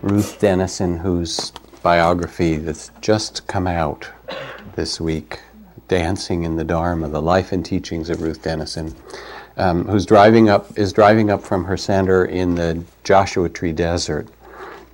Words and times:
Ruth 0.00 0.40
Denison, 0.40 0.98
whose 0.98 1.52
biography 1.82 2.56
that's 2.56 2.90
just 3.00 3.46
come 3.46 3.66
out 3.66 4.08
this 4.76 5.00
week, 5.00 5.40
Dancing 5.88 6.44
in 6.44 6.56
the 6.56 6.64
Dharma, 6.64 7.08
the 7.08 7.20
life 7.20 7.52
and 7.52 7.64
teachings 7.64 8.08
of 8.08 8.22
Ruth 8.22 8.42
Denison, 8.42 8.94
um, 9.56 9.84
who's 9.84 10.06
driving 10.06 10.48
up, 10.48 10.78
is 10.78 10.92
driving 10.92 11.30
up 11.30 11.42
from 11.42 11.64
her 11.64 11.76
center 11.76 12.24
in 12.24 12.54
the 12.54 12.82
Joshua 13.04 13.48
Tree 13.48 13.72
Desert. 13.72 14.28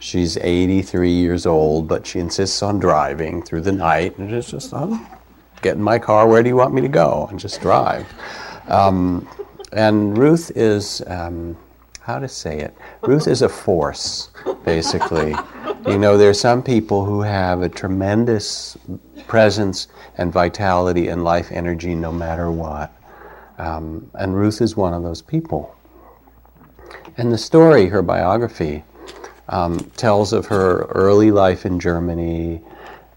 She's 0.00 0.36
83 0.38 1.10
years 1.10 1.46
old, 1.46 1.86
but 1.86 2.06
she 2.06 2.18
insists 2.18 2.62
on 2.62 2.78
driving 2.78 3.42
through 3.42 3.62
the 3.62 3.72
night. 3.72 4.18
And 4.18 4.32
it's 4.32 4.50
just, 4.50 4.72
oh, 4.72 5.06
get 5.62 5.76
in 5.76 5.82
my 5.82 5.98
car, 5.98 6.26
where 6.26 6.42
do 6.42 6.48
you 6.48 6.56
want 6.56 6.74
me 6.74 6.80
to 6.80 6.88
go? 6.88 7.26
And 7.30 7.38
just 7.38 7.60
drive. 7.60 8.06
Um, 8.68 9.28
and 9.72 10.16
Ruth 10.16 10.50
is, 10.56 11.02
um, 11.06 11.56
how 12.08 12.18
to 12.18 12.26
say 12.26 12.58
it? 12.58 12.74
Ruth 13.02 13.28
is 13.28 13.42
a 13.42 13.50
force, 13.50 14.30
basically. 14.64 15.34
you 15.86 15.98
know, 15.98 16.16
there 16.16 16.30
are 16.30 16.34
some 16.34 16.62
people 16.62 17.04
who 17.04 17.20
have 17.20 17.60
a 17.60 17.68
tremendous 17.68 18.78
presence 19.26 19.88
and 20.16 20.32
vitality 20.32 21.08
and 21.08 21.22
life 21.22 21.52
energy 21.52 21.94
no 21.94 22.10
matter 22.10 22.50
what. 22.50 22.90
Um, 23.58 24.10
and 24.14 24.34
Ruth 24.34 24.62
is 24.62 24.74
one 24.74 24.94
of 24.94 25.02
those 25.02 25.20
people. 25.20 25.76
And 27.18 27.30
the 27.30 27.36
story, 27.36 27.88
her 27.88 28.00
biography, 28.00 28.84
um, 29.50 29.78
tells 29.98 30.32
of 30.32 30.46
her 30.46 30.86
early 30.94 31.30
life 31.30 31.66
in 31.66 31.78
Germany 31.78 32.62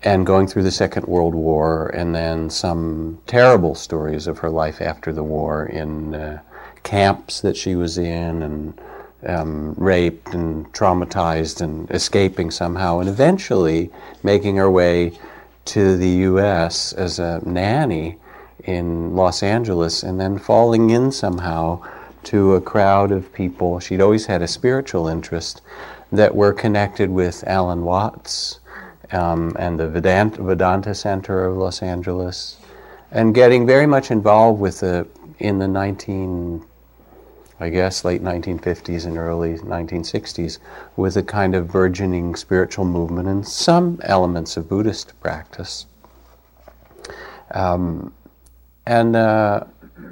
and 0.04 0.26
going 0.26 0.48
through 0.48 0.64
the 0.64 0.72
Second 0.72 1.06
World 1.06 1.34
War, 1.34 1.88
and 1.90 2.14
then 2.14 2.50
some 2.50 3.22
terrible 3.26 3.74
stories 3.74 4.28
of 4.28 4.40
her 4.40 4.50
life 4.50 4.82
after 4.82 5.14
the 5.14 5.24
war 5.24 5.68
in 5.68 6.14
uh, 6.14 6.42
camps 6.84 7.42
that 7.42 7.56
she 7.56 7.76
was 7.76 7.98
in, 7.98 8.42
and 8.42 8.82
um, 9.26 9.74
raped 9.78 10.34
and 10.34 10.72
traumatized 10.74 11.62
and 11.62 11.90
escaping 11.92 12.52
somehow, 12.52 13.00
and 13.00 13.10
eventually 13.10 13.92
making 14.24 14.56
her 14.58 14.70
way 14.70 15.18
to 15.66 15.96
the 15.98 16.10
U.S. 16.10 16.94
as 16.94 17.20
a 17.20 17.42
nanny 17.46 18.18
in 18.64 19.16
Los 19.16 19.44
Angeles, 19.44 20.04
and 20.04 20.20
then 20.20 20.38
falling 20.38 20.90
in 20.90 21.12
somehow 21.12 21.82
to 22.24 22.56
a 22.56 22.62
crowd 22.62 23.12
of 23.12 23.34
people. 23.34 23.80
She'd 23.80 24.02
always 24.02 24.26
had 24.26 24.42
a 24.42 24.48
spiritual 24.48 25.08
interest 25.08 25.62
that 26.12 26.36
were 26.36 26.54
connected 26.54 27.10
with 27.10 27.44
Alan 27.48 27.84
Watts 27.84 28.60
um, 29.12 29.56
and 29.58 29.80
the 29.80 29.90
Vedanta, 29.90 30.42
Vedanta 30.44 30.94
Center 30.94 31.46
of 31.46 31.58
Los 31.58 31.82
Angeles, 31.82 32.58
and 33.12 33.34
getting 33.34 33.66
very 33.66 33.86
much 33.86 34.12
involved 34.12 34.60
with 34.60 34.80
the 34.80 35.08
in 35.40 35.58
the 35.58 35.68
19, 35.68 36.64
I 37.62 37.70
guess, 37.70 38.04
late 38.04 38.24
1950s 38.24 39.06
and 39.06 39.20
early 39.20 39.54
1960s, 39.54 40.58
with 40.96 41.16
a 41.16 41.22
kind 41.22 41.54
of 41.54 41.72
burgeoning 41.72 42.36
spiritual 42.36 42.86
movement 42.86 43.28
and 43.28 43.48
some 43.48 44.00
elements 44.02 44.58
of 44.58 44.68
Buddhist 44.68 45.14
practice. 45.22 45.86
Um, 47.52 48.14
and 48.88 49.16
uh, 49.16 49.66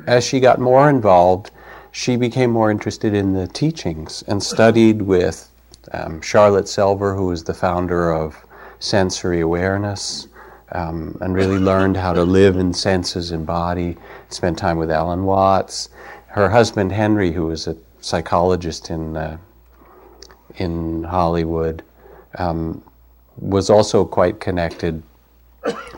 as 0.06 0.24
she 0.24 0.40
got 0.40 0.60
more 0.60 0.92
involved, 0.92 1.50
she 1.92 2.18
became 2.18 2.52
more 2.52 2.70
interested 2.70 3.16
in 3.16 3.34
the 3.34 3.48
teachings 3.48 4.24
and 4.28 4.44
studied 4.44 5.02
with 5.02 5.50
um, 5.92 6.22
Charlotte 6.22 6.66
Selver, 6.66 7.16
who 7.16 7.26
was 7.26 7.44
the 7.44 7.56
founder 7.56 8.12
of 8.12 8.46
sensory 8.78 9.42
awareness, 9.42 10.28
um, 10.74 11.18
and 11.22 11.34
really 11.34 11.58
learned 11.58 11.98
how 11.98 12.14
to 12.14 12.24
live 12.24 12.58
in 12.58 12.74
senses 12.74 13.32
and 13.32 13.44
body. 13.44 13.98
Spent 14.30 14.56
time 14.56 14.78
with 14.78 14.92
Alan 14.92 15.24
Watts. 15.24 15.90
Her 16.32 16.50
husband 16.50 16.92
Henry, 16.92 17.32
who 17.32 17.48
was 17.48 17.68
a 17.68 17.76
psychologist 18.02 18.90
in 18.90 19.18
uh, 19.18 19.38
in 20.56 21.04
Hollywood, 21.04 21.84
um, 22.38 22.84
was 23.38 23.70
also 23.70 24.06
quite 24.06 24.40
connected. 24.40 25.04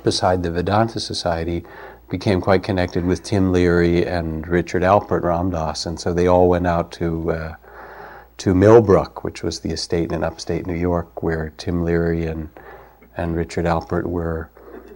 Beside 0.03 0.41
the 0.41 0.49
Vedanta 0.49 0.99
Society, 0.99 1.63
became 2.09 2.41
quite 2.41 2.63
connected 2.63 3.05
with 3.05 3.23
Tim 3.23 3.51
Leary 3.51 4.05
and 4.05 4.47
Richard 4.47 4.83
Alpert 4.83 5.23
Ram 5.23 5.51
Dass, 5.51 5.85
and 5.85 5.99
so 5.99 6.13
they 6.13 6.27
all 6.27 6.49
went 6.49 6.67
out 6.67 6.91
to 6.93 7.31
uh, 7.31 7.55
to 8.37 8.55
Millbrook, 8.55 9.23
which 9.23 9.43
was 9.43 9.59
the 9.59 9.69
estate 9.69 10.11
in 10.11 10.23
upstate 10.23 10.65
New 10.65 10.75
York, 10.75 11.23
where 11.23 11.53
Tim 11.57 11.83
Leary 11.83 12.25
and 12.25 12.49
and 13.15 13.35
Richard 13.35 13.65
Alpert 13.65 14.05
were 14.05 14.49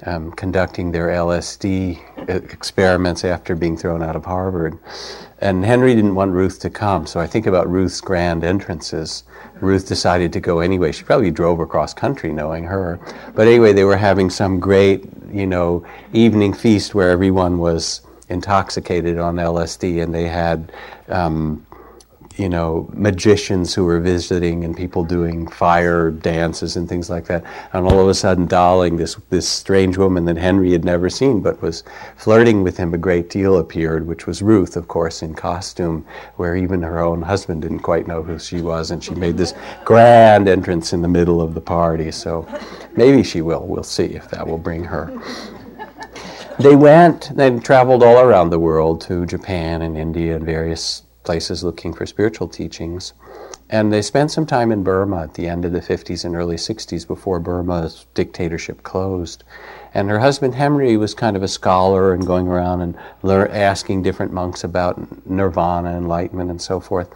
um, 0.06 0.32
conducting 0.32 0.92
their 0.92 1.08
LSD 1.08 2.00
experiments 2.54 3.24
after 3.24 3.56
being 3.56 3.78
thrown 3.78 4.04
out 4.04 4.16
of 4.16 4.26
Harvard. 4.26 4.78
And 5.40 5.66
Henry 5.66 5.94
didn't 5.96 6.16
want 6.16 6.32
Ruth 6.32 6.60
to 6.60 6.70
come, 6.70 7.06
so 7.06 7.20
I 7.20 7.28
think 7.28 7.46
about 7.46 7.70
Ruth's 7.70 8.02
grand 8.02 8.44
entrances. 8.44 9.24
Ruth 9.60 9.88
decided 9.88 10.32
to 10.34 10.40
go 10.40 10.60
anyway. 10.60 10.92
She 10.92 11.04
probably 11.04 11.32
drove 11.32 11.60
across 11.60 11.94
country 11.94 12.32
knowing 12.32 12.64
her. 12.66 13.00
But 13.36 13.48
anyway, 13.48 13.74
they 13.74 13.84
were 13.84 13.98
having 13.98 14.30
some 14.30 14.60
great, 14.60 15.06
you 15.32 15.46
know, 15.46 15.86
evening 16.14 16.54
feast 16.54 16.96
where 16.96 17.10
everyone 17.10 17.58
was 17.58 18.02
intoxicated 18.30 19.18
on 19.20 19.36
LSD 19.36 20.02
and 20.02 20.14
they 20.14 20.28
had 20.28 20.72
um, 21.10 21.65
you 22.38 22.50
know, 22.50 22.90
magicians 22.94 23.74
who 23.74 23.86
were 23.86 24.00
visiting 24.00 24.64
and 24.64 24.76
people 24.76 25.04
doing 25.04 25.48
fire 25.48 26.12
dances 26.12 26.76
and 26.76 26.90
things 26.90 27.10
like 27.10 27.26
that. 27.26 27.44
And 27.74 27.86
all 27.86 28.00
of 28.00 28.08
a 28.10 28.14
sudden, 28.14 28.46
Dolling, 28.46 28.98
this, 28.98 29.16
this 29.30 29.48
strange 29.48 29.98
woman 29.98 30.26
that 30.26 30.38
Henry 30.38 30.72
had 30.72 30.84
never 30.84 31.10
seen 31.10 31.42
but 31.42 31.62
was 31.62 31.84
flirting 32.18 32.64
with 32.64 32.78
him 32.78 32.94
a 32.94 32.98
great 32.98 33.30
deal, 33.30 33.58
appeared, 33.58 34.06
which 34.06 34.28
was 34.28 34.42
Ruth, 34.42 34.76
of 34.76 34.88
course, 34.88 35.22
in 35.22 35.34
costume, 35.34 36.06
where 36.36 36.56
even 36.56 36.82
her 36.82 37.00
own 37.00 37.22
husband 37.22 37.62
didn't 37.62 37.80
quite 37.80 38.08
know 38.08 38.22
who 38.22 38.38
she 38.38 38.62
was. 38.62 38.92
And 38.92 39.04
she 39.04 39.16
made 39.16 39.38
this 39.38 39.54
grand 39.86 40.50
entrance 40.50 40.92
in 40.92 41.02
the 41.02 41.08
middle 41.08 41.42
of 41.42 41.54
the 41.54 41.62
party. 41.62 42.12
So 42.12 42.48
maybe 42.96 43.24
she 43.24 43.42
will. 43.42 43.66
We'll 43.66 43.84
see 43.84 44.06
if 44.06 44.30
that 44.30 44.46
will 44.46 44.58
bring 44.58 44.84
her. 44.84 45.12
They 46.60 46.76
went, 46.76 47.36
they 47.36 47.60
traveled 47.60 48.02
all 48.02 48.20
around 48.20 48.50
the 48.50 48.60
world 48.60 49.02
to 49.02 49.26
Japan 49.26 49.82
and 49.82 49.98
India 49.98 50.38
and 50.38 50.46
various 50.46 51.04
places 51.26 51.64
looking 51.64 51.94
for 51.94 52.06
spiritual 52.06 52.48
teachings. 52.48 53.14
And 53.70 53.92
they 53.92 54.04
spent 54.04 54.32
some 54.32 54.46
time 54.46 54.72
in 54.72 54.84
Burma 54.84 55.24
at 55.24 55.34
the 55.34 55.48
end 55.48 55.66
of 55.66 55.72
the 55.72 55.82
50s 55.82 56.24
and 56.24 56.36
early 56.36 56.56
60s 56.56 57.08
before 57.08 57.40
Burma's 57.40 58.06
dictatorship 58.14 58.84
closed. 58.84 59.44
And 59.94 60.10
her 60.10 60.20
husband 60.20 60.54
Henry 60.56 60.98
was 60.98 61.16
kind 61.16 61.36
of 61.36 61.42
a 61.42 61.48
scholar 61.48 62.14
and 62.14 62.26
going 62.26 62.48
around 62.48 62.82
and 62.82 62.96
lear- 63.24 63.48
asking 63.48 64.04
different 64.04 64.34
monks 64.34 64.64
about 64.64 65.28
nirvana, 65.28 65.98
enlightenment, 65.98 66.52
and 66.52 66.62
so 66.62 66.80
forth. 66.80 67.10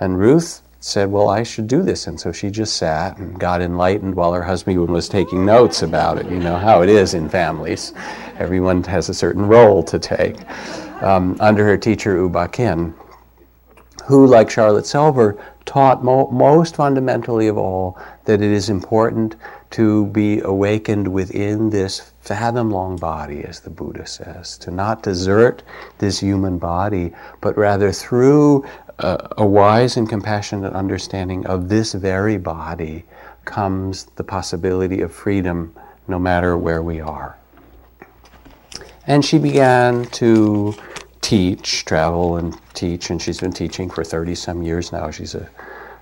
And 0.00 0.18
Ruth 0.18 0.62
said, 0.80 1.12
Well, 1.12 1.28
I 1.28 1.44
should 1.44 1.68
do 1.68 1.82
this. 1.82 2.08
And 2.08 2.18
so 2.20 2.32
she 2.32 2.50
just 2.50 2.76
sat 2.76 3.16
and 3.18 3.38
got 3.38 3.62
enlightened 3.62 4.16
while 4.16 4.32
her 4.32 4.42
husband 4.42 4.88
was 4.88 5.08
taking 5.08 5.46
notes 5.46 5.82
about 5.82 6.18
it. 6.18 6.26
You 6.28 6.40
know 6.40 6.56
how 6.56 6.82
it 6.82 6.88
is 6.88 7.14
in 7.14 7.28
families, 7.28 7.92
everyone 8.36 8.82
has 8.84 9.08
a 9.08 9.14
certain 9.14 9.46
role 9.46 9.82
to 9.84 9.98
take. 9.98 10.36
Um, 11.02 11.36
under 11.40 11.64
her 11.64 11.76
teacher, 11.76 12.16
U 12.16 12.28
Ba 12.28 12.48
Khin 12.48 12.94
who, 14.04 14.26
like 14.26 14.50
Charlotte 14.50 14.84
Selver, 14.84 15.40
taught 15.64 16.04
mo- 16.04 16.28
most 16.30 16.76
fundamentally 16.76 17.48
of 17.48 17.56
all 17.56 17.98
that 18.24 18.42
it 18.42 18.50
is 18.50 18.68
important 18.68 19.34
to 19.70 20.06
be 20.06 20.40
awakened 20.40 21.08
within 21.08 21.70
this 21.70 22.12
fathom 22.20 22.70
long 22.70 22.96
body, 22.96 23.44
as 23.44 23.60
the 23.60 23.70
Buddha 23.70 24.06
says, 24.06 24.58
to 24.58 24.70
not 24.70 25.02
desert 25.02 25.62
this 25.98 26.20
human 26.20 26.58
body, 26.58 27.12
but 27.40 27.56
rather 27.56 27.92
through 27.92 28.64
a, 28.98 29.28
a 29.38 29.46
wise 29.46 29.96
and 29.96 30.08
compassionate 30.08 30.74
understanding 30.74 31.46
of 31.46 31.68
this 31.68 31.94
very 31.94 32.36
body 32.36 33.04
comes 33.44 34.04
the 34.16 34.24
possibility 34.24 35.00
of 35.00 35.12
freedom 35.12 35.74
no 36.06 36.18
matter 36.18 36.56
where 36.56 36.82
we 36.82 37.00
are. 37.00 37.36
And 39.06 39.24
she 39.24 39.38
began 39.38 40.04
to 40.06 40.74
teach, 41.24 41.86
travel 41.86 42.36
and 42.36 42.54
teach, 42.74 43.08
and 43.08 43.20
she's 43.20 43.40
been 43.40 43.50
teaching 43.50 43.88
for 43.88 44.04
30 44.04 44.34
some 44.34 44.62
years 44.62 44.92
now. 44.92 45.10
She's 45.10 45.34
a 45.34 45.48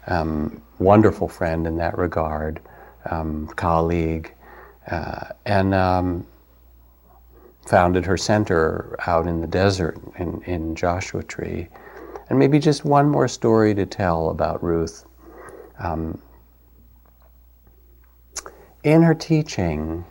um, 0.08 0.60
wonderful 0.80 1.28
friend 1.28 1.64
in 1.64 1.76
that 1.76 1.96
regard, 1.96 2.58
um, 3.08 3.46
colleague, 3.54 4.34
uh, 4.90 5.28
and 5.46 5.74
um, 5.74 6.26
founded 7.68 8.04
her 8.04 8.16
center 8.16 8.96
out 9.06 9.28
in 9.28 9.40
the 9.40 9.46
desert 9.46 9.96
in, 10.18 10.42
in 10.42 10.74
Joshua 10.74 11.22
Tree. 11.22 11.68
And 12.28 12.36
maybe 12.36 12.58
just 12.58 12.84
one 12.84 13.08
more 13.08 13.28
story 13.28 13.76
to 13.76 13.86
tell 13.86 14.30
about 14.30 14.60
Ruth. 14.60 15.06
Um, 15.78 16.20
in 18.82 19.02
her 19.02 19.14
teaching, 19.14 20.04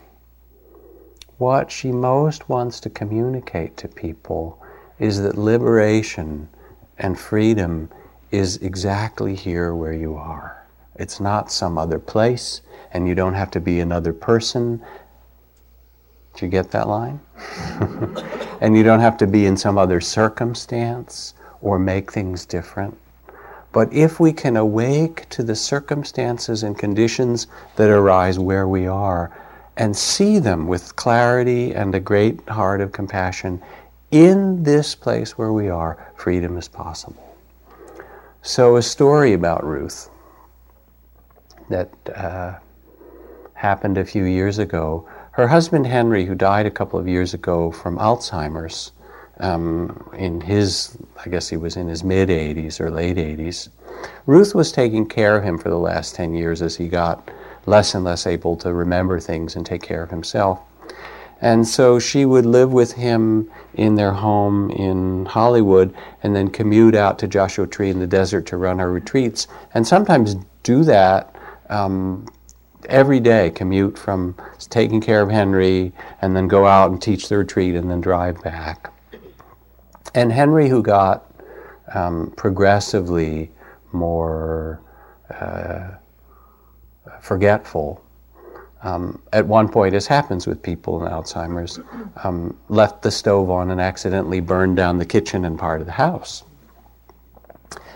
what 1.36 1.70
she 1.70 1.92
most 1.92 2.48
wants 2.48 2.80
to 2.80 2.88
communicate 2.88 3.76
to 3.76 3.88
people 3.88 4.61
is 5.02 5.20
that 5.20 5.36
liberation 5.36 6.48
and 6.96 7.18
freedom 7.18 7.90
is 8.30 8.58
exactly 8.58 9.34
here 9.34 9.74
where 9.74 9.92
you 9.92 10.14
are. 10.14 10.64
It's 10.94 11.18
not 11.18 11.50
some 11.50 11.76
other 11.76 11.98
place, 11.98 12.60
and 12.92 13.08
you 13.08 13.16
don't 13.16 13.34
have 13.34 13.50
to 13.50 13.60
be 13.60 13.80
another 13.80 14.12
person. 14.12 14.80
Did 16.34 16.42
you 16.42 16.48
get 16.48 16.70
that 16.70 16.86
line? 16.86 17.18
and 18.60 18.76
you 18.76 18.84
don't 18.84 19.00
have 19.00 19.16
to 19.16 19.26
be 19.26 19.44
in 19.44 19.56
some 19.56 19.76
other 19.76 20.00
circumstance 20.00 21.34
or 21.60 21.80
make 21.80 22.12
things 22.12 22.46
different. 22.46 22.96
But 23.72 23.92
if 23.92 24.20
we 24.20 24.32
can 24.32 24.56
awake 24.56 25.28
to 25.30 25.42
the 25.42 25.56
circumstances 25.56 26.62
and 26.62 26.78
conditions 26.78 27.48
that 27.74 27.90
arise 27.90 28.38
where 28.38 28.68
we 28.68 28.86
are 28.86 29.36
and 29.76 29.96
see 29.96 30.38
them 30.38 30.68
with 30.68 30.94
clarity 30.94 31.74
and 31.74 31.92
a 31.92 32.00
great 32.00 32.46
heart 32.48 32.80
of 32.80 32.92
compassion, 32.92 33.60
in 34.12 34.62
this 34.62 34.94
place 34.94 35.36
where 35.36 35.52
we 35.52 35.68
are, 35.68 36.12
freedom 36.14 36.56
is 36.56 36.68
possible. 36.68 37.36
So, 38.42 38.76
a 38.76 38.82
story 38.82 39.32
about 39.32 39.64
Ruth 39.64 40.10
that 41.70 41.90
uh, 42.14 42.58
happened 43.54 43.96
a 43.98 44.04
few 44.04 44.24
years 44.24 44.58
ago. 44.58 45.08
Her 45.32 45.48
husband 45.48 45.86
Henry, 45.86 46.26
who 46.26 46.34
died 46.34 46.66
a 46.66 46.70
couple 46.70 46.98
of 46.98 47.08
years 47.08 47.32
ago 47.32 47.70
from 47.70 47.96
Alzheimer's, 47.98 48.92
um, 49.38 50.10
in 50.18 50.40
his, 50.40 50.96
I 51.24 51.30
guess 51.30 51.48
he 51.48 51.56
was 51.56 51.76
in 51.76 51.88
his 51.88 52.04
mid 52.04 52.28
80s 52.28 52.80
or 52.80 52.90
late 52.90 53.16
80s. 53.16 53.70
Ruth 54.26 54.54
was 54.54 54.72
taking 54.72 55.06
care 55.06 55.36
of 55.36 55.44
him 55.44 55.56
for 55.56 55.70
the 55.70 55.78
last 55.78 56.14
10 56.14 56.34
years 56.34 56.60
as 56.60 56.76
he 56.76 56.88
got 56.88 57.30
less 57.64 57.94
and 57.94 58.04
less 58.04 58.26
able 58.26 58.56
to 58.56 58.72
remember 58.72 59.20
things 59.20 59.56
and 59.56 59.64
take 59.64 59.82
care 59.82 60.02
of 60.02 60.10
himself. 60.10 60.60
And 61.42 61.66
so 61.66 61.98
she 61.98 62.24
would 62.24 62.46
live 62.46 62.72
with 62.72 62.92
him 62.92 63.50
in 63.74 63.96
their 63.96 64.12
home 64.12 64.70
in 64.70 65.26
Hollywood 65.26 65.92
and 66.22 66.34
then 66.34 66.48
commute 66.48 66.94
out 66.94 67.18
to 67.18 67.26
Joshua 67.26 67.66
Tree 67.66 67.90
in 67.90 67.98
the 67.98 68.06
desert 68.06 68.46
to 68.46 68.56
run 68.56 68.78
her 68.78 68.90
retreats 68.90 69.48
and 69.74 69.86
sometimes 69.86 70.36
do 70.62 70.84
that 70.84 71.34
um, 71.68 72.26
every 72.88 73.18
day, 73.18 73.50
commute 73.50 73.98
from 73.98 74.36
taking 74.70 75.00
care 75.00 75.20
of 75.20 75.30
Henry 75.30 75.92
and 76.20 76.36
then 76.36 76.46
go 76.46 76.64
out 76.64 76.92
and 76.92 77.02
teach 77.02 77.28
the 77.28 77.38
retreat 77.38 77.74
and 77.74 77.90
then 77.90 78.00
drive 78.00 78.40
back. 78.42 78.92
And 80.14 80.30
Henry, 80.30 80.68
who 80.68 80.82
got 80.82 81.28
um, 81.92 82.32
progressively 82.36 83.50
more 83.92 84.80
uh, 85.30 85.90
forgetful, 87.20 88.04
um, 88.82 89.22
at 89.32 89.46
one 89.46 89.68
point, 89.68 89.94
as 89.94 90.06
happens 90.06 90.46
with 90.46 90.62
people 90.62 91.04
in 91.04 91.10
Alzheimer's, 91.10 91.78
um, 92.24 92.56
left 92.68 93.02
the 93.02 93.10
stove 93.10 93.48
on 93.48 93.70
and 93.70 93.80
accidentally 93.80 94.40
burned 94.40 94.76
down 94.76 94.98
the 94.98 95.06
kitchen 95.06 95.44
and 95.44 95.58
part 95.58 95.80
of 95.80 95.86
the 95.86 95.92
house. 95.92 96.42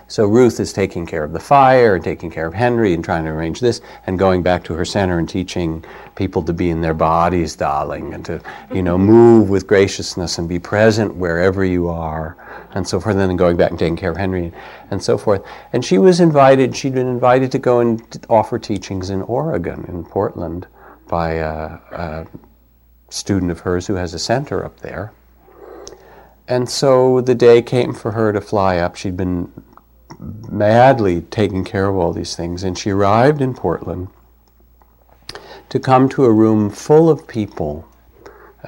So 0.08 0.24
Ruth 0.26 0.60
is 0.60 0.72
taking 0.72 1.04
care 1.04 1.24
of 1.24 1.32
the 1.32 1.40
fire 1.40 1.96
and 1.96 2.04
taking 2.04 2.30
care 2.30 2.46
of 2.46 2.54
Henry 2.54 2.94
and 2.94 3.04
trying 3.04 3.24
to 3.24 3.30
arrange 3.30 3.58
this 3.58 3.80
and 4.06 4.16
going 4.16 4.40
back 4.40 4.62
to 4.64 4.74
her 4.74 4.84
center 4.84 5.18
and 5.18 5.28
teaching 5.28 5.84
people 6.14 6.42
to 6.44 6.52
be 6.52 6.70
in 6.70 6.80
their 6.80 6.94
bodies, 6.94 7.56
darling, 7.56 8.14
and 8.14 8.24
to, 8.26 8.40
you 8.72 8.82
know, 8.82 8.96
move 9.16 9.50
with 9.50 9.66
graciousness 9.66 10.38
and 10.38 10.48
be 10.48 10.60
present 10.60 11.16
wherever 11.16 11.64
you 11.64 11.88
are 11.88 12.36
and 12.74 12.86
so 12.86 13.00
forth, 13.00 13.16
and 13.16 13.28
then 13.28 13.36
going 13.36 13.56
back 13.56 13.70
and 13.70 13.78
taking 13.80 13.96
care 13.96 14.12
of 14.12 14.16
Henry 14.16 14.52
and 14.92 15.02
so 15.02 15.18
forth. 15.18 15.42
And 15.72 15.84
she 15.84 15.98
was 15.98 16.20
invited, 16.20 16.76
she'd 16.76 16.94
been 16.94 17.08
invited 17.08 17.50
to 17.52 17.58
go 17.58 17.80
and 17.80 18.24
offer 18.30 18.60
teachings 18.60 19.10
in 19.10 19.22
Oregon, 19.22 19.84
in 19.88 20.04
Portland, 20.04 20.68
by 21.08 21.32
a, 21.32 21.78
a 21.92 22.26
student 23.08 23.50
of 23.50 23.60
hers 23.60 23.86
who 23.86 23.94
has 23.94 24.14
a 24.14 24.18
center 24.18 24.64
up 24.64 24.80
there. 24.80 25.12
And 26.48 26.68
so 26.68 27.20
the 27.20 27.34
day 27.34 27.62
came 27.62 27.92
for 27.92 28.12
her 28.12 28.32
to 28.32 28.40
fly 28.40 28.78
up. 28.78 28.96
She'd 28.96 29.16
been 29.16 29.52
madly 30.18 31.22
taking 31.22 31.64
care 31.64 31.88
of 31.88 31.96
all 31.96 32.12
these 32.12 32.36
things. 32.36 32.62
And 32.62 32.78
she 32.78 32.90
arrived 32.90 33.40
in 33.40 33.54
Portland 33.54 34.08
to 35.68 35.80
come 35.80 36.08
to 36.10 36.24
a 36.24 36.32
room 36.32 36.70
full 36.70 37.10
of 37.10 37.26
people, 37.26 37.88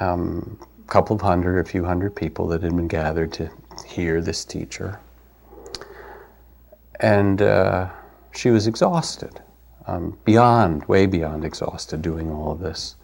um, 0.01 0.59
a 0.85 0.91
couple 0.91 1.15
of 1.15 1.23
hundred, 1.23 1.59
a 1.61 1.65
few 1.65 1.85
hundred 1.85 2.17
people 2.17 2.49
that 2.49 2.63
had 2.63 2.75
been 2.75 2.89
gathered 2.89 3.33
to 3.35 3.51
hear 3.87 4.21
this 4.21 4.45
teacher. 4.45 4.99
And 7.01 7.41
uh, 7.41 7.91
she 8.33 8.51
was 8.51 8.67
exhausted, 8.67 9.41
um, 9.89 10.17
beyond, 10.25 10.85
way 10.85 11.07
beyond 11.07 11.45
exhausted, 11.45 12.03
doing 12.03 12.31
all 12.31 12.53
of 12.53 12.61
this. 12.61 12.95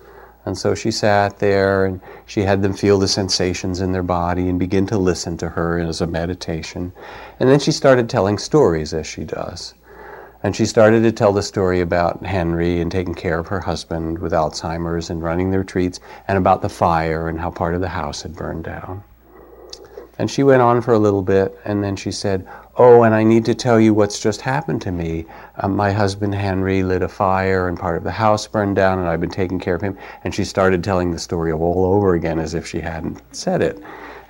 And 0.46 0.58
so 0.58 0.74
she 0.74 0.90
sat 0.90 1.38
there 1.38 1.86
and 1.86 2.00
she 2.26 2.42
had 2.42 2.60
them 2.60 2.74
feel 2.74 2.98
the 2.98 3.08
sensations 3.08 3.80
in 3.80 3.92
their 3.92 4.02
body 4.02 4.48
and 4.50 4.58
begin 4.58 4.86
to 4.88 4.98
listen 4.98 5.38
to 5.38 5.48
her 5.48 5.78
as 5.78 6.02
a 6.02 6.06
meditation. 6.06 6.92
And 7.40 7.48
then 7.48 7.58
she 7.58 7.72
started 7.72 8.10
telling 8.10 8.36
stories 8.36 8.92
as 8.92 9.06
she 9.06 9.24
does. 9.24 9.72
And 10.42 10.54
she 10.54 10.66
started 10.66 11.02
to 11.04 11.12
tell 11.12 11.32
the 11.32 11.42
story 11.42 11.80
about 11.80 12.26
Henry 12.26 12.82
and 12.82 12.92
taking 12.92 13.14
care 13.14 13.38
of 13.38 13.48
her 13.48 13.60
husband 13.60 14.18
with 14.18 14.32
Alzheimer's 14.32 15.08
and 15.08 15.22
running 15.22 15.50
the 15.50 15.58
retreats 15.58 16.00
and 16.28 16.36
about 16.36 16.60
the 16.60 16.68
fire 16.68 17.28
and 17.28 17.40
how 17.40 17.50
part 17.50 17.74
of 17.74 17.80
the 17.80 17.88
house 17.88 18.20
had 18.20 18.36
burned 18.36 18.64
down. 18.64 19.02
And 20.18 20.30
she 20.30 20.42
went 20.42 20.62
on 20.62 20.80
for 20.80 20.94
a 20.94 20.98
little 20.98 21.22
bit 21.22 21.58
and 21.64 21.82
then 21.82 21.96
she 21.96 22.12
said, 22.12 22.46
Oh, 22.76 23.04
and 23.04 23.14
I 23.14 23.22
need 23.22 23.44
to 23.44 23.54
tell 23.54 23.78
you 23.78 23.94
what's 23.94 24.18
just 24.18 24.40
happened 24.40 24.82
to 24.82 24.92
me. 24.92 25.26
Um, 25.58 25.76
my 25.76 25.92
husband 25.92 26.34
Henry 26.34 26.82
lit 26.82 27.02
a 27.02 27.08
fire 27.08 27.68
and 27.68 27.78
part 27.78 27.96
of 27.96 28.02
the 28.02 28.10
house 28.10 28.48
burned 28.48 28.74
down, 28.74 28.98
and 28.98 29.08
I've 29.08 29.20
been 29.20 29.30
taking 29.30 29.60
care 29.60 29.76
of 29.76 29.80
him. 29.80 29.96
And 30.24 30.34
she 30.34 30.44
started 30.44 30.82
telling 30.82 31.12
the 31.12 31.18
story 31.20 31.52
all 31.52 31.84
over 31.84 32.14
again 32.14 32.40
as 32.40 32.52
if 32.52 32.66
she 32.66 32.80
hadn't 32.80 33.22
said 33.30 33.62
it. 33.62 33.80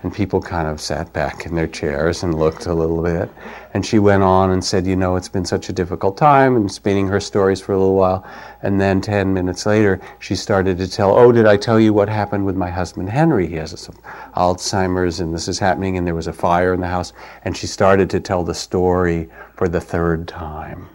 And 0.04 0.12
people 0.12 0.42
kind 0.42 0.68
of 0.68 0.82
sat 0.82 1.10
back 1.14 1.46
in 1.46 1.54
their 1.54 1.66
chairs 1.66 2.22
and 2.22 2.38
looked 2.38 2.66
a 2.66 2.74
little 2.74 3.02
bit. 3.02 3.30
And 3.72 3.86
she 3.86 3.98
went 3.98 4.22
on 4.22 4.50
and 4.50 4.62
said, 4.62 4.86
You 4.86 4.96
know, 4.96 5.16
it's 5.16 5.30
been 5.30 5.46
such 5.46 5.70
a 5.70 5.72
difficult 5.72 6.18
time, 6.18 6.56
and 6.56 6.70
spinning 6.70 7.08
her 7.08 7.20
stories 7.20 7.62
for 7.62 7.72
a 7.72 7.78
little 7.78 7.94
while. 7.94 8.22
And 8.60 8.78
then 8.78 9.00
10 9.00 9.32
minutes 9.32 9.64
later, 9.64 10.02
she 10.18 10.36
started 10.36 10.76
to 10.76 10.88
tell, 10.88 11.16
Oh, 11.16 11.32
did 11.32 11.46
I 11.46 11.56
tell 11.56 11.80
you 11.80 11.94
what 11.94 12.10
happened 12.10 12.44
with 12.44 12.54
my 12.54 12.68
husband 12.68 13.08
Henry? 13.08 13.46
He 13.46 13.54
has 13.54 13.80
some 13.80 13.96
Alzheimer's, 14.36 15.20
and 15.20 15.32
this 15.32 15.48
is 15.48 15.58
happening, 15.58 15.96
and 15.96 16.06
there 16.06 16.14
was 16.14 16.26
a 16.26 16.34
fire 16.34 16.74
in 16.74 16.82
the 16.82 16.86
house. 16.86 17.14
And 17.46 17.56
she 17.56 17.66
started 17.66 18.10
to 18.10 18.20
tell 18.20 18.44
the 18.44 18.54
story 18.54 19.30
for 19.54 19.70
the 19.70 19.80
third 19.80 20.28
time. 20.28 20.86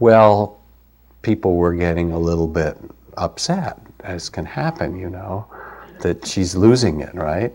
Well, 0.00 0.60
people 1.22 1.54
were 1.54 1.74
getting 1.74 2.10
a 2.10 2.18
little 2.18 2.48
bit 2.48 2.76
upset, 3.16 3.78
as 4.00 4.28
can 4.28 4.44
happen, 4.44 4.98
you 4.98 5.08
know 5.08 5.46
that 6.00 6.26
she's 6.26 6.54
losing 6.54 7.00
it, 7.00 7.14
right? 7.14 7.52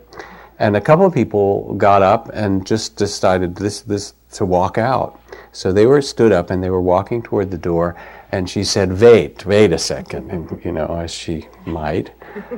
And 0.59 0.75
a 0.75 0.81
couple 0.81 1.05
of 1.05 1.13
people 1.13 1.73
got 1.75 2.01
up 2.01 2.29
and 2.33 2.65
just 2.65 2.95
decided 2.95 3.55
this 3.55 3.81
this 3.81 4.13
to 4.33 4.45
walk 4.45 4.77
out. 4.77 5.19
So 5.51 5.71
they 5.71 5.85
were 5.85 6.01
stood 6.01 6.31
up 6.31 6.49
and 6.49 6.63
they 6.63 6.69
were 6.69 6.81
walking 6.81 7.21
toward 7.21 7.51
the 7.51 7.57
door, 7.57 7.95
and 8.31 8.49
she 8.49 8.63
said, 8.63 8.99
"Wait, 8.99 9.45
wait 9.45 9.71
a 9.71 9.77
second, 9.77 10.31
and, 10.31 10.61
you 10.63 10.71
know, 10.71 10.87
as 10.97 11.11
she 11.11 11.47
might. 11.65 12.11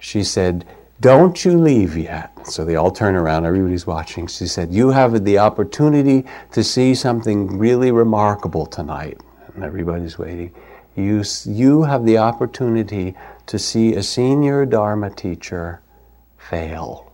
She 0.00 0.22
said, 0.22 0.64
"Don't 1.00 1.44
you 1.44 1.58
leave 1.58 1.96
yet." 1.96 2.30
So 2.46 2.64
they 2.64 2.76
all 2.76 2.92
turn 2.92 3.16
around. 3.16 3.44
Everybody's 3.44 3.84
watching. 3.84 4.28
She 4.28 4.46
said, 4.46 4.72
"You 4.72 4.90
have 4.90 5.24
the 5.24 5.38
opportunity 5.38 6.24
to 6.52 6.62
see 6.62 6.94
something 6.94 7.58
really 7.58 7.90
remarkable 7.90 8.64
tonight," 8.64 9.18
and 9.54 9.64
everybody's 9.64 10.16
waiting. 10.16 10.52
You 10.94 11.24
you 11.44 11.82
have 11.82 12.04
the 12.04 12.18
opportunity 12.18 13.16
to 13.48 13.58
see 13.58 13.94
a 13.94 14.02
senior 14.02 14.66
Dharma 14.66 15.08
teacher 15.08 15.80
fail 16.36 17.10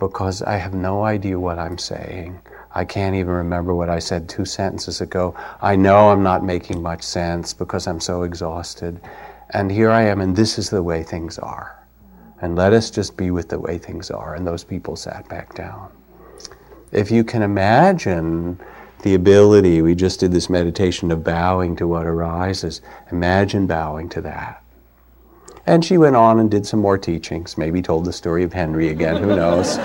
because 0.00 0.40
I 0.42 0.56
have 0.56 0.72
no 0.72 1.04
idea 1.04 1.38
what 1.38 1.58
I'm 1.58 1.76
saying. 1.76 2.40
I 2.74 2.86
can't 2.86 3.14
even 3.14 3.32
remember 3.32 3.74
what 3.74 3.90
I 3.90 3.98
said 3.98 4.28
two 4.28 4.46
sentences 4.46 5.02
ago. 5.02 5.34
I 5.60 5.76
know 5.76 6.08
I'm 6.08 6.22
not 6.22 6.42
making 6.42 6.82
much 6.82 7.02
sense 7.02 7.52
because 7.52 7.86
I'm 7.86 8.00
so 8.00 8.22
exhausted. 8.22 8.98
And 9.50 9.70
here 9.70 9.90
I 9.90 10.02
am, 10.02 10.22
and 10.22 10.34
this 10.34 10.58
is 10.58 10.70
the 10.70 10.82
way 10.82 11.02
things 11.02 11.38
are. 11.38 11.86
And 12.40 12.56
let 12.56 12.72
us 12.72 12.90
just 12.90 13.14
be 13.16 13.30
with 13.30 13.50
the 13.50 13.58
way 13.58 13.76
things 13.76 14.10
are. 14.10 14.34
And 14.34 14.46
those 14.46 14.64
people 14.64 14.96
sat 14.96 15.28
back 15.28 15.54
down. 15.54 15.90
If 16.92 17.10
you 17.10 17.24
can 17.24 17.42
imagine 17.42 18.58
the 19.02 19.14
ability, 19.14 19.82
we 19.82 19.94
just 19.94 20.20
did 20.20 20.32
this 20.32 20.48
meditation 20.48 21.10
of 21.10 21.24
bowing 21.24 21.76
to 21.76 21.86
what 21.86 22.06
arises, 22.06 22.80
imagine 23.10 23.66
bowing 23.66 24.08
to 24.10 24.22
that. 24.22 24.62
And 25.68 25.84
she 25.84 25.98
went 25.98 26.16
on 26.16 26.40
and 26.40 26.50
did 26.50 26.66
some 26.66 26.80
more 26.80 26.96
teachings, 26.96 27.58
maybe 27.58 27.82
told 27.82 28.06
the 28.06 28.12
story 28.12 28.42
of 28.42 28.54
Henry 28.54 28.88
again, 28.88 29.22
who 29.22 29.36
knows. 29.36 29.76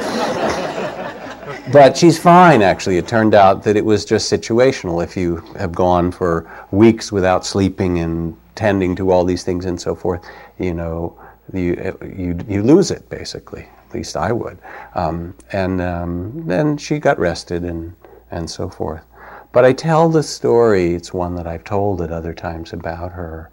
but 1.73 1.97
she's 1.97 2.17
fine, 2.17 2.61
actually. 2.61 2.95
It 2.95 3.05
turned 3.05 3.35
out 3.35 3.63
that 3.63 3.75
it 3.75 3.83
was 3.83 4.05
just 4.05 4.31
situational. 4.31 5.03
If 5.03 5.17
you 5.17 5.39
have 5.59 5.73
gone 5.73 6.13
for 6.13 6.49
weeks 6.71 7.11
without 7.11 7.45
sleeping 7.45 7.99
and 7.99 8.33
tending 8.55 8.95
to 8.95 9.11
all 9.11 9.25
these 9.25 9.43
things 9.43 9.65
and 9.65 9.79
so 9.79 9.93
forth, 9.93 10.25
you 10.57 10.73
know, 10.73 11.19
you, 11.51 11.75
you, 12.15 12.39
you 12.47 12.63
lose 12.63 12.89
it, 12.89 13.09
basically. 13.09 13.67
At 13.89 13.93
least 13.93 14.15
I 14.15 14.31
would. 14.31 14.59
Um, 14.95 15.35
and 15.51 15.81
um, 15.81 16.47
then 16.47 16.77
she 16.77 16.97
got 16.97 17.19
rested 17.19 17.65
and, 17.65 17.93
and 18.31 18.49
so 18.49 18.69
forth. 18.69 19.03
But 19.51 19.65
I 19.65 19.73
tell 19.73 20.07
the 20.07 20.23
story, 20.23 20.93
it's 20.93 21.13
one 21.13 21.35
that 21.35 21.45
I've 21.45 21.65
told 21.65 22.01
at 22.01 22.09
other 22.09 22.33
times 22.33 22.71
about 22.71 23.11
her 23.11 23.51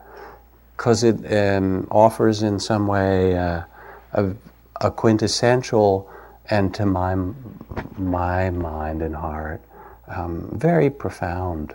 because 0.81 1.05
it 1.05 1.31
um, 1.31 1.87
offers 1.91 2.43
in 2.43 2.59
some 2.59 2.87
way 2.87 3.37
uh, 3.37 3.63
a, 4.15 4.31
a, 4.81 4.91
quintessential 4.91 6.11
and 6.49 6.73
to 6.73 6.87
my, 6.87 7.15
my 7.99 8.49
mind 8.49 9.03
and 9.03 9.15
heart 9.15 9.61
um, 10.09 10.49
very 10.55 10.89
profound 10.89 11.75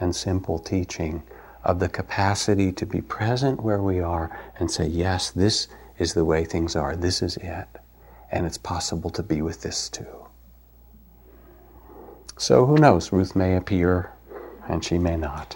and 0.00 0.16
simple 0.16 0.58
teaching 0.58 1.22
of 1.64 1.78
the 1.78 1.90
capacity 1.90 2.72
to 2.72 2.86
be 2.86 3.02
present 3.02 3.62
where 3.62 3.82
we 3.82 4.00
are 4.00 4.34
and 4.58 4.70
say, 4.70 4.86
yes, 4.86 5.30
this 5.32 5.68
is 5.98 6.14
the 6.14 6.24
way 6.24 6.42
things 6.42 6.74
are, 6.74 6.96
this 6.96 7.20
is 7.20 7.36
it, 7.36 7.68
and 8.30 8.46
it's 8.46 8.56
possible 8.56 9.10
to 9.10 9.22
be 9.22 9.42
with 9.42 9.60
this 9.60 9.90
too. 9.90 10.26
So 12.38 12.64
who 12.64 12.78
knows? 12.78 13.12
Ruth 13.12 13.36
may 13.36 13.56
appear 13.56 14.10
and 14.66 14.82
she 14.82 14.96
may 14.96 15.18
not. 15.18 15.54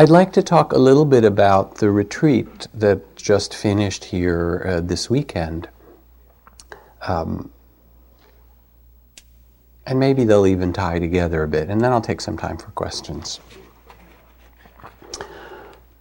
I'd 0.00 0.08
like 0.08 0.32
to 0.32 0.42
talk 0.42 0.72
a 0.72 0.78
little 0.78 1.04
bit 1.04 1.26
about 1.26 1.74
the 1.74 1.90
retreat 1.90 2.66
that 2.72 3.16
just 3.16 3.54
finished 3.54 4.02
here 4.02 4.64
uh, 4.66 4.80
this 4.80 5.10
weekend. 5.10 5.68
Um, 7.06 7.50
and 9.84 10.00
maybe 10.00 10.24
they'll 10.24 10.46
even 10.46 10.72
tie 10.72 10.98
together 10.98 11.42
a 11.42 11.48
bit, 11.48 11.68
and 11.68 11.82
then 11.82 11.92
I'll 11.92 12.00
take 12.00 12.22
some 12.22 12.38
time 12.38 12.56
for 12.56 12.70
questions. 12.70 13.40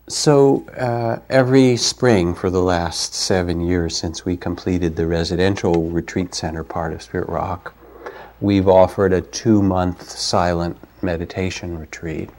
So, 0.08 0.66
uh, 0.78 1.20
every 1.30 1.76
spring 1.76 2.34
for 2.34 2.50
the 2.50 2.62
last 2.62 3.14
seven 3.14 3.60
years 3.60 3.98
since 3.98 4.24
we 4.24 4.38
completed 4.38 4.96
the 4.96 5.08
residential 5.08 5.90
retreat 5.90 6.34
center 6.34 6.64
part 6.64 6.94
of 6.94 7.02
Spirit 7.02 7.28
Rock, 7.28 7.76
we've 8.40 8.70
offered 8.70 9.12
a 9.12 9.20
two 9.20 9.62
month 9.62 10.10
silent 10.10 10.78
meditation 11.02 11.78
retreat. 11.78 12.30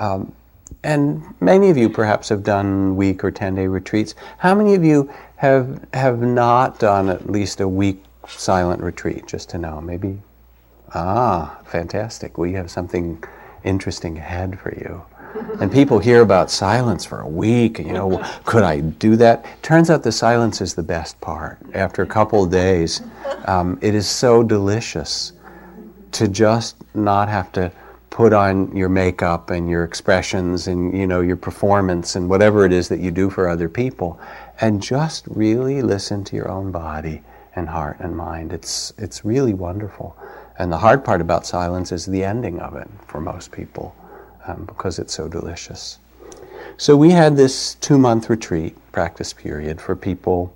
Um, 0.00 0.34
and 0.82 1.22
many 1.40 1.70
of 1.70 1.76
you 1.76 1.88
perhaps 1.88 2.28
have 2.30 2.42
done 2.42 2.96
week 2.96 3.22
or 3.22 3.30
10 3.30 3.54
day 3.54 3.66
retreats. 3.66 4.14
How 4.38 4.54
many 4.54 4.74
of 4.74 4.84
you 4.84 5.12
have, 5.36 5.86
have 5.92 6.20
not 6.20 6.78
done 6.78 7.08
at 7.08 7.30
least 7.30 7.60
a 7.60 7.68
week 7.68 8.02
silent 8.26 8.82
retreat, 8.82 9.26
just 9.26 9.50
to 9.50 9.58
know? 9.58 9.80
Maybe? 9.80 10.20
Ah, 10.94 11.58
fantastic. 11.64 12.38
We 12.38 12.52
have 12.54 12.70
something 12.70 13.22
interesting 13.62 14.18
ahead 14.18 14.58
for 14.58 14.74
you. 14.74 15.04
And 15.60 15.70
people 15.70 16.00
hear 16.00 16.22
about 16.22 16.50
silence 16.50 17.04
for 17.04 17.20
a 17.20 17.28
week. 17.28 17.78
You 17.78 17.92
know, 17.92 18.24
could 18.44 18.64
I 18.64 18.80
do 18.80 19.14
that? 19.16 19.44
Turns 19.62 19.88
out 19.88 20.02
the 20.02 20.10
silence 20.10 20.60
is 20.60 20.74
the 20.74 20.82
best 20.82 21.20
part. 21.20 21.58
After 21.72 22.02
a 22.02 22.06
couple 22.06 22.42
of 22.42 22.50
days, 22.50 23.00
um, 23.44 23.78
it 23.80 23.94
is 23.94 24.08
so 24.08 24.42
delicious 24.42 25.32
to 26.12 26.26
just 26.26 26.76
not 26.94 27.28
have 27.28 27.52
to 27.52 27.70
put 28.10 28.32
on 28.32 28.76
your 28.76 28.88
makeup 28.88 29.50
and 29.50 29.70
your 29.70 29.84
expressions 29.84 30.66
and 30.66 30.96
you 30.96 31.06
know 31.06 31.20
your 31.20 31.36
performance 31.36 32.16
and 32.16 32.28
whatever 32.28 32.64
it 32.64 32.72
is 32.72 32.88
that 32.88 33.00
you 33.00 33.10
do 33.10 33.30
for 33.30 33.48
other 33.48 33.68
people 33.68 34.20
and 34.60 34.82
just 34.82 35.26
really 35.28 35.80
listen 35.80 36.24
to 36.24 36.36
your 36.36 36.50
own 36.50 36.70
body 36.70 37.22
and 37.54 37.68
heart 37.68 37.98
and 38.00 38.16
mind. 38.16 38.52
It's 38.52 38.92
it's 38.98 39.24
really 39.24 39.54
wonderful. 39.54 40.16
And 40.58 40.70
the 40.70 40.78
hard 40.78 41.04
part 41.04 41.20
about 41.20 41.46
silence 41.46 41.90
is 41.92 42.04
the 42.04 42.22
ending 42.24 42.60
of 42.60 42.76
it 42.76 42.88
for 43.06 43.20
most 43.20 43.50
people 43.50 43.94
um, 44.46 44.64
because 44.66 44.98
it's 44.98 45.14
so 45.14 45.28
delicious. 45.28 45.98
So 46.76 46.96
we 46.96 47.10
had 47.10 47.36
this 47.36 47.74
two 47.76 47.98
month 47.98 48.28
retreat 48.28 48.76
practice 48.92 49.32
period 49.32 49.80
for 49.80 49.96
people 49.96 50.54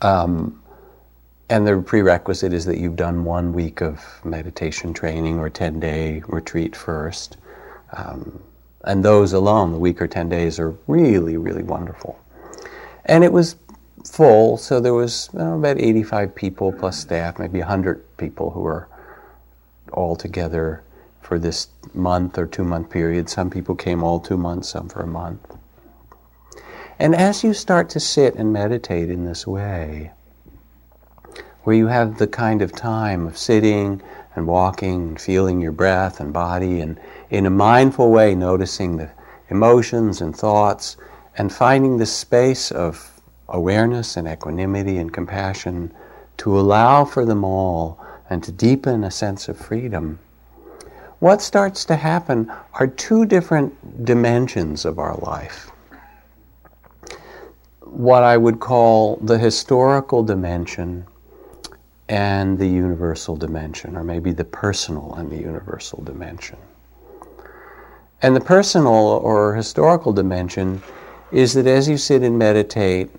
um, 0.00 0.59
and 1.50 1.66
the 1.66 1.82
prerequisite 1.82 2.52
is 2.52 2.64
that 2.66 2.78
you've 2.78 2.94
done 2.94 3.24
one 3.24 3.52
week 3.52 3.82
of 3.82 4.20
meditation 4.24 4.94
training 4.94 5.40
or 5.40 5.50
10 5.50 5.80
day 5.80 6.22
retreat 6.28 6.76
first. 6.76 7.36
Um, 7.92 8.40
and 8.84 9.04
those 9.04 9.32
alone, 9.32 9.72
the 9.72 9.78
week 9.78 10.00
or 10.00 10.06
10 10.06 10.28
days, 10.28 10.60
are 10.60 10.70
really, 10.86 11.36
really 11.36 11.64
wonderful. 11.64 12.18
And 13.04 13.24
it 13.24 13.32
was 13.32 13.56
full, 14.06 14.58
so 14.58 14.78
there 14.78 14.94
was 14.94 15.28
about 15.34 15.80
85 15.80 16.34
people 16.36 16.72
plus 16.72 17.00
staff, 17.00 17.40
maybe 17.40 17.58
100 17.58 18.16
people 18.16 18.50
who 18.50 18.60
were 18.60 18.88
all 19.92 20.14
together 20.14 20.84
for 21.20 21.40
this 21.40 21.66
month 21.92 22.38
or 22.38 22.46
two 22.46 22.62
month 22.62 22.90
period. 22.90 23.28
Some 23.28 23.50
people 23.50 23.74
came 23.74 24.04
all 24.04 24.20
two 24.20 24.36
months, 24.36 24.68
some 24.68 24.88
for 24.88 25.00
a 25.00 25.06
month. 25.06 25.56
And 27.00 27.16
as 27.16 27.42
you 27.42 27.54
start 27.54 27.88
to 27.90 28.00
sit 28.00 28.36
and 28.36 28.52
meditate 28.52 29.10
in 29.10 29.24
this 29.24 29.48
way, 29.48 30.12
where 31.64 31.76
you 31.76 31.86
have 31.86 32.18
the 32.18 32.26
kind 32.26 32.62
of 32.62 32.72
time 32.72 33.26
of 33.26 33.36
sitting 33.36 34.00
and 34.34 34.46
walking 34.46 35.08
and 35.08 35.20
feeling 35.20 35.60
your 35.60 35.72
breath 35.72 36.20
and 36.20 36.32
body 36.32 36.80
and 36.80 36.98
in 37.30 37.46
a 37.46 37.50
mindful 37.50 38.10
way 38.10 38.34
noticing 38.34 38.96
the 38.96 39.10
emotions 39.48 40.20
and 40.20 40.36
thoughts 40.36 40.96
and 41.36 41.52
finding 41.52 41.98
the 41.98 42.06
space 42.06 42.70
of 42.70 43.20
awareness 43.48 44.16
and 44.16 44.28
equanimity 44.28 44.96
and 44.98 45.12
compassion 45.12 45.92
to 46.36 46.58
allow 46.58 47.04
for 47.04 47.24
them 47.26 47.44
all 47.44 47.98
and 48.30 48.42
to 48.44 48.52
deepen 48.52 49.04
a 49.04 49.10
sense 49.10 49.48
of 49.48 49.58
freedom. 49.58 50.18
What 51.18 51.42
starts 51.42 51.84
to 51.86 51.96
happen 51.96 52.50
are 52.74 52.86
two 52.86 53.26
different 53.26 54.04
dimensions 54.04 54.84
of 54.84 54.98
our 54.98 55.16
life. 55.16 55.70
What 57.80 58.22
I 58.22 58.36
would 58.36 58.60
call 58.60 59.16
the 59.16 59.36
historical 59.36 60.22
dimension 60.22 61.06
and 62.10 62.58
the 62.58 62.66
universal 62.66 63.36
dimension, 63.36 63.96
or 63.96 64.02
maybe 64.02 64.32
the 64.32 64.44
personal 64.44 65.14
and 65.14 65.30
the 65.30 65.36
universal 65.36 66.02
dimension. 66.02 66.58
And 68.20 68.34
the 68.34 68.40
personal 68.40 68.92
or 68.92 69.54
historical 69.54 70.12
dimension 70.12 70.82
is 71.30 71.54
that 71.54 71.68
as 71.68 71.88
you 71.88 71.96
sit 71.96 72.22
and 72.22 72.36
meditate, 72.36 73.10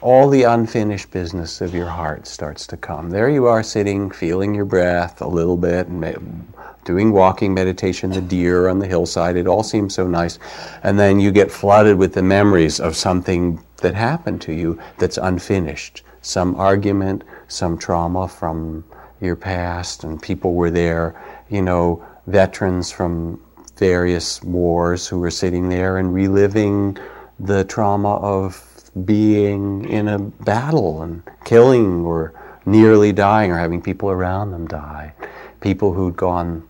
all 0.00 0.28
the 0.28 0.44
unfinished 0.44 1.10
business 1.10 1.60
of 1.60 1.74
your 1.74 1.88
heart 1.88 2.28
starts 2.28 2.68
to 2.68 2.76
come. 2.76 3.10
There 3.10 3.28
you 3.28 3.46
are 3.46 3.64
sitting, 3.64 4.12
feeling 4.12 4.54
your 4.54 4.64
breath 4.64 5.20
a 5.20 5.26
little 5.26 5.56
bit, 5.56 5.88
and 5.88 6.46
doing 6.84 7.10
walking 7.10 7.52
meditation, 7.52 8.10
the 8.10 8.20
deer 8.20 8.68
on 8.68 8.78
the 8.78 8.86
hillside. 8.86 9.36
It 9.36 9.48
all 9.48 9.64
seems 9.64 9.92
so 9.92 10.06
nice. 10.06 10.38
And 10.84 10.96
then 10.96 11.18
you 11.18 11.32
get 11.32 11.50
flooded 11.50 11.98
with 11.98 12.14
the 12.14 12.22
memories 12.22 12.78
of 12.78 12.94
something 12.94 13.60
that 13.78 13.96
happened 13.96 14.40
to 14.42 14.52
you 14.52 14.80
that's 14.98 15.18
unfinished 15.18 16.04
some 16.26 16.56
argument, 16.56 17.22
some 17.48 17.78
trauma 17.78 18.28
from 18.28 18.84
your 19.20 19.36
past, 19.36 20.04
and 20.04 20.20
people 20.20 20.54
were 20.54 20.70
there, 20.70 21.20
you 21.48 21.62
know, 21.62 22.04
veterans 22.26 22.90
from 22.90 23.40
various 23.76 24.42
wars 24.42 25.06
who 25.06 25.18
were 25.18 25.30
sitting 25.30 25.68
there 25.68 25.98
and 25.98 26.12
reliving 26.14 26.96
the 27.38 27.64
trauma 27.64 28.16
of 28.16 28.90
being 29.04 29.88
in 29.88 30.08
a 30.08 30.18
battle 30.18 31.02
and 31.02 31.22
killing 31.44 32.04
or 32.04 32.32
nearly 32.64 33.12
dying 33.12 33.50
or 33.50 33.58
having 33.58 33.82
people 33.82 34.10
around 34.10 34.50
them 34.50 34.66
die. 34.66 35.12
People 35.60 35.92
who'd 35.92 36.16
gone 36.16 36.66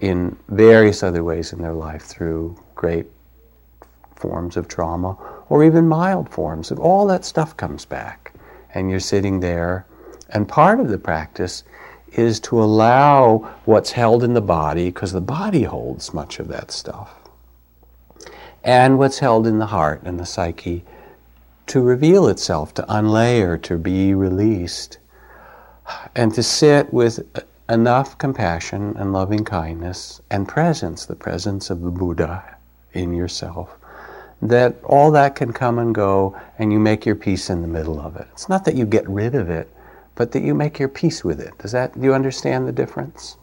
in 0.00 0.36
various 0.48 1.02
other 1.02 1.24
ways 1.24 1.52
in 1.52 1.60
their 1.60 1.72
life 1.72 2.02
through 2.02 2.56
great 2.74 3.06
forms 4.14 4.56
of 4.56 4.68
trauma 4.68 5.16
or 5.48 5.64
even 5.64 5.88
mild 5.88 6.28
forms 6.28 6.70
of 6.70 6.78
all 6.78 7.06
that 7.06 7.24
stuff 7.24 7.56
comes 7.56 7.84
back 7.84 8.32
and 8.74 8.90
you're 8.90 9.00
sitting 9.00 9.40
there. 9.40 9.86
And 10.30 10.48
part 10.48 10.80
of 10.80 10.88
the 10.88 10.98
practice 10.98 11.64
is 12.12 12.40
to 12.40 12.62
allow 12.62 13.38
what's 13.64 13.92
held 13.92 14.24
in 14.24 14.34
the 14.34 14.40
body, 14.40 14.86
because 14.86 15.12
the 15.12 15.20
body 15.20 15.62
holds 15.62 16.14
much 16.14 16.40
of 16.40 16.48
that 16.48 16.70
stuff, 16.70 17.14
and 18.64 18.98
what's 18.98 19.18
held 19.20 19.46
in 19.46 19.58
the 19.58 19.66
heart 19.66 20.02
and 20.04 20.18
the 20.18 20.26
psyche 20.26 20.84
to 21.68 21.80
reveal 21.80 22.26
itself, 22.26 22.74
to 22.74 22.82
unlayer, 22.82 23.60
to 23.62 23.76
be 23.78 24.12
released, 24.12 24.98
and 26.16 26.34
to 26.34 26.42
sit 26.42 26.92
with 26.92 27.20
enough 27.68 28.18
compassion 28.18 28.96
and 28.96 29.12
loving 29.12 29.44
kindness 29.44 30.20
and 30.30 30.48
presence, 30.48 31.06
the 31.06 31.14
presence 31.14 31.70
of 31.70 31.80
the 31.82 31.90
Buddha 31.90 32.56
in 32.92 33.14
yourself, 33.14 33.70
that 34.42 34.74
all 34.82 35.12
that 35.12 35.36
can 35.36 35.52
come 35.52 35.78
and 35.78 35.94
go 35.94 36.36
and 36.58 36.72
you 36.72 36.80
make 36.80 37.06
your 37.06 37.14
peace 37.14 37.50
in 37.50 37.62
the 37.62 37.68
middle 37.68 38.00
of 38.00 38.16
it. 38.16 38.26
It's 38.32 38.48
not 38.48 38.64
that 38.64 38.74
you 38.74 38.84
get 38.84 39.08
rid 39.08 39.36
of 39.36 39.48
it, 39.48 39.72
but 40.20 40.32
that 40.32 40.42
you 40.42 40.54
make 40.54 40.78
your 40.78 40.86
peace 40.90 41.24
with 41.24 41.40
it. 41.40 41.56
Does 41.56 41.72
that, 41.72 41.98
do 41.98 42.04
you 42.04 42.12
understand 42.12 42.68
the 42.68 42.72
difference? 42.72 43.38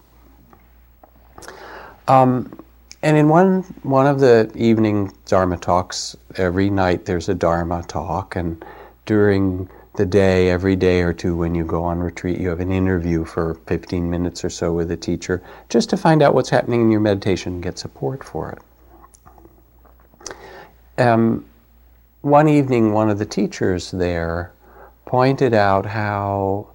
Um, 2.07 2.63
and 3.01 3.17
in 3.17 3.29
one, 3.29 3.63
one 3.81 4.05
of 4.05 4.19
the 4.19 4.51
evening 4.53 5.11
Dharma 5.25 5.57
talks, 5.57 6.15
every 6.35 6.69
night 6.69 7.05
there's 7.05 7.29
a 7.29 7.33
Dharma 7.33 7.81
talk, 7.87 8.35
and 8.35 8.63
during 9.07 9.67
the 9.95 10.05
day, 10.05 10.51
every 10.51 10.75
day 10.75 11.01
or 11.01 11.13
two 11.13 11.35
when 11.35 11.55
you 11.55 11.65
go 11.65 11.83
on 11.83 11.97
retreat, 11.97 12.39
you 12.39 12.49
have 12.49 12.59
an 12.59 12.71
interview 12.71 13.25
for 13.25 13.55
15 13.65 14.07
minutes 14.07 14.45
or 14.45 14.49
so 14.51 14.71
with 14.71 14.91
a 14.91 14.97
teacher 14.97 15.41
just 15.69 15.89
to 15.89 15.97
find 15.97 16.21
out 16.21 16.35
what's 16.35 16.51
happening 16.51 16.81
in 16.81 16.91
your 16.91 17.01
meditation 17.01 17.53
and 17.53 17.63
get 17.63 17.79
support 17.79 18.23
for 18.23 18.55
it. 20.27 21.03
Um, 21.03 21.43
one 22.21 22.47
evening, 22.47 22.93
one 22.93 23.09
of 23.09 23.17
the 23.17 23.25
teachers 23.25 23.89
there 23.89 24.53
pointed 25.07 25.53
out 25.53 25.85
how 25.85 26.67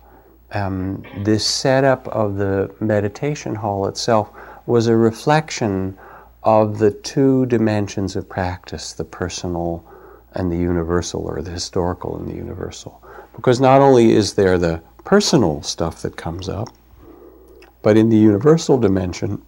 um, 0.52 1.04
this 1.18 1.46
setup 1.46 2.08
of 2.08 2.36
the 2.36 2.74
meditation 2.80 3.54
hall 3.54 3.86
itself 3.86 4.30
was 4.66 4.86
a 4.86 4.96
reflection 4.96 5.96
of 6.42 6.78
the 6.78 6.90
two 6.90 7.46
dimensions 7.46 8.16
of 8.16 8.28
practice 8.28 8.94
the 8.94 9.04
personal 9.04 9.84
and 10.32 10.50
the 10.50 10.56
universal, 10.56 11.26
or 11.26 11.42
the 11.42 11.50
historical 11.50 12.16
and 12.16 12.26
the 12.26 12.34
universal. 12.34 13.02
Because 13.36 13.60
not 13.60 13.82
only 13.82 14.12
is 14.12 14.34
there 14.34 14.56
the 14.58 14.82
personal 15.04 15.62
stuff 15.62 16.00
that 16.02 16.16
comes 16.16 16.48
up, 16.48 16.68
but 17.82 17.96
in 17.96 18.08
the 18.08 18.16
universal 18.16 18.78
dimension, 18.78 19.42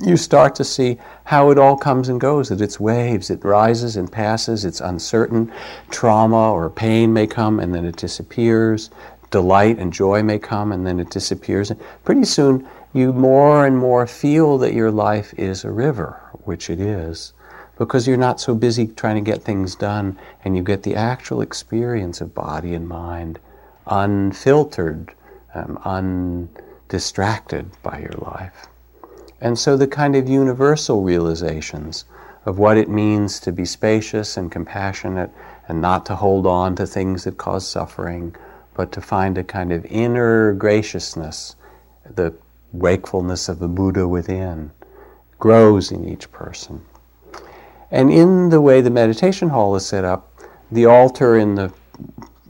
you 0.00 0.16
start 0.16 0.54
to 0.56 0.64
see 0.64 0.98
how 1.24 1.50
it 1.50 1.58
all 1.58 1.76
comes 1.76 2.08
and 2.08 2.20
goes, 2.20 2.48
that 2.48 2.60
it's 2.60 2.80
waves, 2.80 3.30
it 3.30 3.44
rises 3.44 3.96
and 3.96 4.10
passes, 4.10 4.64
it's 4.64 4.80
uncertain. 4.80 5.52
Trauma 5.90 6.52
or 6.52 6.68
pain 6.68 7.12
may 7.12 7.26
come 7.26 7.60
and 7.60 7.74
then 7.74 7.84
it 7.84 7.96
disappears. 7.96 8.90
delight 9.32 9.78
and 9.78 9.92
joy 9.92 10.22
may 10.22 10.38
come 10.38 10.70
and 10.70 10.86
then 10.86 11.00
it 11.00 11.10
disappears. 11.10 11.70
And 11.70 11.80
pretty 12.04 12.24
soon, 12.24 12.68
you 12.92 13.12
more 13.12 13.66
and 13.66 13.76
more 13.76 14.06
feel 14.06 14.58
that 14.58 14.74
your 14.74 14.90
life 14.92 15.34
is 15.38 15.64
a 15.64 15.70
river, 15.70 16.20
which 16.44 16.68
it 16.70 16.78
is, 16.78 17.32
because 17.78 18.06
you're 18.06 18.16
not 18.18 18.40
so 18.40 18.54
busy 18.54 18.86
trying 18.86 19.16
to 19.16 19.30
get 19.30 19.42
things 19.42 19.74
done 19.74 20.18
and 20.44 20.56
you 20.56 20.62
get 20.62 20.82
the 20.82 20.94
actual 20.94 21.40
experience 21.40 22.20
of 22.20 22.34
body 22.34 22.74
and 22.74 22.86
mind 22.86 23.40
unfiltered, 23.86 25.14
um, 25.54 25.78
undistracted 25.84 27.70
by 27.82 27.98
your 27.98 28.12
life. 28.18 28.66
And 29.42 29.58
so 29.58 29.76
the 29.76 29.88
kind 29.88 30.14
of 30.14 30.28
universal 30.28 31.02
realizations 31.02 32.04
of 32.46 32.60
what 32.60 32.76
it 32.76 32.88
means 32.88 33.40
to 33.40 33.50
be 33.50 33.64
spacious 33.64 34.36
and 34.36 34.52
compassionate 34.52 35.32
and 35.66 35.80
not 35.80 36.06
to 36.06 36.14
hold 36.14 36.46
on 36.46 36.76
to 36.76 36.86
things 36.86 37.24
that 37.24 37.38
cause 37.38 37.66
suffering, 37.66 38.36
but 38.74 38.92
to 38.92 39.00
find 39.00 39.36
a 39.36 39.42
kind 39.42 39.72
of 39.72 39.84
inner 39.86 40.52
graciousness, 40.52 41.56
the 42.14 42.32
wakefulness 42.72 43.48
of 43.48 43.58
the 43.58 43.66
Buddha 43.66 44.06
within, 44.06 44.70
grows 45.40 45.90
in 45.90 46.08
each 46.08 46.30
person. 46.30 46.80
And 47.90 48.12
in 48.12 48.48
the 48.48 48.60
way 48.60 48.80
the 48.80 48.90
meditation 48.90 49.48
hall 49.48 49.74
is 49.74 49.84
set 49.84 50.04
up, 50.04 50.32
the 50.70 50.86
altar 50.86 51.36
in 51.36 51.56
the 51.56 51.72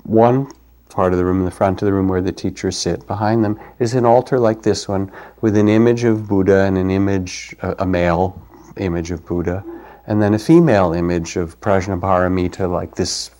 one 0.03 0.53
part 0.93 1.13
of 1.13 1.19
the 1.19 1.25
room, 1.25 1.41
in 1.41 1.45
the 1.45 1.51
front 1.51 1.81
of 1.83 1.87
the 1.87 1.93
room 1.93 2.09
where 2.09 2.21
the 2.21 2.33
teachers 2.33 2.77
sit, 2.77 3.07
behind 3.07 3.45
them 3.45 3.59
is 3.79 3.95
an 3.95 4.05
altar 4.05 4.39
like 4.39 4.63
this 4.63 4.89
one 4.89 5.11
with 5.41 5.57
an 5.57 5.69
image 5.69 6.05
of 6.05 6.29
Buddha 6.29 6.61
and 6.61 6.77
an 6.77 6.91
image, 6.91 7.57
a, 7.61 7.87
male 7.87 8.41
image 8.77 9.11
of 9.11 9.25
Buddha, 9.27 9.65
and 10.07 10.21
then 10.21 10.35
a 10.35 10.39
female 10.39 10.93
image 10.93 11.37
of 11.37 11.61
Prajnaparamita, 11.61 12.71
like 12.71 12.95
this 12.95 13.31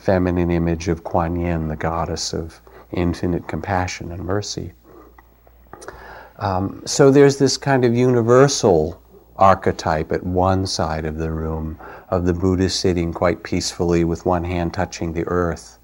feminine 0.00 0.50
image 0.50 0.88
of 0.88 1.04
Kuan 1.04 1.36
Yin, 1.36 1.68
the 1.68 1.76
goddess 1.76 2.32
of 2.32 2.60
infinite 2.92 3.48
compassion 3.48 4.12
and 4.12 4.24
mercy. 4.24 4.72
Um, 6.38 6.82
so 6.84 7.10
there's 7.10 7.38
this 7.38 7.56
kind 7.56 7.84
of 7.84 7.94
universal 7.94 9.00
archetype 9.36 10.12
at 10.12 10.22
one 10.24 10.66
side 10.66 11.04
of 11.04 11.18
the 11.18 11.30
room 11.30 11.78
of 12.10 12.24
the 12.24 12.34
Buddha 12.34 12.68
sitting 12.70 13.12
quite 13.12 13.42
peacefully 13.42 14.04
with 14.04 14.26
one 14.26 14.44
hand 14.44 14.72
touching 14.72 15.12
the 15.12 15.26
earth 15.26 15.78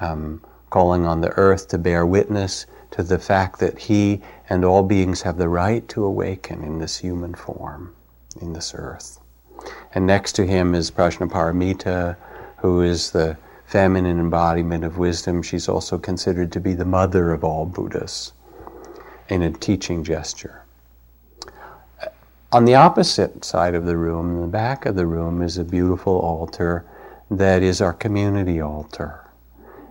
um, 0.00 0.40
calling 0.70 1.06
on 1.06 1.20
the 1.20 1.30
earth 1.36 1.68
to 1.68 1.78
bear 1.78 2.04
witness 2.04 2.66
to 2.90 3.02
the 3.02 3.18
fact 3.18 3.60
that 3.60 3.78
he 3.78 4.20
and 4.48 4.64
all 4.64 4.82
beings 4.82 5.22
have 5.22 5.36
the 5.36 5.48
right 5.48 5.88
to 5.88 6.04
awaken 6.04 6.62
in 6.62 6.78
this 6.78 6.98
human 6.98 7.34
form, 7.34 7.94
in 8.40 8.52
this 8.52 8.74
earth. 8.74 9.20
And 9.94 10.06
next 10.06 10.32
to 10.32 10.46
him 10.46 10.74
is 10.74 10.90
Prajnaparamita, 10.90 12.16
who 12.58 12.82
is 12.82 13.10
the 13.10 13.36
feminine 13.66 14.20
embodiment 14.20 14.84
of 14.84 14.98
wisdom. 14.98 15.42
She's 15.42 15.68
also 15.68 15.98
considered 15.98 16.52
to 16.52 16.60
be 16.60 16.74
the 16.74 16.84
mother 16.84 17.32
of 17.32 17.42
all 17.42 17.66
Buddhas 17.66 18.32
in 19.28 19.42
a 19.42 19.50
teaching 19.50 20.04
gesture. 20.04 20.62
On 22.52 22.64
the 22.64 22.74
opposite 22.76 23.44
side 23.44 23.74
of 23.74 23.86
the 23.86 23.96
room, 23.96 24.36
in 24.36 24.40
the 24.42 24.46
back 24.46 24.86
of 24.86 24.94
the 24.94 25.06
room, 25.06 25.42
is 25.42 25.58
a 25.58 25.64
beautiful 25.64 26.18
altar 26.20 26.84
that 27.30 27.62
is 27.62 27.80
our 27.80 27.92
community 27.92 28.60
altar 28.60 29.23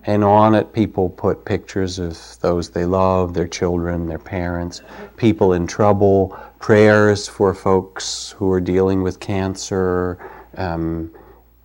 and 0.05 0.23
on 0.23 0.53
it 0.55 0.73
people 0.73 1.09
put 1.09 1.45
pictures 1.45 1.99
of 1.99 2.17
those 2.41 2.69
they 2.69 2.85
love, 2.85 3.33
their 3.33 3.47
children, 3.47 4.07
their 4.07 4.19
parents, 4.19 4.81
people 5.17 5.53
in 5.53 5.65
trouble, 5.65 6.37
prayers 6.59 7.27
for 7.27 7.53
folks 7.53 8.31
who 8.31 8.51
are 8.51 8.61
dealing 8.61 9.01
with 9.01 9.19
cancer, 9.19 10.17
um, 10.57 11.11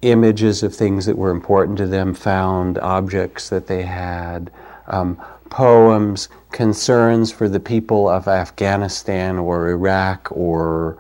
images 0.02 0.62
of 0.62 0.75
things 0.75 1.07
that 1.07 1.16
were 1.16 1.30
important 1.30 1.76
to 1.78 1.87
them, 1.87 2.14
found 2.14 2.78
objects 2.78 3.49
that 3.49 3.66
they 3.66 3.83
had, 3.83 4.50
um, 4.87 5.21
poems, 5.50 6.28
concerns 6.52 7.33
for 7.33 7.49
the 7.49 7.61
people 7.61 8.09
of 8.09 8.28
Afghanistan 8.28 9.38
or 9.38 9.68
Iraq 9.71 10.28
or 10.30 10.99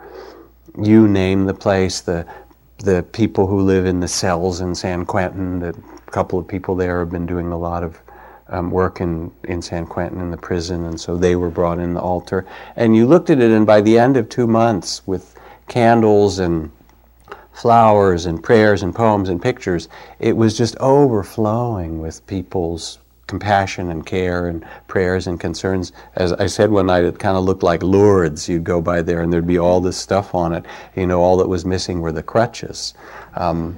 you 0.80 1.06
name 1.08 1.46
the 1.46 1.54
place, 1.54 2.00
the 2.00 2.26
the 2.78 3.02
people 3.12 3.46
who 3.46 3.60
live 3.60 3.86
in 3.86 4.00
the 4.00 4.08
cells 4.08 4.60
in 4.60 4.74
San 4.74 5.04
Quentin 5.04 5.58
that 5.58 5.74
couple 6.10 6.38
of 6.38 6.46
people 6.46 6.74
there 6.74 6.98
have 7.00 7.10
been 7.10 7.26
doing 7.26 7.52
a 7.52 7.58
lot 7.58 7.82
of 7.82 8.00
um, 8.48 8.70
work 8.70 9.00
in, 9.00 9.30
in 9.44 9.60
San 9.60 9.86
Quentin 9.86 10.20
in 10.20 10.30
the 10.30 10.36
prison, 10.36 10.84
and 10.84 10.98
so 10.98 11.16
they 11.16 11.36
were 11.36 11.50
brought 11.50 11.78
in 11.78 11.94
the 11.94 12.00
altar. 12.00 12.46
And 12.76 12.96
you 12.96 13.06
looked 13.06 13.30
at 13.30 13.40
it, 13.40 13.50
and 13.50 13.66
by 13.66 13.80
the 13.80 13.98
end 13.98 14.16
of 14.16 14.28
two 14.28 14.46
months, 14.46 15.06
with 15.06 15.38
candles 15.68 16.38
and 16.38 16.70
flowers 17.52 18.24
and 18.24 18.42
prayers 18.42 18.82
and 18.82 18.94
poems 18.94 19.28
and 19.28 19.42
pictures, 19.42 19.88
it 20.18 20.36
was 20.36 20.56
just 20.56 20.76
overflowing 20.78 22.00
with 22.00 22.26
people's 22.26 22.98
compassion 23.26 23.90
and 23.90 24.06
care 24.06 24.46
and 24.46 24.64
prayers 24.86 25.26
and 25.26 25.38
concerns. 25.38 25.92
As 26.16 26.32
I 26.32 26.46
said 26.46 26.70
one 26.70 26.86
night, 26.86 27.04
it 27.04 27.18
kind 27.18 27.36
of 27.36 27.44
looked 27.44 27.62
like 27.62 27.82
Lourdes. 27.82 28.48
You'd 28.48 28.64
go 28.64 28.80
by 28.80 29.02
there 29.02 29.20
and 29.20 29.32
there'd 29.32 29.46
be 29.46 29.58
all 29.58 29.80
this 29.80 29.98
stuff 29.98 30.34
on 30.34 30.54
it. 30.54 30.64
You 30.96 31.06
know, 31.06 31.20
all 31.20 31.36
that 31.36 31.48
was 31.48 31.66
missing 31.66 32.00
were 32.00 32.12
the 32.12 32.22
crutches. 32.22 32.94
Um, 33.34 33.76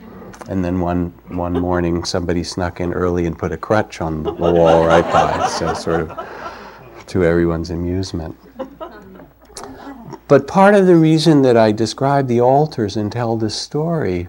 and 0.50 0.64
then 0.64 0.80
one, 0.80 1.14
one 1.28 1.52
morning, 1.52 2.02
somebody 2.02 2.42
snuck 2.42 2.80
in 2.80 2.92
early 2.92 3.24
and 3.24 3.38
put 3.38 3.52
a 3.52 3.56
crutch 3.56 4.00
on 4.00 4.24
the 4.24 4.32
wall 4.32 4.84
right 4.84 5.04
by, 5.04 5.46
so 5.46 5.72
sort 5.74 6.00
of 6.00 6.28
to 7.06 7.24
everyone's 7.24 7.70
amusement. 7.70 8.36
But 10.26 10.48
part 10.48 10.74
of 10.74 10.88
the 10.88 10.96
reason 10.96 11.42
that 11.42 11.56
I 11.56 11.70
describe 11.70 12.26
the 12.26 12.40
altars 12.40 12.96
and 12.96 13.12
tell 13.12 13.36
this 13.36 13.54
story 13.54 14.26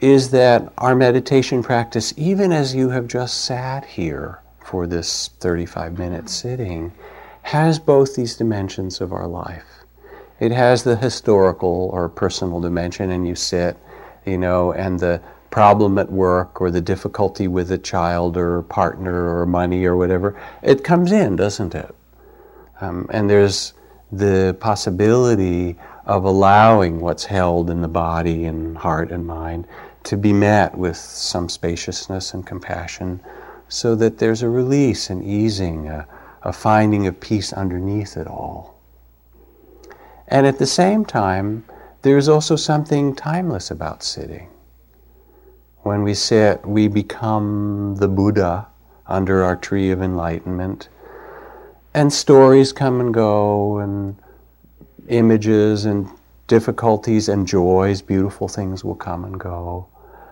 is 0.00 0.30
that 0.30 0.72
our 0.78 0.94
meditation 0.94 1.62
practice, 1.62 2.14
even 2.16 2.50
as 2.50 2.74
you 2.74 2.88
have 2.88 3.06
just 3.06 3.44
sat 3.44 3.84
here 3.84 4.40
for 4.64 4.86
this 4.86 5.28
35 5.40 5.98
minute 5.98 6.30
sitting, 6.30 6.90
has 7.42 7.78
both 7.78 8.16
these 8.16 8.34
dimensions 8.34 9.02
of 9.02 9.12
our 9.12 9.26
life. 9.26 9.84
It 10.40 10.52
has 10.52 10.84
the 10.84 10.96
historical 10.96 11.90
or 11.92 12.08
personal 12.08 12.62
dimension, 12.62 13.10
and 13.10 13.28
you 13.28 13.34
sit 13.34 13.76
you 14.24 14.38
know, 14.38 14.72
and 14.72 14.98
the 15.00 15.20
problem 15.54 15.98
at 15.98 16.10
work 16.10 16.60
or 16.60 16.68
the 16.68 16.80
difficulty 16.80 17.46
with 17.46 17.70
a 17.70 17.78
child 17.78 18.36
or 18.36 18.60
partner 18.62 19.38
or 19.38 19.46
money 19.46 19.84
or 19.84 19.94
whatever, 19.96 20.36
it 20.62 20.82
comes 20.82 21.12
in, 21.12 21.36
doesn't 21.36 21.76
it? 21.76 21.94
Um, 22.80 23.06
and 23.10 23.30
there's 23.30 23.72
the 24.10 24.56
possibility 24.58 25.76
of 26.06 26.24
allowing 26.24 26.98
what's 26.98 27.24
held 27.24 27.70
in 27.70 27.82
the 27.82 27.88
body 27.88 28.46
and 28.46 28.76
heart 28.76 29.12
and 29.12 29.24
mind 29.24 29.68
to 30.02 30.16
be 30.16 30.32
met 30.32 30.76
with 30.76 30.96
some 30.96 31.48
spaciousness 31.48 32.34
and 32.34 32.44
compassion 32.44 33.20
so 33.68 33.94
that 33.94 34.18
there's 34.18 34.42
a 34.42 34.48
release 34.48 35.08
and 35.08 35.22
easing, 35.22 35.86
a, 35.86 36.04
a 36.42 36.52
finding 36.52 37.06
of 37.06 37.20
peace 37.20 37.52
underneath 37.52 38.16
it 38.16 38.26
all. 38.26 38.74
And 40.26 40.48
at 40.48 40.58
the 40.58 40.66
same 40.66 41.04
time, 41.04 41.64
there's 42.02 42.28
also 42.28 42.56
something 42.56 43.14
timeless 43.14 43.70
about 43.70 44.02
sitting. 44.02 44.48
When 45.84 46.02
we 46.02 46.14
sit, 46.14 46.64
we 46.64 46.88
become 46.88 47.96
the 47.96 48.08
Buddha 48.08 48.68
under 49.06 49.44
our 49.44 49.54
tree 49.54 49.90
of 49.90 50.00
enlightenment. 50.00 50.88
And 51.92 52.10
stories 52.10 52.72
come 52.72 53.00
and 53.00 53.12
go, 53.12 53.76
and 53.76 54.16
images 55.08 55.84
and 55.84 56.08
difficulties 56.46 57.28
and 57.28 57.46
joys, 57.46 58.00
beautiful 58.00 58.48
things 58.48 58.82
will 58.82 58.94
come 58.94 59.26
and 59.26 59.38
go. 59.38 59.86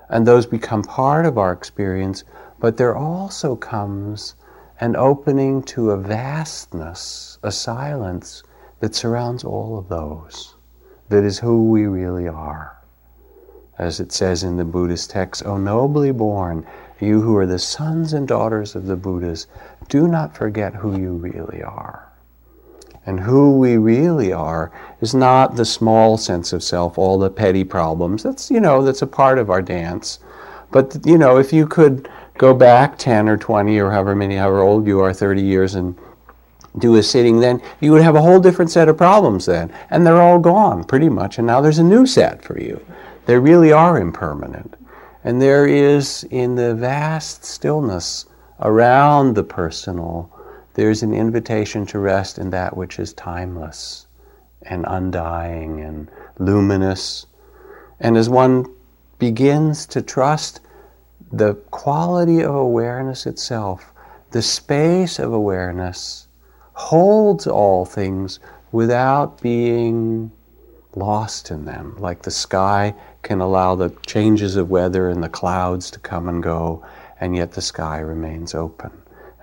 And 0.08 0.26
those 0.26 0.46
become 0.46 0.82
part 0.82 1.26
of 1.26 1.36
our 1.36 1.52
experience, 1.52 2.24
but 2.58 2.78
there 2.78 2.96
also 2.96 3.54
comes 3.54 4.34
an 4.80 4.96
opening 4.96 5.62
to 5.64 5.90
a 5.90 5.98
vastness, 5.98 7.38
a 7.42 7.52
silence 7.52 8.42
that 8.80 8.94
surrounds 8.94 9.44
all 9.44 9.78
of 9.78 9.90
those 9.90 10.54
that 11.10 11.24
is 11.24 11.40
who 11.40 11.68
we 11.68 11.84
really 11.84 12.26
are. 12.26 12.81
As 13.82 13.98
it 13.98 14.12
says 14.12 14.44
in 14.44 14.58
the 14.58 14.64
Buddhist 14.64 15.10
text, 15.10 15.44
O 15.44 15.56
nobly 15.56 16.12
born, 16.12 16.64
you 17.00 17.20
who 17.20 17.36
are 17.36 17.46
the 17.46 17.58
sons 17.58 18.12
and 18.12 18.28
daughters 18.28 18.76
of 18.76 18.86
the 18.86 18.94
Buddhas, 18.94 19.48
do 19.88 20.06
not 20.06 20.36
forget 20.36 20.72
who 20.72 20.96
you 20.96 21.14
really 21.14 21.64
are. 21.64 22.08
And 23.06 23.18
who 23.18 23.58
we 23.58 23.78
really 23.78 24.32
are 24.32 24.70
is 25.00 25.16
not 25.16 25.56
the 25.56 25.64
small 25.64 26.16
sense 26.16 26.52
of 26.52 26.62
self, 26.62 26.96
all 26.96 27.18
the 27.18 27.28
petty 27.28 27.64
problems. 27.64 28.22
That's, 28.22 28.52
you 28.52 28.60
know, 28.60 28.84
that's 28.84 29.02
a 29.02 29.06
part 29.08 29.36
of 29.36 29.50
our 29.50 29.60
dance. 29.60 30.20
But, 30.70 31.04
you 31.04 31.18
know, 31.18 31.38
if 31.38 31.52
you 31.52 31.66
could 31.66 32.08
go 32.38 32.54
back 32.54 32.98
10 32.98 33.28
or 33.28 33.36
20 33.36 33.80
or 33.80 33.90
however 33.90 34.14
many, 34.14 34.36
however 34.36 34.60
old 34.60 34.86
you 34.86 35.00
are, 35.00 35.12
30 35.12 35.42
years, 35.42 35.74
and 35.74 35.98
do 36.78 36.94
a 36.94 37.02
sitting 37.02 37.40
then, 37.40 37.60
you 37.80 37.90
would 37.90 38.02
have 38.02 38.14
a 38.14 38.22
whole 38.22 38.38
different 38.38 38.70
set 38.70 38.88
of 38.88 38.96
problems 38.96 39.46
then. 39.46 39.72
And 39.90 40.06
they're 40.06 40.22
all 40.22 40.38
gone 40.38 40.84
pretty 40.84 41.08
much. 41.08 41.38
And 41.38 41.48
now 41.48 41.60
there's 41.60 41.80
a 41.80 41.82
new 41.82 42.06
set 42.06 42.44
for 42.44 42.60
you. 42.60 42.80
They 43.26 43.38
really 43.38 43.72
are 43.72 43.98
impermanent. 43.98 44.74
And 45.24 45.40
there 45.40 45.66
is, 45.66 46.24
in 46.30 46.56
the 46.56 46.74
vast 46.74 47.44
stillness 47.44 48.26
around 48.60 49.34
the 49.34 49.44
personal, 49.44 50.30
there's 50.74 51.02
an 51.02 51.14
invitation 51.14 51.86
to 51.86 51.98
rest 51.98 52.38
in 52.38 52.50
that 52.50 52.76
which 52.76 52.98
is 52.98 53.12
timeless 53.12 54.06
and 54.62 54.84
undying 54.88 55.80
and 55.80 56.10
luminous. 56.38 57.26
And 58.00 58.16
as 58.16 58.28
one 58.28 58.66
begins 59.18 59.86
to 59.86 60.02
trust 60.02 60.60
the 61.30 61.54
quality 61.70 62.42
of 62.42 62.54
awareness 62.54 63.26
itself, 63.26 63.92
the 64.32 64.42
space 64.42 65.18
of 65.18 65.32
awareness 65.32 66.26
holds 66.72 67.46
all 67.46 67.84
things 67.84 68.40
without 68.72 69.40
being 69.40 70.32
lost 70.94 71.50
in 71.50 71.64
them. 71.64 71.94
Like 71.98 72.22
the 72.22 72.30
sky 72.30 72.94
can 73.22 73.40
allow 73.40 73.74
the 73.74 73.90
changes 74.06 74.56
of 74.56 74.70
weather 74.70 75.08
and 75.08 75.22
the 75.22 75.28
clouds 75.28 75.90
to 75.90 76.00
come 76.00 76.28
and 76.28 76.42
go, 76.42 76.84
and 77.20 77.36
yet 77.36 77.52
the 77.52 77.60
sky 77.60 77.98
remains 77.98 78.54
open. 78.54 78.90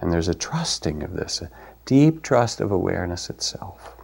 And 0.02 0.12
there's 0.12 0.28
a 0.28 0.34
trusting 0.34 1.04
of 1.04 1.14
this, 1.14 1.42
a 1.42 1.50
deep 1.86 2.24
trust 2.24 2.62
of 2.62 2.72
awareness 2.72 3.30
itself. 3.30 3.99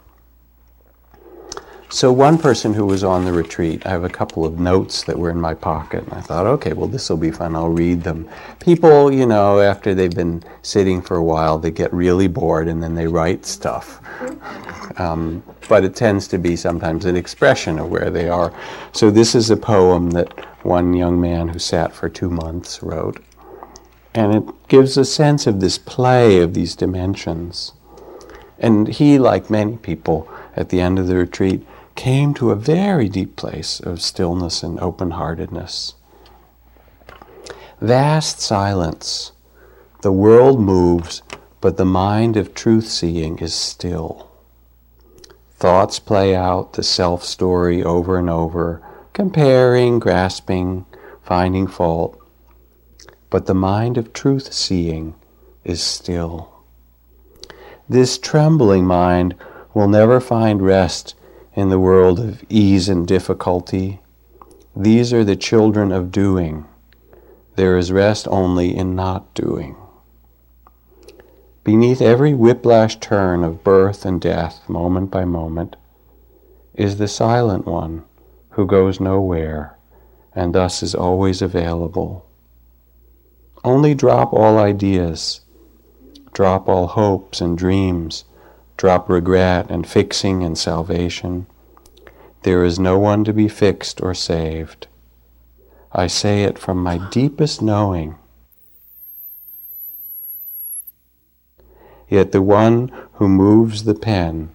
So, 1.89 2.11
one 2.11 2.39
person 2.39 2.73
who 2.73 2.85
was 2.85 3.03
on 3.03 3.25
the 3.25 3.31
retreat, 3.31 3.85
I 3.85 3.89
have 3.89 4.03
a 4.03 4.09
couple 4.09 4.43
of 4.43 4.59
notes 4.59 5.03
that 5.03 5.17
were 5.17 5.29
in 5.29 5.39
my 5.39 5.53
pocket, 5.53 6.03
and 6.03 6.13
I 6.13 6.19
thought, 6.19 6.47
okay, 6.47 6.73
well, 6.73 6.87
this 6.87 7.09
will 7.09 7.17
be 7.17 7.29
fun, 7.29 7.55
I'll 7.55 7.69
read 7.69 8.01
them. 8.01 8.27
People, 8.59 9.11
you 9.11 9.27
know, 9.27 9.59
after 9.59 9.93
they've 9.93 10.13
been 10.13 10.43
sitting 10.63 10.99
for 11.01 11.15
a 11.15 11.23
while, 11.23 11.59
they 11.59 11.69
get 11.69 11.93
really 11.93 12.27
bored 12.27 12.67
and 12.67 12.81
then 12.81 12.95
they 12.95 13.05
write 13.05 13.45
stuff. 13.45 14.01
Um, 14.99 15.43
but 15.69 15.83
it 15.83 15.95
tends 15.95 16.27
to 16.29 16.39
be 16.39 16.55
sometimes 16.55 17.05
an 17.05 17.15
expression 17.15 17.77
of 17.77 17.89
where 17.89 18.09
they 18.09 18.29
are. 18.29 18.51
So, 18.91 19.11
this 19.11 19.35
is 19.35 19.51
a 19.51 19.57
poem 19.57 20.09
that 20.11 20.33
one 20.65 20.93
young 20.93 21.21
man 21.21 21.49
who 21.49 21.59
sat 21.59 21.93
for 21.93 22.09
two 22.09 22.31
months 22.31 22.81
wrote. 22.81 23.23
And 24.15 24.33
it 24.33 24.67
gives 24.67 24.97
a 24.97 25.05
sense 25.05 25.45
of 25.45 25.59
this 25.59 25.77
play 25.77 26.39
of 26.39 26.55
these 26.55 26.75
dimensions. 26.75 27.73
And 28.57 28.87
he, 28.87 29.19
like 29.19 29.49
many 29.49 29.77
people 29.77 30.27
at 30.55 30.69
the 30.69 30.81
end 30.81 30.97
of 30.97 31.07
the 31.07 31.17
retreat, 31.17 31.65
came 31.95 32.33
to 32.35 32.51
a 32.51 32.55
very 32.55 33.09
deep 33.09 33.35
place 33.35 33.79
of 33.79 34.01
stillness 34.01 34.63
and 34.63 34.79
open 34.79 35.11
heartedness. 35.11 35.95
Vast 37.81 38.39
silence. 38.39 39.31
The 40.01 40.11
world 40.11 40.59
moves, 40.59 41.21
but 41.61 41.77
the 41.77 41.85
mind 41.85 42.37
of 42.37 42.53
truth 42.53 42.87
seeing 42.87 43.39
is 43.39 43.53
still. 43.53 44.29
Thoughts 45.57 45.99
play 45.99 46.35
out 46.35 46.73
the 46.73 46.83
self 46.83 47.23
story 47.23 47.83
over 47.83 48.19
and 48.19 48.29
over, 48.29 48.81
comparing, 49.13 49.99
grasping, 49.99 50.85
finding 51.23 51.65
fault. 51.65 52.19
But 53.29 53.45
the 53.45 53.55
mind 53.55 53.97
of 53.97 54.13
truth 54.13 54.53
seeing 54.53 55.15
is 55.63 55.81
still. 55.81 56.51
This 57.89 58.17
trembling 58.17 58.85
mind 58.85 59.35
will 59.73 59.87
never 59.87 60.19
find 60.19 60.61
rest 60.61 61.15
in 61.55 61.69
the 61.69 61.79
world 61.79 62.19
of 62.19 62.43
ease 62.49 62.89
and 62.89 63.07
difficulty. 63.07 64.01
These 64.75 65.13
are 65.13 65.23
the 65.23 65.37
children 65.37 65.91
of 65.93 66.11
doing. 66.11 66.65
There 67.55 67.77
is 67.77 67.93
rest 67.93 68.27
only 68.29 68.75
in 68.75 68.93
not 68.93 69.33
doing. 69.33 69.77
Beneath 71.63 72.01
every 72.01 72.33
whiplash 72.33 72.97
turn 72.99 73.43
of 73.43 73.63
birth 73.63 74.05
and 74.05 74.19
death, 74.19 74.67
moment 74.67 75.09
by 75.09 75.23
moment, 75.23 75.77
is 76.73 76.97
the 76.97 77.07
silent 77.07 77.65
one 77.65 78.03
who 78.51 78.67
goes 78.67 78.99
nowhere 78.99 79.77
and 80.33 80.53
thus 80.53 80.83
is 80.83 80.93
always 80.93 81.41
available. 81.41 82.25
Only 83.63 83.95
drop 83.95 84.33
all 84.33 84.57
ideas, 84.57 85.41
drop 86.33 86.67
all 86.67 86.87
hopes 86.87 87.39
and 87.39 87.57
dreams 87.57 88.25
drop 88.77 89.09
regret 89.09 89.69
and 89.69 89.87
fixing 89.87 90.43
and 90.43 90.57
salvation. 90.57 91.47
There 92.43 92.63
is 92.63 92.77
no 92.77 92.99
one 92.99 93.23
to 93.23 93.33
be 93.33 93.47
fixed 93.47 94.01
or 94.01 94.13
saved. 94.13 94.87
I 95.91 96.07
say 96.07 96.43
it 96.43 96.59
from 96.59 96.83
my 96.83 96.97
deepest 97.09 97.61
knowing. 97.61 98.15
Yet 102.09 102.31
the 102.31 102.41
one 102.41 102.91
who 103.13 103.27
moves 103.27 103.85
the 103.85 103.95
pen 103.95 104.51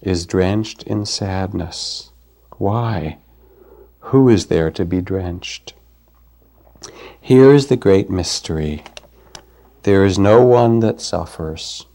is 0.00 0.24
drenched 0.24 0.84
in 0.84 1.04
sadness. 1.04 2.12
Why? 2.56 3.18
Who 4.00 4.28
is 4.28 4.46
there 4.46 4.70
to 4.70 4.84
be 4.84 5.00
drenched? 5.00 5.74
Here 7.20 7.52
is 7.52 7.66
the 7.66 7.76
great 7.76 8.08
mystery. 8.08 8.84
There 9.82 10.04
is 10.04 10.18
no 10.18 10.42
one 10.42 10.80
that 10.80 11.00
suffers. 11.00 11.87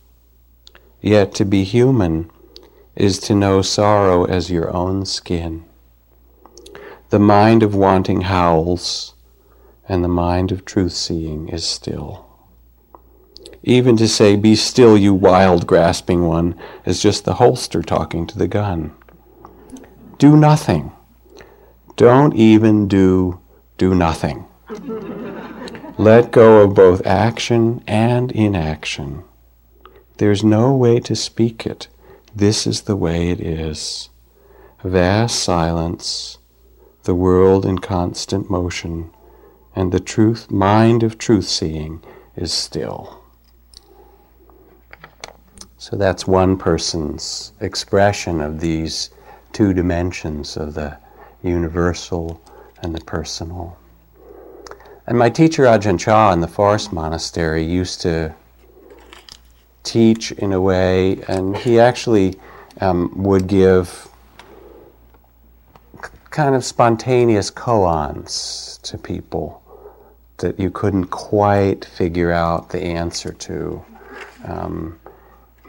Yet 1.03 1.33
to 1.35 1.43
be 1.43 1.65
human 1.65 2.31
is 2.95 3.19
to 3.19 3.35
know 3.35 3.61
sorrow 3.61 4.23
as 4.23 4.49
your 4.49 4.73
own 4.73 5.05
skin. 5.05 5.65
The 7.09 7.19
mind 7.19 7.61
of 7.61 7.75
wanting 7.75 8.21
howls, 8.21 9.13
and 9.87 10.01
the 10.01 10.07
mind 10.07 10.49
of 10.53 10.63
truth 10.63 10.93
seeing 10.93 11.49
is 11.49 11.65
still. 11.65 12.25
Even 13.63 13.97
to 13.97 14.07
say, 14.07 14.37
Be 14.37 14.55
still, 14.55 14.97
you 14.97 15.13
wild 15.13 15.67
grasping 15.67 16.25
one, 16.25 16.55
is 16.85 17.01
just 17.01 17.25
the 17.25 17.33
holster 17.33 17.81
talking 17.81 18.25
to 18.27 18.37
the 18.37 18.47
gun. 18.47 18.95
Do 20.17 20.37
nothing. 20.37 20.93
Don't 21.97 22.33
even 22.33 22.87
do 22.87 23.41
do 23.77 23.93
nothing. 23.93 24.45
Let 25.97 26.31
go 26.31 26.61
of 26.61 26.75
both 26.75 27.05
action 27.05 27.83
and 27.87 28.31
inaction. 28.31 29.25
There's 30.23 30.41
no 30.41 30.73
way 30.73 31.01
to 31.01 31.17
speak 31.17 31.65
it. 31.65 31.89
This 32.33 32.65
is 32.65 32.83
the 32.83 32.95
way 32.95 33.31
it 33.31 33.41
is. 33.41 34.07
Vast 34.81 35.37
silence, 35.37 36.37
the 37.03 37.13
world 37.13 37.65
in 37.65 37.79
constant 37.79 38.49
motion, 38.49 39.11
and 39.75 39.91
the 39.91 39.99
truth 39.99 40.49
mind 40.49 41.03
of 41.03 41.17
truth 41.17 41.49
seeing 41.49 42.01
is 42.37 42.53
still. 42.53 43.21
So 45.77 45.97
that's 45.97 46.25
one 46.25 46.55
person's 46.55 47.51
expression 47.59 48.39
of 48.39 48.61
these 48.61 49.09
two 49.51 49.73
dimensions 49.73 50.55
of 50.55 50.73
the 50.73 50.97
universal 51.41 52.41
and 52.81 52.95
the 52.95 53.03
personal. 53.03 53.77
And 55.05 55.17
my 55.17 55.29
teacher 55.29 55.63
Ajahn 55.63 55.99
Chah 55.99 56.31
in 56.31 56.39
the 56.39 56.47
forest 56.47 56.93
monastery 56.93 57.65
used 57.65 57.99
to 58.03 58.33
teach 59.83 60.31
in 60.31 60.53
a 60.53 60.61
way, 60.61 61.21
and 61.27 61.55
he 61.57 61.79
actually 61.79 62.39
um, 62.81 63.11
would 63.15 63.47
give 63.47 64.09
kind 66.29 66.55
of 66.55 66.65
spontaneous 66.65 67.51
koans 67.51 68.81
to 68.81 68.97
people 68.97 69.61
that 70.37 70.59
you 70.59 70.71
couldn't 70.71 71.05
quite 71.05 71.85
figure 71.85 72.31
out 72.31 72.69
the 72.69 72.81
answer 72.81 73.31
to. 73.31 73.85
Um, 74.45 74.99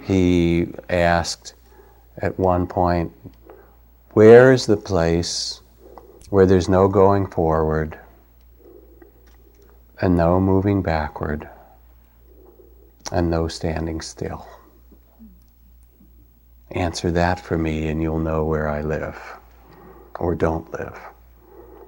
he 0.03 0.69
asked 0.89 1.55
at 2.19 2.39
one 2.39 2.67
point, 2.67 3.13
Where 4.13 4.53
is 4.53 4.67
the 4.67 4.77
place 4.77 5.61
where 6.31 6.47
there's 6.47 6.69
no 6.69 6.89
going 6.89 7.27
forward 7.27 7.99
and 10.01 10.17
no 10.17 10.41
moving 10.41 10.83
backward? 10.83 11.49
And 13.13 13.31
no 13.31 13.49
standing 13.49 14.01
still. 14.01 14.47
Answer 16.71 17.11
that 17.13 17.39
for 17.39 17.57
me, 17.57 17.89
and 17.89 18.03
you'll 18.03 18.19
know 18.19 18.45
where 18.45 18.69
I 18.69 18.81
live 18.81 19.21
or 20.19 20.35
don't 20.35 20.71
live. 20.73 20.99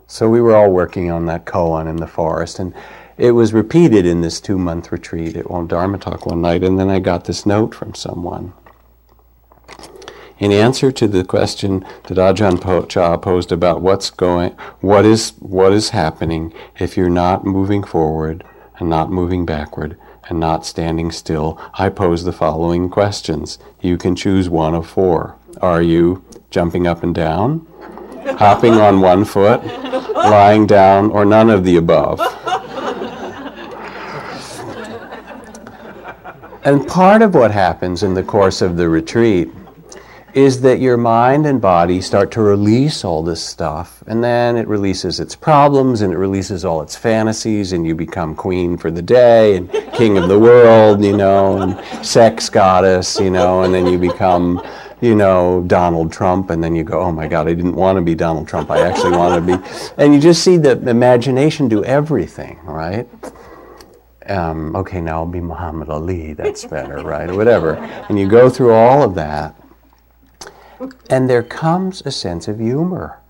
So 0.07 0.29
we 0.29 0.40
were 0.40 0.55
all 0.55 0.70
working 0.70 1.11
on 1.11 1.26
that 1.26 1.46
koan 1.46 1.88
in 1.88 1.96
the 1.96 2.07
forest, 2.07 2.59
and 2.59 2.72
it 3.16 3.33
was 3.33 3.52
repeated 3.52 4.07
in 4.07 4.20
this 4.20 4.40
two 4.40 4.59
month 4.59 4.92
retreat 4.92 5.37
at 5.37 5.50
one 5.50 5.66
Dharma 5.66 5.98
talk 5.98 6.26
one 6.26 6.42
night, 6.42 6.62
and 6.62 6.79
then 6.79 6.90
I 6.90 7.00
got 7.00 7.24
this 7.24 7.46
note 7.46 7.74
from 7.74 7.94
someone. 7.94 8.52
In 10.38 10.52
answer 10.52 10.92
to 10.92 11.09
the 11.09 11.24
question 11.24 11.85
that 12.05 12.18
Ajahn 12.18 12.88
Chah 12.88 13.16
posed 13.16 13.50
about 13.50 13.81
what's 13.81 14.11
going, 14.11 14.52
what 14.81 15.07
is, 15.07 15.31
what 15.38 15.72
is 15.72 15.90
happening 15.90 16.52
if 16.79 16.96
you're 16.96 17.09
not 17.09 17.46
moving 17.46 17.83
forward 17.83 18.44
and 18.79 18.90
not 18.90 19.11
moving 19.11 19.46
backward, 19.46 19.96
and 20.28 20.40
not 20.40 20.66
standing 20.66 21.10
still, 21.10 21.60
I 21.74 21.88
pose 21.88 22.24
the 22.24 22.32
following 22.32 22.88
questions. 22.88 23.58
You 23.80 23.96
can 23.96 24.16
choose 24.16 24.48
one 24.48 24.74
of 24.74 24.86
four. 24.86 25.36
Are 25.60 25.82
you 25.82 26.24
jumping 26.50 26.86
up 26.86 27.02
and 27.02 27.14
down, 27.14 27.66
hopping 28.38 28.74
on 28.74 29.00
one 29.00 29.24
foot, 29.24 29.64
lying 30.14 30.66
down, 30.66 31.10
or 31.10 31.24
none 31.24 31.50
of 31.50 31.64
the 31.64 31.76
above? 31.76 32.20
And 36.64 36.86
part 36.88 37.22
of 37.22 37.34
what 37.34 37.52
happens 37.52 38.02
in 38.02 38.14
the 38.14 38.24
course 38.24 38.60
of 38.60 38.76
the 38.76 38.88
retreat 38.88 39.52
is 40.37 40.61
that 40.61 40.81
your 40.81 40.99
mind 40.99 41.46
and 41.46 41.62
body 41.62 41.99
start 41.99 42.31
to 42.31 42.42
release 42.42 43.07
all 43.07 43.22
this 43.22 43.42
stuff, 43.42 44.05
and 44.07 44.22
then 44.22 44.59
it 44.59 44.68
releases 44.68 45.18
its 45.18 45.35
problems 45.35 46.03
and 46.03 46.12
it 46.12 46.18
releases 46.18 46.62
all 46.62 46.83
its 46.83 46.94
fantasies, 46.94 47.72
and 47.72 47.87
you 47.87 47.94
become 47.94 48.35
queen 48.35 48.77
for 48.77 48.90
the 48.90 49.01
day 49.01 49.57
and 49.57 49.72
king 49.94 50.18
of 50.18 50.29
the 50.29 50.38
world, 50.38 51.03
you 51.03 51.16
know, 51.16 51.62
and 51.62 52.07
sex 52.07 52.51
goddess, 52.51 53.18
you 53.18 53.31
know, 53.31 53.62
and 53.62 53.72
then 53.72 53.87
you 53.87 53.96
become, 53.96 54.62
you 55.01 55.14
know, 55.14 55.64
Donald 55.68 56.12
Trump, 56.12 56.51
and 56.51 56.62
then 56.62 56.77
you 56.77 56.85
go, 56.85 57.01
oh 57.01 57.11
my 57.11 57.27
God, 57.27 57.49
I 57.49 57.55
didn't 57.55 57.75
want 57.75 57.96
to 57.96 58.03
be 58.03 58.14
Donald 58.14 58.46
Trump, 58.46 58.70
I 58.70 58.81
actually 58.81 59.16
want 59.16 59.42
to 59.42 59.57
be. 59.57 59.68
And 59.96 60.12
you 60.12 60.20
just 60.20 60.44
see 60.44 60.59
the 60.59 60.72
imagination 60.87 61.66
do 61.66 61.83
everything, 61.83 62.61
right? 62.64 63.09
Um, 64.27 64.77
okay, 64.77 65.01
now 65.01 65.20
I'll 65.20 65.27
be 65.27 65.40
Muhammad 65.40 65.88
Ali. 65.88 66.35
That's 66.35 66.66
better, 66.66 66.96
right? 66.96 67.31
Or 67.31 67.37
whatever. 67.37 67.77
And 68.11 68.18
you 68.18 68.29
go 68.29 68.51
through 68.51 68.72
all 68.72 69.03
of 69.03 69.14
that, 69.14 69.55
and 71.10 71.28
there 71.28 71.42
comes 71.42 72.02
a 72.04 72.10
sense 72.10 72.48
of 72.48 72.58
humor 72.58 73.20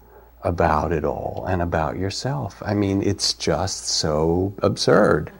about 0.43 0.93
it 0.93 1.05
all 1.05 1.45
and 1.49 1.61
about 1.61 1.99
yourself. 1.99 2.63
I 2.65 2.75
mean, 2.75 3.03
it's 3.03 3.33
just 3.35 3.89
so 3.89 4.55
absurd 4.63 5.33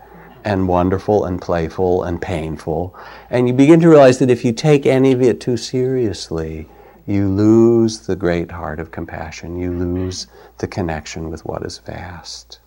and 0.45 0.69
wonderful 0.69 1.25
and 1.25 1.41
playful 1.41 2.05
and 2.05 2.21
painful. 2.21 2.95
And 3.31 3.49
you 3.49 3.55
begin 3.55 3.81
to 3.81 3.89
realize 3.89 4.19
that 4.19 4.31
if 4.31 4.45
you 4.45 4.53
take 4.53 4.87
any 4.87 5.13
of 5.13 5.23
it 5.23 5.41
too 5.41 5.57
seriously, 5.57 6.69
you 7.07 7.29
lose 7.29 8.07
the 8.07 8.17
great 8.17 8.51
heart 8.51 8.81
of 8.81 8.91
compassion. 8.91 9.57
You 9.57 9.73
lose 9.73 10.27
the 10.59 10.67
connection 10.67 11.31
with 11.31 11.45
what 11.45 11.65
is 11.65 11.79
vast. 11.79 12.61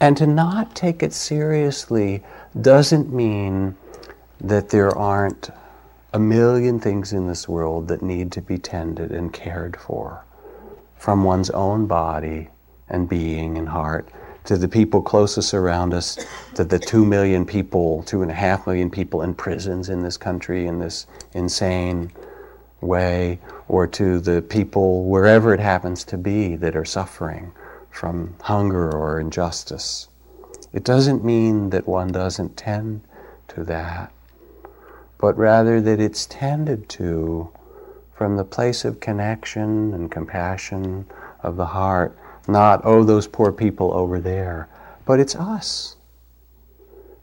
And 0.00 0.16
to 0.18 0.26
not 0.26 0.74
take 0.74 1.02
it 1.02 1.12
seriously 1.14 2.22
doesn't 2.60 3.12
mean 3.12 3.76
that 4.40 4.68
there 4.68 4.96
aren't 4.96 5.50
a 6.16 6.18
million 6.18 6.80
things 6.80 7.12
in 7.12 7.26
this 7.26 7.46
world 7.46 7.88
that 7.88 8.00
need 8.00 8.32
to 8.32 8.40
be 8.40 8.56
tended 8.56 9.12
and 9.12 9.34
cared 9.34 9.76
for 9.76 10.24
from 10.96 11.24
one's 11.24 11.50
own 11.50 11.86
body 11.86 12.48
and 12.88 13.06
being 13.06 13.58
and 13.58 13.68
heart 13.68 14.08
to 14.44 14.56
the 14.56 14.66
people 14.66 15.02
closest 15.02 15.52
around 15.52 15.92
us, 15.92 16.24
to 16.54 16.64
the 16.64 16.78
two 16.78 17.04
million 17.04 17.44
people, 17.44 18.02
two 18.04 18.22
and 18.22 18.30
a 18.30 18.34
half 18.34 18.66
million 18.66 18.90
people 18.90 19.20
in 19.20 19.34
prisons 19.34 19.90
in 19.90 20.02
this 20.02 20.16
country 20.16 20.66
in 20.66 20.78
this 20.78 21.06
insane 21.34 22.10
way, 22.80 23.38
or 23.68 23.86
to 23.86 24.18
the 24.18 24.40
people 24.40 25.04
wherever 25.04 25.52
it 25.52 25.60
happens 25.60 26.02
to 26.02 26.16
be 26.16 26.56
that 26.56 26.74
are 26.76 26.84
suffering 26.86 27.52
from 27.90 28.34
hunger 28.40 28.90
or 28.90 29.20
injustice. 29.20 30.08
It 30.72 30.82
doesn't 30.82 31.22
mean 31.22 31.68
that 31.70 31.86
one 31.86 32.08
doesn't 32.08 32.56
tend 32.56 33.02
to 33.48 33.64
that, 33.64 34.12
but 35.18 35.36
rather 35.36 35.80
that 35.80 36.00
it's 36.00 36.26
tended 36.26 36.88
to 36.88 37.50
from 38.14 38.36
the 38.36 38.44
place 38.44 38.84
of 38.84 39.00
connection 39.00 39.92
and 39.92 40.10
compassion 40.10 41.06
of 41.42 41.56
the 41.56 41.66
heart, 41.66 42.16
not, 42.48 42.80
oh, 42.84 43.04
those 43.04 43.26
poor 43.26 43.52
people 43.52 43.92
over 43.92 44.20
there, 44.20 44.68
but 45.04 45.20
it's 45.20 45.36
us. 45.36 45.96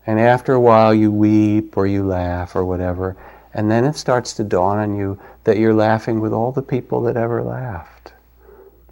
And 0.05 0.19
after 0.19 0.53
a 0.53 0.59
while, 0.59 0.93
you 0.93 1.11
weep 1.11 1.77
or 1.77 1.87
you 1.87 2.05
laugh 2.05 2.55
or 2.55 2.65
whatever, 2.65 3.15
and 3.53 3.71
then 3.71 3.85
it 3.85 3.95
starts 3.95 4.33
to 4.33 4.43
dawn 4.43 4.79
on 4.79 4.95
you 4.95 5.19
that 5.43 5.57
you're 5.57 5.73
laughing 5.73 6.19
with 6.19 6.33
all 6.33 6.51
the 6.51 6.61
people 6.61 7.01
that 7.03 7.17
ever 7.17 7.41
laughed. 7.41 8.13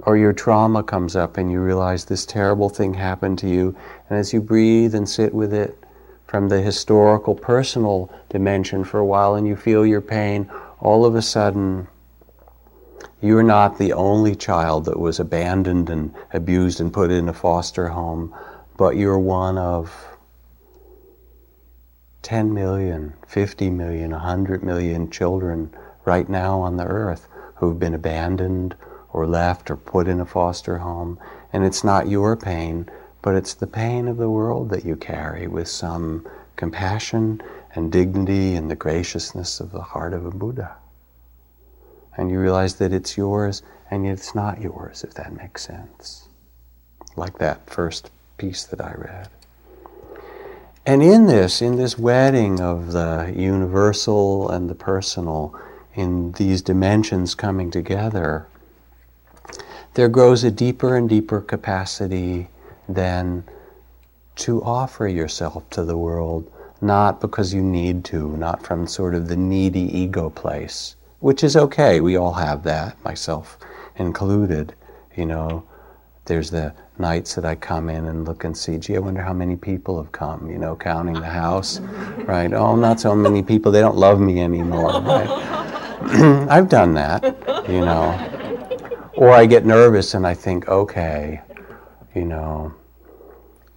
Or 0.04 0.18
your 0.18 0.34
trauma 0.34 0.84
comes 0.84 1.16
up 1.16 1.38
and 1.38 1.52
you 1.52 1.60
realize 1.60 2.06
this 2.06 2.26
terrible 2.26 2.70
thing 2.70 2.94
happened 2.94 3.38
to 3.40 3.50
you, 3.50 3.76
and 4.10 4.18
as 4.18 4.34
you 4.34 4.42
breathe 4.42 4.96
and 4.96 5.08
sit 5.08 5.34
with 5.34 5.54
it 5.54 5.81
from 6.32 6.48
the 6.48 6.62
historical, 6.62 7.36
personal 7.36 8.10
dimension 8.30 8.86
for 8.86 9.00
a 9.00 9.06
while, 9.06 9.36
and 9.36 9.46
you 9.46 9.54
feel 9.54 9.86
your 9.86 10.00
pain, 10.00 10.50
all 10.80 11.04
of 11.04 11.14
a 11.14 11.22
sudden, 11.22 11.86
you're 13.22 13.44
not 13.44 13.78
the 13.78 13.92
only 13.92 14.34
child 14.34 14.86
that 14.86 14.98
was 14.98 15.20
abandoned 15.20 15.90
and 15.90 16.16
abused 16.32 16.80
and 16.80 16.94
put 16.94 17.12
in 17.12 17.28
a 17.28 17.34
foster 17.34 17.90
home, 17.90 18.34
but 18.78 18.96
you're 18.96 19.20
one 19.20 19.58
of 19.58 20.18
10 22.22 22.54
million, 22.54 23.12
50 23.28 23.70
million, 23.70 24.12
100 24.12 24.64
million 24.64 25.12
children 25.12 25.70
right 26.06 26.30
now 26.30 26.62
on 26.62 26.78
the 26.78 26.86
earth 26.86 27.28
who've 27.56 27.78
been 27.78 27.94
abandoned 27.94 28.74
or 29.12 29.28
left 29.28 29.70
or 29.70 29.76
put 29.76 30.08
in 30.08 30.22
a 30.22 30.26
foster 30.26 30.78
home. 30.78 31.20
And 31.52 31.66
it's 31.66 31.84
not 31.84 32.08
your 32.08 32.38
pain, 32.38 32.90
but 33.22 33.36
it's 33.36 33.54
the 33.54 33.68
pain 33.68 34.08
of 34.08 34.18
the 34.18 34.30
world 34.30 34.70
that 34.70 34.86
you 34.86 34.96
carry 34.96 35.48
with 35.48 35.68
some 35.68 36.28
compassion 36.56 37.42
and 37.76 37.92
dignity 37.92 38.56
and 38.56 38.70
the 38.70 38.76
graciousness 38.76 39.60
of 39.60 39.72
the 39.72 39.82
heart 39.82 40.14
of 40.14 40.26
a 40.26 40.32
Buddha 40.32 40.76
and 42.18 42.30
you 42.30 42.40
realize 42.40 42.76
that 42.76 42.94
it's 42.94 43.18
yours 43.18 43.64
and 43.90 44.06
yet 44.06 44.14
it's 44.14 44.36
not 44.36 44.62
yours, 44.62 45.04
if 45.04 45.14
that 45.16 45.36
makes 45.36 45.64
sense. 45.64 46.28
Like 47.16 47.38
that 47.40 47.70
first 47.70 48.10
piece 48.38 48.64
that 48.66 48.82
I 48.82 48.94
read. 48.94 49.30
And 50.86 51.04
in 51.04 51.28
this, 51.28 51.62
in 51.62 51.76
this 51.76 51.98
wedding 51.98 52.60
of 52.60 52.92
the 52.92 53.34
universal 53.36 54.50
and 54.50 54.70
the 54.70 54.76
personal, 54.76 55.60
in 55.94 56.32
these 56.34 56.62
dimensions 56.62 57.36
coming 57.36 57.70
together, 57.70 58.48
there 59.94 60.10
grows 60.10 60.44
a 60.44 60.52
deeper 60.52 60.96
and 60.96 61.08
deeper 61.08 61.42
capacity 61.42 62.48
then 62.96 63.44
to 64.38 64.64
offer 64.64 65.08
yourself 65.08 65.70
to 65.72 65.84
the 65.84 65.98
world, 65.98 66.52
not 66.82 67.22
because 67.22 67.54
you 67.54 67.62
need 67.62 68.04
to, 68.06 68.36
not 68.38 68.66
from 68.66 68.88
sort 68.88 69.14
of 69.14 69.28
the 69.28 69.36
needy 69.36 69.98
ego 69.98 70.30
place, 70.30 70.96
which 71.20 71.44
is 71.44 71.56
okay. 71.56 72.02
We 72.02 72.16
all 72.16 72.34
have 72.34 72.64
that, 72.64 73.02
myself 73.04 73.58
included. 73.98 74.74
You 75.16 75.26
know, 75.28 75.64
there's 76.26 76.50
the 76.50 76.74
nights 76.98 77.36
that 77.36 77.46
I 77.46 77.56
come 77.56 77.90
in 77.90 78.06
and 78.06 78.26
look 78.26 78.44
and 78.44 78.56
see, 78.56 78.78
gee, 78.78 78.96
I 78.96 79.00
wonder 79.00 79.22
how 79.22 79.34
many 79.34 79.56
people 79.56 80.02
have 80.02 80.12
come, 80.12 80.50
you 80.50 80.58
know, 80.58 80.76
counting 80.76 81.16
the 81.16 81.26
house, 81.26 81.80
right? 82.26 82.52
Oh, 82.54 82.76
not 82.76 83.00
so 83.00 83.16
many 83.16 83.44
people, 83.44 83.72
they 83.72 83.82
don't 83.82 83.98
love 83.98 84.20
me 84.20 84.42
anymore, 84.42 85.02
right? 85.02 85.30
I've 86.50 86.70
done 86.70 86.94
that, 86.94 87.24
you 87.70 87.82
know. 87.82 89.10
Or 89.18 89.32
I 89.32 89.46
get 89.46 89.66
nervous 89.66 90.14
and 90.14 90.26
I 90.26 90.34
think, 90.34 90.68
okay, 90.68 91.42
you 92.16 92.26
know, 92.26 92.74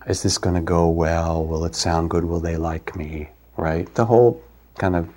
is 0.06 0.22
this 0.22 0.38
going 0.38 0.54
to 0.54 0.60
go 0.60 0.88
well? 0.88 1.44
Will 1.44 1.64
it 1.64 1.74
sound 1.74 2.10
good? 2.10 2.24
Will 2.24 2.40
they 2.40 2.56
like 2.56 2.94
me? 2.96 3.30
Right? 3.56 3.92
The 3.94 4.06
whole 4.06 4.42
kind 4.78 4.96
of 4.96 5.08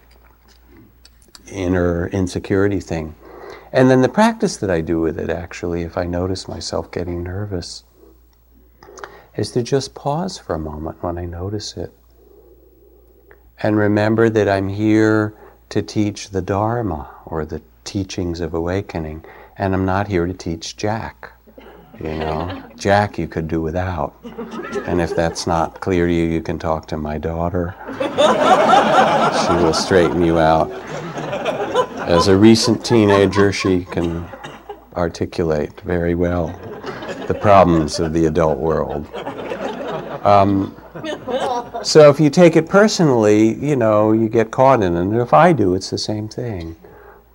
inner 1.51 2.07
insecurity 2.07 2.79
thing. 2.79 3.15
And 3.71 3.89
then 3.89 4.01
the 4.01 4.09
practice 4.09 4.57
that 4.57 4.69
I 4.69 4.81
do 4.81 5.01
with 5.01 5.19
it, 5.19 5.29
actually, 5.29 5.83
if 5.83 5.97
I 5.97 6.05
notice 6.05 6.47
myself 6.47 6.91
getting 6.91 7.23
nervous, 7.23 7.83
is 9.35 9.51
to 9.51 9.61
just 9.61 9.93
pause 9.93 10.37
for 10.37 10.55
a 10.55 10.59
moment 10.59 11.03
when 11.03 11.17
I 11.17 11.25
notice 11.25 11.75
it. 11.77 11.91
And 13.61 13.77
remember 13.77 14.29
that 14.29 14.47
I'm 14.47 14.69
here 14.69 15.35
to 15.69 15.81
teach 15.81 16.29
the 16.29 16.41
Dharma 16.41 17.09
or 17.25 17.45
the 17.45 17.61
teachings 17.83 18.39
of 18.39 18.53
awakening, 18.53 19.25
and 19.57 19.73
I'm 19.73 19.85
not 19.85 20.07
here 20.07 20.25
to 20.25 20.33
teach 20.33 20.77
Jack. 20.77 21.33
You 21.99 22.19
know, 22.19 22.63
Jack 22.75 23.17
you 23.17 23.27
could 23.27 23.47
do 23.47 23.61
without. 23.61 24.15
And 24.85 25.01
if 25.01 25.15
that's 25.15 25.47
not 25.47 25.79
clear 25.81 26.05
to 26.07 26.13
you, 26.13 26.25
you 26.25 26.41
can 26.41 26.59
talk 26.59 26.87
to 26.87 26.97
my 26.97 27.17
daughter. 27.17 27.75
she 27.99 29.53
will 29.63 29.73
straighten 29.73 30.21
you 30.21 30.37
out. 30.37 30.71
As 32.07 32.27
a 32.27 32.37
recent 32.37 32.85
teenager, 32.85 33.51
she 33.51 33.83
can 33.85 34.29
articulate 34.95 35.81
very 35.81 36.15
well 36.15 36.47
the 37.27 37.33
problems 37.33 37.99
of 37.99 38.13
the 38.13 38.25
adult 38.25 38.59
world. 38.59 39.05
Um, 40.23 40.75
so 41.83 42.09
if 42.09 42.19
you 42.19 42.29
take 42.29 42.55
it 42.55 42.69
personally, 42.69 43.55
you 43.55 43.75
know, 43.75 44.11
you 44.11 44.29
get 44.29 44.51
caught 44.51 44.83
in 44.83 44.95
it. 44.95 45.01
And 45.01 45.15
if 45.15 45.33
I 45.33 45.53
do, 45.53 45.73
it's 45.73 45.89
the 45.89 45.97
same 45.97 46.27
thing. 46.27 46.75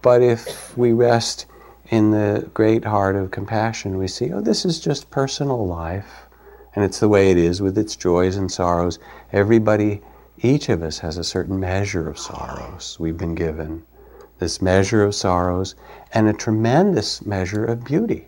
But 0.03 0.22
if 0.22 0.77
we 0.77 0.92
rest 0.92 1.46
in 1.92 2.11
the 2.11 2.50
great 2.55 2.87
heart 2.87 3.14
of 3.14 3.31
compassion, 3.31 3.98
we 3.98 4.09
see, 4.09 4.33
oh, 4.33 4.40
this 4.40 4.64
is 4.64 4.81
just 4.81 5.11
personal 5.11 5.66
life. 5.66 6.26
And 6.74 6.85
it's 6.87 7.00
the 7.00 7.09
way 7.09 7.31
it 7.31 7.37
is 7.37 7.61
with 7.61 7.76
its 7.76 7.94
joys 7.96 8.37
and 8.37 8.50
sorrows. 8.50 8.98
Everybody, 9.31 10.00
each 10.38 10.70
of 10.70 10.83
us 10.83 10.98
has 11.00 11.18
a 11.18 11.22
certain 11.22 11.61
measure 11.61 12.09
of 12.09 12.18
sorrows 12.18 12.96
we've 12.98 13.18
been 13.18 13.35
given 13.35 13.85
this 14.42 14.61
measure 14.61 15.05
of 15.05 15.14
sorrows, 15.14 15.76
and 16.12 16.26
a 16.26 16.33
tremendous 16.33 17.24
measure 17.24 17.64
of 17.64 17.85
beauty. 17.85 18.26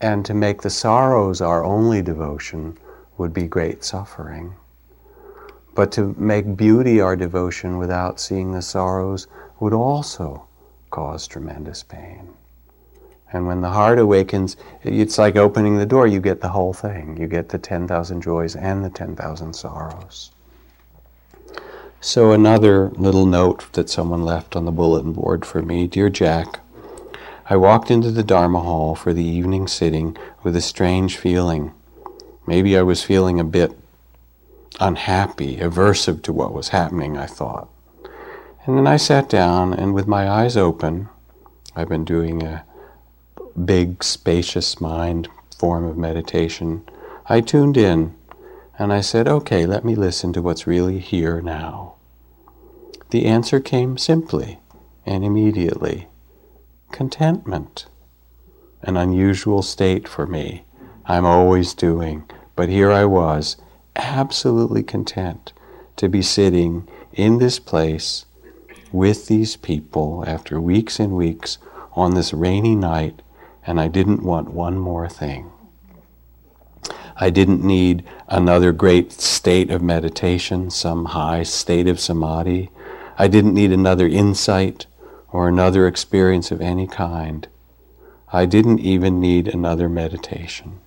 And 0.00 0.24
to 0.24 0.32
make 0.32 0.62
the 0.62 0.70
sorrows 0.70 1.42
our 1.42 1.62
only 1.62 2.00
devotion 2.00 2.78
would 3.18 3.34
be 3.34 3.42
great 3.42 3.84
suffering. 3.84 4.54
But 5.74 5.92
to 5.92 6.14
make 6.16 6.56
beauty 6.56 7.02
our 7.02 7.16
devotion 7.16 7.76
without 7.76 8.18
seeing 8.18 8.52
the 8.52 8.62
sorrows 8.62 9.26
would 9.60 9.74
also 9.74 10.46
cause 10.90 11.26
tremendous 11.26 11.82
pain. 11.82 12.34
And 13.32 13.46
when 13.46 13.60
the 13.60 13.70
heart 13.70 13.98
awakens, 13.98 14.56
it's 14.82 15.18
like 15.18 15.36
opening 15.36 15.78
the 15.78 15.86
door. 15.86 16.06
You 16.06 16.20
get 16.20 16.40
the 16.40 16.48
whole 16.48 16.72
thing. 16.72 17.16
You 17.16 17.28
get 17.28 17.48
the 17.48 17.58
10,000 17.58 18.20
joys 18.20 18.56
and 18.56 18.84
the 18.84 18.90
10,000 18.90 19.52
sorrows. 19.54 20.32
So, 22.02 22.32
another 22.32 22.88
little 22.90 23.26
note 23.26 23.70
that 23.74 23.90
someone 23.90 24.24
left 24.24 24.56
on 24.56 24.64
the 24.64 24.72
bulletin 24.72 25.12
board 25.12 25.44
for 25.44 25.60
me 25.60 25.86
Dear 25.86 26.08
Jack, 26.08 26.60
I 27.48 27.56
walked 27.56 27.90
into 27.90 28.10
the 28.10 28.22
Dharma 28.22 28.60
hall 28.60 28.94
for 28.94 29.12
the 29.12 29.24
evening 29.24 29.68
sitting 29.68 30.16
with 30.42 30.56
a 30.56 30.62
strange 30.62 31.18
feeling. 31.18 31.72
Maybe 32.46 32.76
I 32.76 32.82
was 32.82 33.04
feeling 33.04 33.38
a 33.38 33.44
bit 33.44 33.78
unhappy, 34.80 35.58
aversive 35.58 36.22
to 36.22 36.32
what 36.32 36.54
was 36.54 36.68
happening, 36.68 37.18
I 37.18 37.26
thought. 37.26 37.68
And 38.66 38.76
then 38.76 38.86
I 38.86 38.96
sat 38.96 39.28
down, 39.28 39.72
and 39.72 39.94
with 39.94 40.06
my 40.06 40.28
eyes 40.28 40.56
open, 40.56 41.08
I've 41.74 41.88
been 41.88 42.04
doing 42.04 42.42
a 42.42 42.64
big, 43.64 44.04
spacious 44.04 44.80
mind 44.80 45.28
form 45.58 45.84
of 45.84 45.96
meditation. 45.96 46.84
I 47.26 47.40
tuned 47.40 47.76
in 47.76 48.14
And 48.80 48.94
I 48.94 49.02
said, 49.02 49.28
okay, 49.28 49.66
let 49.66 49.84
me 49.84 49.94
listen 49.94 50.32
to 50.32 50.40
what's 50.40 50.66
really 50.66 51.00
here 51.00 51.42
now. 51.42 51.96
The 53.10 53.26
answer 53.26 53.60
came 53.60 53.98
simply 53.98 54.58
and 55.04 55.22
immediately 55.22 56.08
contentment. 56.90 57.84
An 58.80 58.96
unusual 58.96 59.60
state 59.60 60.08
for 60.08 60.26
me. 60.26 60.64
I'm 61.04 61.26
always 61.26 61.74
doing. 61.74 62.24
But 62.56 62.70
here 62.70 62.90
I 62.90 63.04
was, 63.04 63.58
absolutely 63.96 64.82
content 64.82 65.52
to 65.96 66.08
be 66.08 66.22
sitting 66.22 66.88
in 67.12 67.36
this 67.36 67.58
place 67.58 68.24
with 68.92 69.26
these 69.26 69.56
people 69.56 70.24
after 70.26 70.60
weeks 70.60 70.98
and 70.98 71.12
weeks 71.12 71.58
on 71.94 72.14
this 72.14 72.32
rainy 72.32 72.74
night, 72.74 73.22
and 73.66 73.80
I 73.80 73.88
didn't 73.88 74.22
want 74.22 74.50
one 74.50 74.78
more 74.78 75.08
thing. 75.08 75.50
I 77.16 77.28
didn't 77.30 77.62
need 77.62 78.02
another 78.28 78.72
great 78.72 79.12
state 79.12 79.70
of 79.70 79.82
meditation, 79.82 80.70
some 80.70 81.06
high 81.06 81.42
state 81.42 81.86
of 81.86 82.00
samadhi. 82.00 82.70
I 83.18 83.28
didn't 83.28 83.54
need 83.54 83.72
another 83.72 84.08
insight 84.08 84.86
or 85.30 85.46
another 85.46 85.86
experience 85.86 86.50
of 86.50 86.62
any 86.62 86.86
kind. 86.86 87.46
I 88.32 88.46
didn't 88.46 88.78
even 88.80 89.20
need 89.20 89.48
another 89.48 89.88
meditation. 89.88 90.80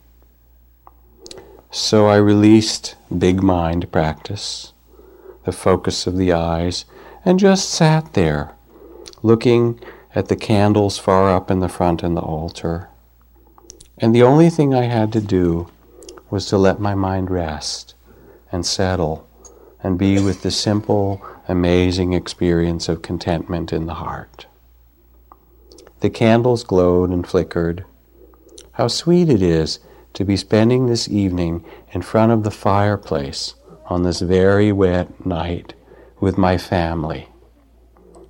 So 1.70 2.08
I 2.08 2.16
released 2.16 2.96
big 3.16 3.44
mind 3.44 3.92
practice, 3.92 4.74
the 5.44 5.52
focus 5.52 6.08
of 6.08 6.18
the 6.18 6.32
eyes, 6.32 6.86
and 7.26 7.40
just 7.40 7.70
sat 7.70 8.14
there, 8.14 8.54
looking 9.22 9.80
at 10.16 10.28
the 10.28 10.36
candles 10.36 10.98
far 10.98 11.30
up 11.30 11.50
in 11.50 11.60
the 11.60 11.70
front 11.70 12.04
in 12.04 12.14
the 12.14 12.22
altar. 12.22 12.90
And 13.98 14.14
the 14.14 14.24
only 14.24 14.50
thing 14.50 14.74
I 14.74 14.84
had 14.84 15.12
to 15.14 15.22
do 15.22 15.70
was 16.30 16.46
to 16.48 16.58
let 16.58 16.80
my 16.80 16.96
mind 16.96 17.30
rest 17.30 17.96
and 18.52 18.66
settle 18.66 19.28
and 19.82 19.98
be 19.98 20.22
with 20.22 20.42
the 20.42 20.52
simple, 20.52 21.26
amazing 21.48 22.14
experience 22.14 22.88
of 22.88 23.02
contentment 23.02 23.74
in 23.74 23.86
the 23.86 23.96
heart. 23.96 24.48
The 26.00 26.10
candles 26.10 26.64
glowed 26.64 27.12
and 27.12 27.26
flickered. 27.26 27.86
How 28.74 28.88
sweet 28.88 29.30
it 29.30 29.42
is 29.42 29.80
to 30.14 30.26
be 30.26 30.38
spending 30.38 30.88
this 30.88 31.08
evening 31.10 31.64
in 31.92 32.02
front 32.02 32.32
of 32.32 32.44
the 32.44 32.52
fireplace 32.52 33.56
on 33.88 34.04
this 34.04 34.20
very 34.20 34.72
wet 34.72 35.26
night 35.26 35.74
with 36.24 36.38
my 36.38 36.58
family. 36.58 37.28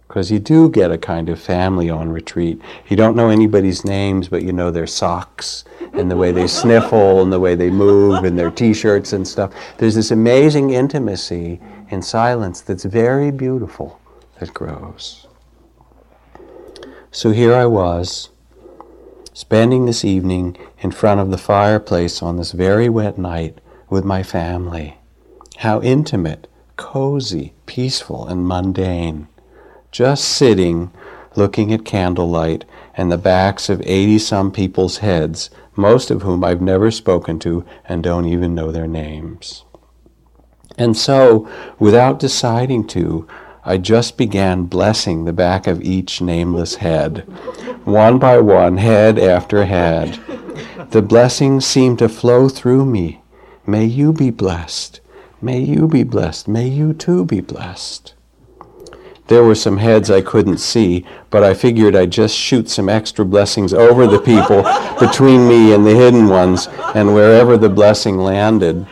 Because 0.07 0.31
you 0.31 0.39
do 0.39 0.67
get 0.67 0.91
a 0.91 0.97
kind 0.97 1.29
of 1.29 1.39
family 1.39 1.91
on 1.91 2.11
retreat. 2.11 2.59
You 2.87 2.97
don't 2.97 3.15
know 3.15 3.29
anybody's 3.29 3.85
names, 3.85 4.27
but 4.27 4.41
you 4.41 4.51
know 4.51 4.71
their 4.71 4.87
socks 4.87 5.63
and 5.93 6.09
the 6.09 6.17
way 6.17 6.31
they 6.31 6.47
sniffle 6.47 7.21
and 7.21 7.31
the 7.31 7.39
way 7.39 7.53
they 7.53 7.69
move 7.69 8.23
and 8.23 8.37
their 8.37 8.49
t 8.49 8.73
shirts 8.73 9.13
and 9.13 9.27
stuff. 9.27 9.53
There's 9.77 9.93
this 9.93 10.09
amazing 10.09 10.71
intimacy 10.71 11.61
in 11.89 12.01
silence 12.01 12.61
that's 12.61 12.83
very 12.83 13.29
beautiful 13.29 13.99
that 14.39 14.55
grows. 14.55 15.27
So 17.11 17.29
here 17.29 17.53
I 17.53 17.67
was 17.67 18.29
spending 19.33 19.85
this 19.85 20.03
evening 20.03 20.57
in 20.79 20.89
front 20.89 21.19
of 21.19 21.29
the 21.29 21.37
fireplace 21.37 22.23
on 22.23 22.37
this 22.37 22.53
very 22.53 22.89
wet 22.89 23.19
night 23.19 23.59
with 23.87 24.03
my 24.03 24.23
family. 24.23 24.97
How 25.57 25.79
intimate, 25.81 26.47
cozy, 26.77 27.53
peaceful, 27.65 28.27
and 28.27 28.47
mundane. 28.47 29.27
Just 29.91 30.25
sitting, 30.25 30.91
looking 31.35 31.71
at 31.73 31.85
candlelight 31.85 32.65
and 32.95 33.11
the 33.11 33.17
backs 33.17 33.69
of 33.69 33.81
80 33.85 34.19
some 34.19 34.51
people's 34.51 34.97
heads, 34.97 35.49
most 35.75 36.11
of 36.11 36.21
whom 36.21 36.43
I've 36.43 36.61
never 36.61 36.91
spoken 36.91 37.39
to 37.39 37.65
and 37.85 38.03
don't 38.03 38.25
even 38.25 38.55
know 38.55 38.71
their 38.71 38.87
names. 38.87 39.65
And 40.77 40.97
so, 40.97 41.47
without 41.79 42.19
deciding 42.19 42.87
to, 42.87 43.27
I 43.65 43.77
just 43.77 44.17
began 44.17 44.63
blessing 44.65 45.23
the 45.23 45.33
back 45.33 45.67
of 45.67 45.81
each 45.81 46.21
nameless 46.21 46.75
head, 46.75 47.19
one 47.85 48.19
by 48.19 48.39
one, 48.39 48.77
head 48.77 49.17
after 49.17 49.65
head. 49.65 50.19
The 50.89 51.01
blessings 51.01 51.65
seemed 51.65 51.99
to 51.99 52.09
flow 52.09 52.49
through 52.49 52.85
me. 52.85 53.21
May 53.65 53.85
you 53.85 54.11
be 54.11 54.31
blessed. 54.31 54.99
May 55.43 55.59
you 55.59 55.89
be 55.89 56.03
blessed. 56.03 56.47
May 56.47 56.69
you 56.69 56.93
too 56.93 57.25
be 57.25 57.41
blessed. 57.41 58.13
There 59.27 59.43
were 59.43 59.55
some 59.55 59.75
heads 59.75 60.09
I 60.09 60.21
couldn't 60.21 60.59
see, 60.59 61.05
but 61.29 61.43
I 61.43 61.53
figured 61.53 61.97
I'd 61.97 62.13
just 62.13 62.33
shoot 62.33 62.69
some 62.69 62.87
extra 62.87 63.25
blessings 63.25 63.73
over 63.73 64.07
the 64.07 64.21
people 64.21 64.63
between 65.05 65.45
me 65.45 65.73
and 65.73 65.85
the 65.85 65.93
hidden 65.93 66.29
ones, 66.29 66.69
and 66.95 67.13
wherever 67.13 67.57
the 67.57 67.67
blessing 67.67 68.19
landed, 68.19 68.87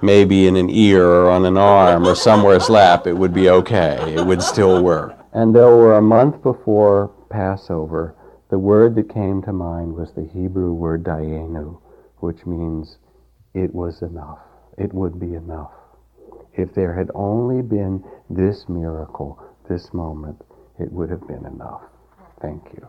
maybe 0.00 0.46
in 0.46 0.56
an 0.56 0.70
ear 0.70 1.04
or 1.06 1.30
on 1.30 1.44
an 1.44 1.58
arm 1.58 2.06
or 2.06 2.14
somewhere's 2.14 2.70
lap, 2.70 3.06
it 3.06 3.12
would 3.12 3.34
be 3.34 3.50
okay. 3.50 4.14
It 4.14 4.24
would 4.24 4.40
still 4.40 4.82
work. 4.82 5.14
And 5.34 5.54
there 5.54 5.76
were 5.76 5.98
a 5.98 6.02
month 6.02 6.42
before 6.42 7.08
Passover, 7.28 8.16
the 8.48 8.58
word 8.58 8.94
that 8.94 9.12
came 9.12 9.42
to 9.42 9.52
mind 9.52 9.94
was 9.94 10.10
the 10.12 10.24
Hebrew 10.24 10.72
word 10.72 11.04
dayenu, 11.04 11.78
which 12.20 12.46
means 12.46 12.96
it 13.52 13.74
was 13.74 14.00
enough. 14.00 14.38
It 14.76 14.92
would 14.92 15.18
be 15.18 15.34
enough. 15.34 15.72
If 16.54 16.74
there 16.74 16.94
had 16.94 17.10
only 17.14 17.62
been 17.62 18.04
this 18.30 18.68
miracle, 18.68 19.42
this 19.68 19.92
moment, 19.92 20.42
it 20.78 20.92
would 20.92 21.10
have 21.10 21.26
been 21.26 21.46
enough. 21.46 21.82
Thank 22.40 22.62
you. 22.74 22.86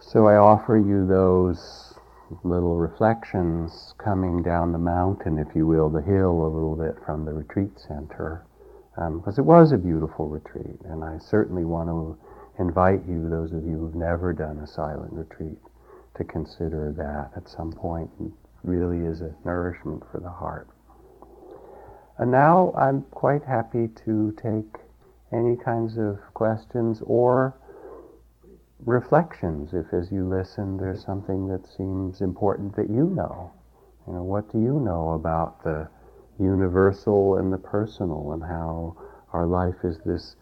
So 0.00 0.26
I 0.26 0.36
offer 0.36 0.78
you 0.78 1.06
those 1.06 1.94
little 2.42 2.76
reflections 2.76 3.94
coming 3.98 4.42
down 4.42 4.72
the 4.72 4.78
mountain, 4.78 5.38
if 5.38 5.54
you 5.54 5.66
will, 5.66 5.90
the 5.90 6.02
hill 6.02 6.46
a 6.46 6.48
little 6.48 6.76
bit 6.76 6.96
from 7.04 7.24
the 7.24 7.32
retreat 7.32 7.78
center, 7.78 8.44
because 8.94 9.38
um, 9.38 9.44
it 9.44 9.46
was 9.46 9.72
a 9.72 9.78
beautiful 9.78 10.28
retreat, 10.28 10.80
and 10.84 11.04
I 11.04 11.18
certainly 11.18 11.64
want 11.64 11.88
to 11.88 12.18
invite 12.58 13.06
you, 13.06 13.28
those 13.28 13.52
of 13.52 13.64
you 13.64 13.78
who've 13.78 13.94
never 13.94 14.32
done 14.32 14.58
a 14.58 14.66
silent 14.66 15.12
retreat, 15.12 15.58
to 16.16 16.24
consider 16.24 16.92
that 16.92 17.30
at 17.36 17.48
some 17.48 17.72
point. 17.72 18.10
It 18.20 18.32
really 18.64 19.06
is 19.06 19.20
a 19.20 19.34
nourishment 19.44 20.02
for 20.10 20.18
the 20.18 20.30
heart. 20.30 20.68
And 22.18 22.30
now 22.30 22.72
I'm 22.76 23.02
quite 23.12 23.44
happy 23.44 23.88
to 24.04 24.36
take 24.42 24.82
any 25.32 25.56
kinds 25.56 25.98
of 25.98 26.18
questions 26.34 27.00
or 27.06 27.54
reflections 28.84 29.74
if 29.74 29.92
as 29.92 30.10
you 30.10 30.24
listen 30.28 30.76
there's 30.76 31.04
something 31.04 31.48
that 31.48 31.66
seems 31.76 32.20
important 32.20 32.74
that 32.76 32.88
you 32.88 33.06
know. 33.10 33.52
You 34.06 34.14
know, 34.14 34.22
what 34.22 34.50
do 34.50 34.58
you 34.58 34.80
know 34.80 35.12
about 35.12 35.62
the 35.62 35.88
universal 36.40 37.36
and 37.36 37.52
the 37.52 37.58
personal 37.58 38.32
and 38.32 38.42
how 38.42 38.96
our 39.32 39.46
life 39.46 39.84
is 39.84 39.98
this 40.04 40.36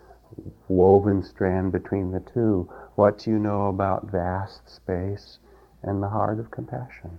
woven 0.68 1.22
strand 1.22 1.72
between 1.72 2.12
the 2.12 2.20
two? 2.20 2.70
What 2.94 3.18
do 3.18 3.30
you 3.30 3.38
know 3.38 3.68
about 3.68 4.10
vast 4.10 4.68
space 4.68 5.38
and 5.82 6.02
the 6.02 6.08
heart 6.08 6.38
of 6.38 6.50
compassion? 6.50 7.18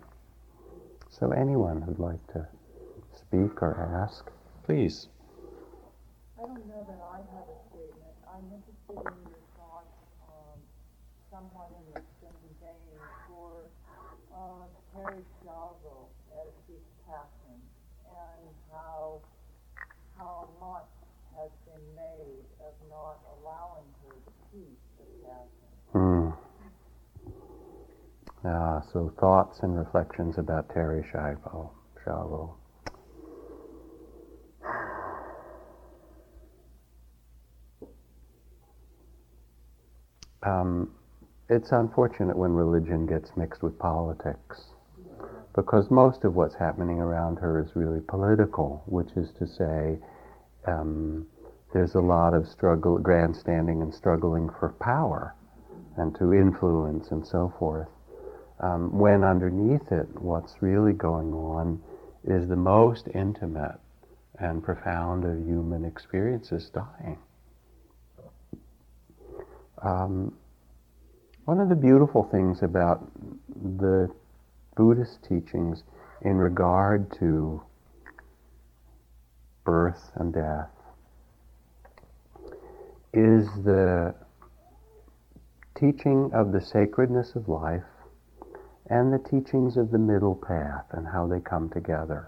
So 1.09 1.31
anyone 1.31 1.81
who'd 1.81 1.99
like 1.99 2.25
to 2.33 2.47
speak 3.15 3.61
or 3.61 3.75
ask, 4.03 4.29
please. 4.63 5.07
I 6.37 6.45
don't 6.45 6.67
know 6.67 6.85
that 6.85 7.01
I 7.11 7.17
have 7.17 7.47
a 7.49 7.57
statement. 7.69 8.15
I'm 8.29 8.45
interested 8.53 9.01
in 9.01 9.19
your 9.25 9.41
thoughts 9.57 9.97
um, 10.29 10.59
somewhat 11.31 11.73
in 11.73 11.83
the 11.93 12.01
same 12.21 12.47
vein 12.61 13.01
for 13.27 13.65
uh, 14.31 14.69
Terri 14.93 15.23
Schiavo 15.41 16.05
as 16.37 16.53
his 16.69 16.83
passing 17.09 17.61
and 18.05 18.53
how 18.71 19.19
how 20.17 20.47
much 20.61 20.85
been 21.77 21.95
made 21.95 22.43
of 22.59 22.73
not 22.89 23.19
allowing 23.37 23.85
her 24.03 24.15
to 24.25 24.31
keep 24.51 24.77
the 24.97 25.05
passing. 25.27 25.71
Hmm. 25.93 26.29
Uh, 28.47 28.81
so 28.93 29.13
thoughts 29.19 29.59
and 29.61 29.77
reflections 29.77 30.37
about 30.37 30.69
Terri 30.69 31.03
Schiavo. 31.11 31.69
Schiavo. 32.05 32.53
Um, 40.43 40.91
it's 41.49 41.71
unfortunate 41.71 42.37
when 42.37 42.51
religion 42.51 43.05
gets 43.05 43.31
mixed 43.35 43.63
with 43.63 43.77
politics 43.79 44.67
because 45.55 45.89
most 45.89 46.23
of 46.23 46.35
what's 46.35 46.55
happening 46.55 46.99
around 46.99 47.37
her 47.37 47.59
is 47.59 47.75
really 47.75 47.99
political, 48.01 48.83
which 48.85 49.09
is 49.17 49.31
to 49.39 49.47
say, 49.47 49.97
um, 50.67 51.25
there's 51.73 51.95
a 51.95 52.01
lot 52.01 52.33
of 52.33 52.47
struggle, 52.47 52.97
grandstanding, 52.97 53.81
and 53.81 53.93
struggling 53.93 54.49
for 54.49 54.69
power 54.79 55.35
and 55.97 56.15
to 56.15 56.33
influence 56.33 57.11
and 57.11 57.25
so 57.25 57.53
forth. 57.59 57.87
Um, 58.59 58.97
when 58.97 59.23
underneath 59.23 59.91
it, 59.91 60.07
what's 60.19 60.61
really 60.61 60.93
going 60.93 61.33
on 61.33 61.81
is 62.23 62.47
the 62.47 62.55
most 62.55 63.07
intimate 63.13 63.79
and 64.39 64.63
profound 64.63 65.25
of 65.25 65.45
human 65.45 65.85
experiences 65.85 66.69
dying. 66.69 67.17
Um, 69.81 70.33
One 71.45 71.59
of 71.59 71.69
the 71.69 71.75
beautiful 71.75 72.23
things 72.23 72.61
about 72.61 73.09
the 73.77 74.09
Buddhist 74.75 75.23
teachings 75.23 75.83
in 76.21 76.37
regard 76.37 77.11
to 77.19 77.61
birth 79.63 80.11
and 80.15 80.33
death 80.33 80.69
is 83.17 83.47
the 83.63 84.13
teaching 85.75 86.29
of 86.33 86.51
the 86.51 86.61
sacredness 86.61 87.35
of 87.35 87.49
life 87.49 87.81
and 88.91 89.11
the 89.11 89.17
teachings 89.17 89.75
of 89.75 89.89
the 89.89 89.97
middle 89.97 90.35
path 90.35 90.85
and 90.91 91.07
how 91.07 91.25
they 91.25 91.39
come 91.39 91.67
together. 91.69 92.27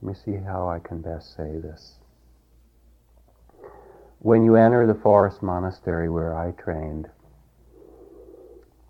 Let 0.00 0.08
me 0.08 0.14
see 0.14 0.36
how 0.36 0.68
I 0.68 0.78
can 0.78 1.00
best 1.00 1.36
say 1.36 1.58
this. 1.58 1.96
When 4.20 4.44
you 4.44 4.54
enter 4.54 4.86
the 4.86 4.94
forest 4.94 5.42
monastery 5.42 6.08
where 6.08 6.36
I 6.36 6.52
trained, 6.52 7.08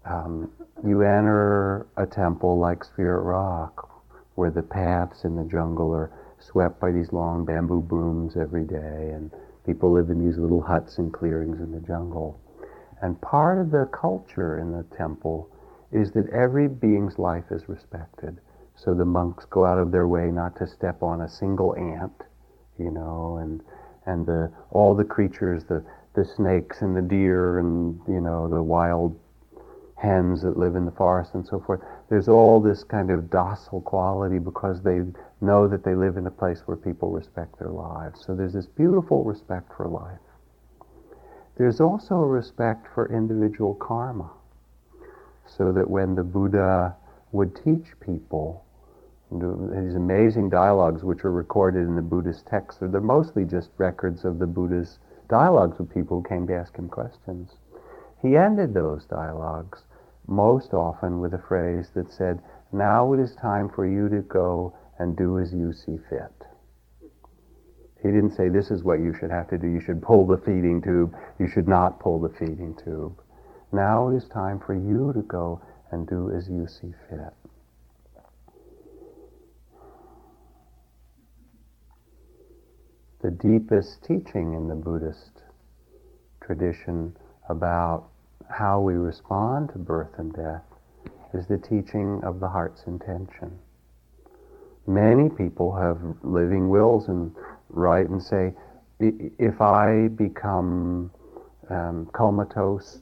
um, 0.05 0.51
you 0.87 1.01
enter 1.01 1.87
a 1.97 2.07
temple 2.07 2.59
like 2.59 2.85
Spirit 2.85 3.23
Rock, 3.23 4.05
where 4.35 4.51
the 4.51 4.63
paths 4.63 5.25
in 5.25 5.35
the 5.35 5.45
jungle 5.45 5.93
are 5.93 6.13
swept 6.39 6.79
by 6.79 6.93
these 6.93 7.13
long 7.13 7.47
bamboo 7.47 7.81
brooms 7.81 8.37
every 8.37 8.65
day, 8.65 9.11
and 9.15 9.31
people 9.67 9.91
live 9.91 10.09
in 10.11 10.25
these 10.25 10.39
little 10.39 10.63
huts 10.63 10.99
and 10.99 11.13
clearings 11.13 11.61
in 11.61 11.73
the 11.73 11.81
jungle. 11.81 12.41
And 13.03 13.21
part 13.21 13.59
of 13.59 13.71
the 13.71 13.89
culture 13.93 14.59
in 14.59 14.73
the 14.73 14.85
temple 14.97 15.51
is 15.93 16.13
that 16.13 16.29
every 16.31 16.69
being's 16.69 17.19
life 17.19 17.45
is 17.51 17.69
respected. 17.69 18.39
So 18.75 18.95
the 18.95 19.05
monks 19.05 19.45
go 19.47 19.65
out 19.65 19.79
of 19.79 19.91
their 19.91 20.07
way 20.07 20.31
not 20.31 20.57
to 20.57 20.67
step 20.67 21.03
on 21.03 21.21
a 21.21 21.29
single 21.29 21.75
ant, 21.77 22.25
you 22.79 22.91
know, 22.91 23.39
and 23.39 23.63
and 24.07 24.25
the 24.25 24.53
all 24.71 24.95
the 24.95 25.05
creatures, 25.05 25.65
the 25.65 25.83
the 26.15 26.25
snakes 26.25 26.83
and 26.83 26.97
the 26.97 27.03
deer 27.03 27.59
and 27.59 28.01
you 28.09 28.21
know 28.21 28.49
the 28.49 28.63
wild 28.63 29.19
hens 29.97 30.43
that 30.43 30.59
live 30.59 30.77
in 30.77 30.85
the 30.85 30.91
forest 30.93 31.35
and 31.35 31.47
so 31.47 31.59
forth. 31.61 31.81
There's 32.09 32.29
all 32.29 32.61
this 32.61 32.85
kind 32.85 33.11
of 33.11 33.31
docile 33.31 33.81
quality 33.81 34.39
because 34.39 34.83
they 34.83 35.01
know 35.41 35.69
that 35.69 35.85
they 35.85 35.95
live 35.95 36.17
in 36.17 36.27
a 36.27 36.31
place 36.31 36.63
where 36.67 36.77
people 36.77 37.11
respect 37.11 37.59
their 37.59 37.71
lives. 37.71 38.25
So 38.25 38.35
there's 38.35 38.55
this 38.55 38.67
beautiful 38.67 39.25
respect 39.25 39.73
for 39.77 39.87
life. 39.87 40.19
There's 41.57 41.81
also 41.81 42.17
a 42.17 42.27
respect 42.27 42.87
for 42.95 43.13
individual 43.13 43.75
karma. 43.75 44.31
So 45.47 45.73
that 45.73 45.89
when 45.89 46.15
the 46.15 46.25
Buddha 46.25 46.97
would 47.33 47.55
teach 47.55 47.87
people, 48.01 48.65
these 49.31 49.95
amazing 49.95 50.51
dialogues 50.51 51.03
which 51.03 51.25
are 51.25 51.33
recorded 51.33 51.87
in 51.87 51.97
the 51.97 52.03
Buddhist 52.03 52.47
texts, 52.47 52.81
they're 52.81 53.01
mostly 53.01 53.45
just 53.45 53.71
records 53.79 54.25
of 54.25 54.39
the 54.39 54.47
Buddha's 54.47 54.99
dialogues 55.29 55.79
with 55.79 55.93
people 55.93 56.21
who 56.21 56.29
came 56.29 56.47
to 56.47 56.55
ask 56.55 56.77
him 56.77 56.89
questions. 56.89 57.51
He 58.23 58.37
ended 58.37 58.73
those 58.73 59.05
dialogues 59.05 59.85
most 60.27 60.75
often 60.75 61.21
with 61.21 61.35
a 61.35 61.39
phrase 61.39 61.91
that 61.95 62.11
said, 62.11 62.41
Now 62.73 63.13
it 63.13 63.21
is 63.21 63.35
time 63.35 63.69
for 63.69 63.87
you 63.87 64.09
to 64.09 64.23
go 64.23 64.75
and 64.99 65.17
do 65.17 65.39
as 65.39 65.53
you 65.53 65.73
see 65.73 65.99
fit. 66.09 66.33
He 68.03 68.09
didn't 68.09 68.37
say, 68.37 68.49
This 68.49 68.71
is 68.71 68.85
what 68.85 69.01
you 69.01 69.15
should 69.15 69.31
have 69.31 69.49
to 69.51 69.59
do. 69.59 69.67
You 69.67 69.81
should 69.81 70.03
pull 70.03 70.27
the 70.27 70.39
feeding 70.39 70.81
tube. 70.83 71.15
You 71.39 71.49
should 71.49 71.67
not 71.67 71.99
pull 71.99 72.21
the 72.21 72.29
feeding 72.29 72.77
tube. 72.83 73.21
Now 73.73 74.09
it 74.09 74.17
is 74.17 74.29
time 74.29 74.61
for 74.61 74.75
you 74.75 75.13
to 75.13 75.23
go 75.23 75.61
and 75.91 76.07
do 76.07 76.31
as 76.31 76.49
you 76.49 76.67
see 76.67 76.93
fit. 77.09 77.33
The 83.23 83.31
deepest 83.31 84.05
teaching 84.05 84.55
in 84.55 84.69
the 84.69 84.75
Buddhist 84.75 85.43
tradition 86.41 87.17
about 87.49 88.09
how 88.49 88.81
we 88.81 88.95
respond 88.95 89.71
to 89.71 89.79
birth 89.79 90.19
and 90.19 90.33
death 90.33 90.63
is 91.35 91.47
the 91.47 91.59
teaching 91.59 92.23
of 92.23 92.39
the 92.39 92.49
heart's 92.49 92.85
intention. 92.87 93.59
Many 94.87 95.29
people 95.29 95.75
have 95.75 95.99
living 96.23 96.69
wills 96.69 97.09
and 97.09 97.35
write 97.71 98.09
and 98.09 98.23
say, 98.23 98.55
if 98.99 99.61
I 99.61 100.09
become 100.09 101.11
um, 101.69 102.09
comatose, 102.13 103.01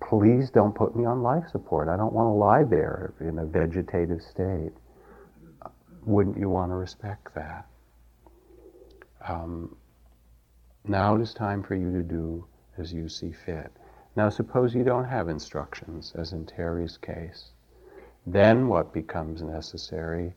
please 0.00 0.50
don't 0.50 0.74
put 0.74 0.96
me 0.96 1.04
on 1.04 1.22
life 1.22 1.44
support. 1.50 1.88
I 1.88 1.96
don't 1.96 2.12
want 2.12 2.26
to 2.26 2.32
lie 2.32 2.64
there 2.64 3.14
in 3.20 3.38
a 3.38 3.44
vegetative 3.44 4.22
state. 4.22 4.72
Wouldn't 6.04 6.38
you 6.38 6.48
want 6.48 6.70
to 6.70 6.76
respect 6.76 7.34
that? 7.34 7.66
Um, 9.26 9.76
now 10.86 11.16
it 11.16 11.22
is 11.22 11.32
time 11.32 11.62
for 11.62 11.74
you 11.74 11.90
to 11.92 12.02
do 12.02 12.46
as 12.76 12.92
you 12.92 13.08
see 13.08 13.32
fit. 13.32 13.72
Now, 14.16 14.28
suppose 14.28 14.74
you 14.74 14.84
don't 14.84 15.06
have 15.06 15.28
instructions, 15.28 16.12
as 16.16 16.32
in 16.32 16.46
Terri's 16.46 16.96
case. 16.98 17.50
Then 18.26 18.68
what 18.68 18.92
becomes 18.92 19.42
necessary 19.42 20.34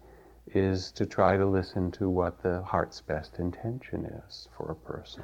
is 0.53 0.91
to 0.93 1.05
try 1.05 1.37
to 1.37 1.45
listen 1.45 1.91
to 1.91 2.09
what 2.09 2.41
the 2.41 2.61
heart's 2.63 3.01
best 3.01 3.39
intention 3.39 4.05
is 4.27 4.47
for 4.55 4.71
a 4.71 4.75
person. 4.75 5.23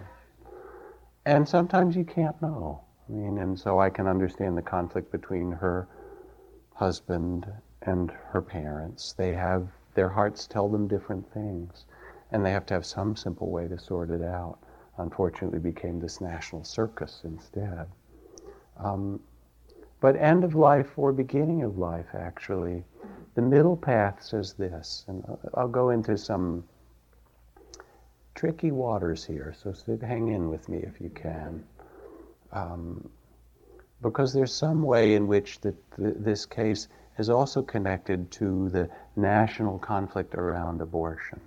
And 1.25 1.47
sometimes 1.47 1.95
you 1.95 2.03
can't 2.03 2.39
know. 2.41 2.81
I 3.07 3.11
mean, 3.11 3.37
and 3.37 3.57
so 3.57 3.79
I 3.79 3.89
can 3.89 4.07
understand 4.07 4.57
the 4.57 4.61
conflict 4.61 5.11
between 5.11 5.51
her 5.51 5.87
husband 6.73 7.51
and 7.83 8.11
her 8.29 8.41
parents. 8.41 9.13
They 9.13 9.33
have, 9.33 9.67
their 9.93 10.09
hearts 10.09 10.47
tell 10.47 10.69
them 10.69 10.87
different 10.87 11.31
things, 11.33 11.85
and 12.31 12.45
they 12.45 12.51
have 12.51 12.65
to 12.67 12.73
have 12.73 12.85
some 12.85 13.15
simple 13.15 13.49
way 13.49 13.67
to 13.67 13.77
sort 13.77 14.09
it 14.09 14.21
out. 14.21 14.57
Unfortunately, 14.97 15.59
became 15.59 15.99
this 15.99 16.21
national 16.21 16.63
circus 16.63 17.21
instead. 17.23 17.87
Um, 18.77 19.19
but 20.03 20.17
end 20.17 20.43
of 20.43 20.53
life 20.53 20.99
or 20.99 21.13
beginning 21.13 21.63
of 21.63 21.77
life, 21.77 22.07
actually, 22.13 22.83
the 23.35 23.41
middle 23.41 23.77
path 23.77 24.21
says 24.21 24.51
this, 24.51 25.05
and 25.07 25.23
I'll 25.53 25.69
go 25.69 25.91
into 25.91 26.17
some 26.17 26.65
tricky 28.35 28.71
waters 28.71 29.23
here, 29.23 29.55
so 29.57 29.73
hang 30.01 30.27
in 30.27 30.49
with 30.49 30.67
me 30.67 30.79
if 30.79 30.99
you 30.99 31.09
can. 31.09 31.63
Um, 32.51 33.09
because 34.01 34.33
there's 34.33 34.53
some 34.53 34.83
way 34.83 35.15
in 35.15 35.25
which 35.25 35.61
the, 35.61 35.73
the, 35.97 36.11
this 36.11 36.45
case 36.45 36.89
is 37.17 37.29
also 37.29 37.61
connected 37.61 38.29
to 38.31 38.67
the 38.71 38.89
national 39.15 39.79
conflict 39.79 40.35
around 40.35 40.81
abortion. 40.81 41.39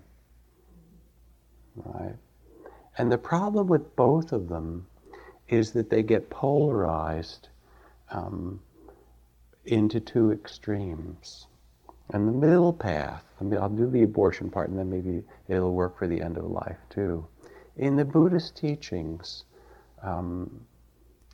Right? 1.74 2.16
And 2.96 3.12
the 3.12 3.18
problem 3.18 3.66
with 3.66 3.94
both 3.96 4.32
of 4.32 4.48
them 4.48 4.86
is 5.46 5.72
that 5.72 5.90
they 5.90 6.02
get 6.02 6.30
polarized 6.30 7.50
um, 8.10 8.60
into 9.64 10.00
two 10.00 10.32
extremes. 10.32 11.46
And 12.10 12.28
the 12.28 12.32
middle 12.32 12.72
path, 12.72 13.24
I 13.40 13.44
mean, 13.44 13.60
I'll 13.60 13.68
do 13.68 13.88
the 13.88 14.04
abortion 14.04 14.50
part 14.50 14.68
and 14.68 14.78
then 14.78 14.88
maybe 14.88 15.24
it'll 15.48 15.74
work 15.74 15.98
for 15.98 16.06
the 16.06 16.20
end 16.20 16.36
of 16.38 16.44
life 16.44 16.78
too. 16.88 17.26
In 17.76 17.96
the 17.96 18.04
Buddhist 18.04 18.56
teachings, 18.56 19.44
um, 20.02 20.60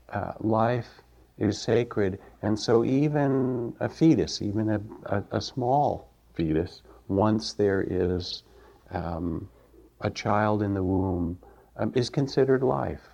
uh, 0.08 0.32
life 0.40 1.02
is 1.38 1.60
sacred, 1.60 2.18
and 2.42 2.58
so 2.58 2.84
even 2.84 3.74
a 3.80 3.88
fetus, 3.88 4.42
even 4.42 4.70
a, 4.70 4.80
a, 5.06 5.24
a 5.32 5.40
small 5.40 6.08
fetus, 6.34 6.82
once 7.08 7.52
there 7.52 7.82
is 7.88 8.42
um, 8.90 9.48
a 10.00 10.10
child 10.10 10.62
in 10.62 10.74
the 10.74 10.82
womb, 10.82 11.38
um, 11.76 11.92
is 11.94 12.10
considered 12.10 12.62
life. 12.62 13.11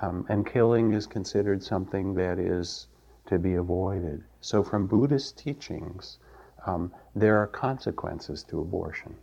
Um, 0.00 0.26
and 0.28 0.46
killing 0.46 0.92
is 0.92 1.06
considered 1.06 1.62
something 1.62 2.14
that 2.14 2.38
is 2.38 2.86
to 3.26 3.38
be 3.38 3.54
avoided. 3.54 4.22
So, 4.40 4.62
from 4.62 4.86
Buddhist 4.86 5.36
teachings, 5.36 6.18
um, 6.66 6.92
there 7.14 7.38
are 7.38 7.46
consequences 7.46 8.42
to 8.44 8.60
abortion. 8.60 9.16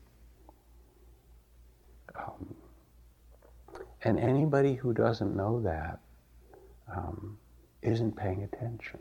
Um, 2.15 2.55
and 4.03 4.19
anybody 4.19 4.76
who 4.76 4.93
doesn't 4.93 5.36
know 5.36 5.61
that 5.61 5.99
um, 6.95 7.38
not 7.84 8.15
paying 8.15 8.43
attention. 8.43 8.99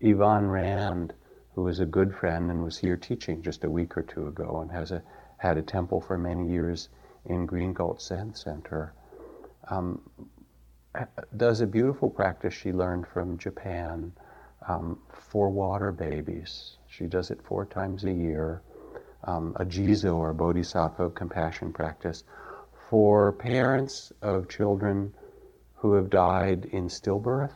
Yvonne 0.00 0.48
Rand, 0.48 1.14
who 1.54 1.66
is 1.68 1.80
a 1.80 1.86
good 1.86 2.14
friend 2.14 2.50
and 2.50 2.62
was 2.62 2.78
here 2.78 2.96
teaching 2.96 3.42
just 3.42 3.64
a 3.64 3.70
week 3.70 3.96
or 3.96 4.02
two 4.02 4.28
ago 4.28 4.60
and 4.60 4.70
has 4.70 4.92
a, 4.92 5.02
had 5.38 5.56
a 5.56 5.62
temple 5.62 6.00
for 6.00 6.18
many 6.18 6.48
years 6.48 6.88
in 7.24 7.46
Green 7.46 7.72
Gulch 7.72 8.00
Zen 8.00 8.34
Center, 8.34 8.92
um, 9.68 10.00
does 11.36 11.60
a 11.60 11.66
beautiful 11.66 12.10
practice 12.10 12.54
she 12.54 12.72
learned 12.72 13.06
from 13.06 13.38
Japan 13.38 14.12
um, 14.68 14.98
for 15.12 15.48
water 15.48 15.92
babies. 15.92 16.76
She 16.86 17.06
does 17.06 17.30
it 17.30 17.42
four 17.42 17.64
times 17.64 18.04
a 18.04 18.12
year, 18.12 18.62
um, 19.24 19.54
a 19.56 19.64
jizo 19.64 20.16
or 20.16 20.32
bodhisattva 20.32 21.10
compassion 21.10 21.72
practice 21.72 22.24
for 22.88 23.32
parents 23.32 24.12
of 24.22 24.48
children 24.48 25.12
who 25.74 25.92
have 25.92 26.10
died 26.10 26.64
in 26.66 26.88
stillbirth 26.88 27.52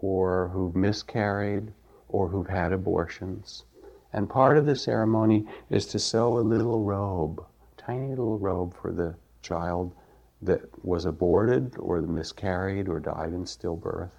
or 0.00 0.48
who've 0.48 0.74
miscarried 0.74 1.72
or 2.08 2.28
who've 2.28 2.48
had 2.48 2.72
abortions. 2.72 3.64
And 4.12 4.28
part 4.28 4.56
of 4.56 4.66
the 4.66 4.74
ceremony 4.74 5.46
is 5.68 5.86
to 5.86 5.98
sew 5.98 6.38
a 6.38 6.40
little 6.40 6.82
robe, 6.82 7.44
tiny 7.76 8.08
little 8.08 8.38
robe 8.38 8.74
for 8.74 8.92
the 8.92 9.14
child 9.42 9.94
that 10.42 10.62
was 10.84 11.04
aborted 11.04 11.76
or 11.78 12.00
miscarried 12.00 12.88
or 12.88 13.00
died 13.00 13.32
in 13.32 13.44
stillbirth, 13.44 14.12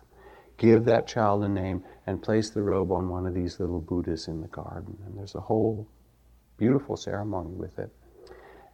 give 0.58 0.86
that 0.86 1.08
child 1.08 1.44
a 1.44 1.50
name, 1.50 1.84
and 2.06 2.22
place 2.22 2.50
the 2.50 2.62
robe 2.62 2.92
on 2.92 3.10
one 3.10 3.26
of 3.26 3.34
these 3.34 3.60
little 3.60 3.82
Buddhas 3.82 4.28
in 4.28 4.42
the 4.42 4.48
garden. 4.48 4.98
And 5.06 5.18
there's 5.18 5.36
a 5.36 5.42
whole 5.42 5.88
beautiful 6.58 6.96
ceremony 6.96 7.56
with 7.56 7.80
it. 7.80 7.90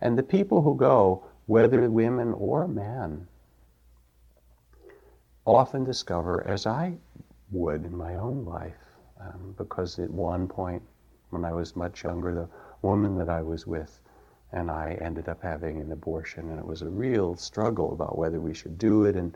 And 0.02 0.18
the 0.18 0.24
people 0.24 0.62
who 0.62 0.76
go, 0.76 1.24
whether 1.46 1.90
women 1.90 2.34
or 2.34 2.68
men, 2.68 3.28
often 5.46 5.86
discover, 5.86 6.46
as 6.46 6.68
I 6.68 6.98
would 7.52 7.86
in 7.86 7.96
my 7.96 8.16
own 8.16 8.44
life, 8.44 8.76
um, 9.22 9.56
because 9.58 9.98
at 10.00 10.12
one 10.12 10.48
point 10.48 10.84
when 11.30 11.46
I 11.46 11.54
was 11.54 11.76
much 11.76 12.04
younger, 12.04 12.34
the 12.34 12.50
woman 12.82 13.18
that 13.18 13.30
I 13.30 13.42
was 13.42 13.66
with 13.66 14.02
and 14.52 14.72
I 14.72 14.98
ended 15.02 15.28
up 15.28 15.42
having 15.42 15.82
an 15.82 15.92
abortion, 15.92 16.50
and 16.50 16.60
it 16.60 16.66
was 16.66 16.82
a 16.82 16.90
real 16.90 17.36
struggle 17.36 17.92
about 17.92 18.18
whether 18.18 18.40
we 18.40 18.54
should 18.54 18.78
do 18.78 19.06
it. 19.06 19.16
And 19.16 19.36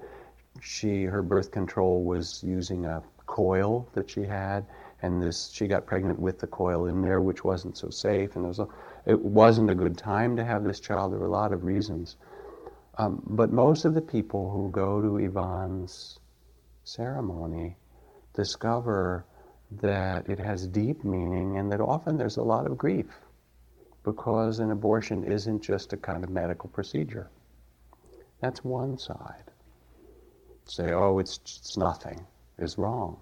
she, 0.62 1.03
her 1.03 1.22
birth 1.22 1.51
control 1.51 2.03
was 2.03 2.43
using 2.43 2.86
a 2.86 3.03
coil 3.26 3.88
that 3.93 4.09
she 4.09 4.24
had, 4.24 4.66
and 5.01 5.22
this 5.22 5.49
she 5.49 5.68
got 5.68 5.86
pregnant 5.86 6.20
with 6.20 6.39
the 6.39 6.47
coil 6.47 6.86
in 6.86 7.01
there, 7.01 7.22
which 7.22 7.43
wasn't 7.43 7.78
so 7.78 7.89
safe, 7.89 8.36
and 8.36 8.47
was 8.47 8.59
a, 8.59 8.68
it 9.05 9.20
wasn't 9.20 9.70
a 9.70 9.76
good 9.76 9.97
time 9.97 10.36
to 10.38 10.45
have 10.45 10.64
this 10.64 10.80
child. 10.80 11.12
There 11.12 11.20
were 11.20 11.26
a 11.26 11.32
lot 11.32 11.51
of 11.51 11.64
reasons, 11.64 12.16
um, 12.97 13.22
but 13.26 13.51
most 13.51 13.86
of 13.86 13.93
the 13.93 14.01
people 14.01 14.49
who 14.51 14.70
go 14.72 15.01
to 15.01 15.18
Yvonne's 15.18 16.20
ceremony 16.84 17.76
discover 18.34 19.26
that 19.72 20.30
it 20.30 20.39
has 20.39 20.68
deep 20.68 21.03
meaning, 21.03 21.57
and 21.57 21.72
that 21.72 21.82
often 21.82 22.18
there's 22.18 22.38
a 22.38 22.43
lot 22.43 22.66
of 22.66 22.78
grief 22.78 23.07
because 24.03 24.59
an 24.59 24.71
abortion 24.71 25.23
isn't 25.23 25.61
just 25.61 25.93
a 25.93 25.97
kind 25.97 26.23
of 26.23 26.29
medical 26.29 26.69
procedure. 26.69 27.29
That's 28.39 28.63
one 28.63 28.97
side. 28.97 29.43
Say, 30.65 30.91
oh, 30.91 31.19
it's, 31.19 31.39
it's 31.43 31.77
nothing, 31.77 32.25
is 32.57 32.77
wrong. 32.77 33.19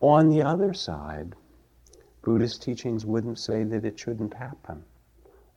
On 0.00 0.28
the 0.28 0.42
other 0.42 0.74
side, 0.74 1.34
Buddhist 2.22 2.62
teachings 2.62 3.06
wouldn't 3.06 3.38
say 3.38 3.64
that 3.64 3.84
it 3.84 3.98
shouldn't 3.98 4.34
happen 4.34 4.84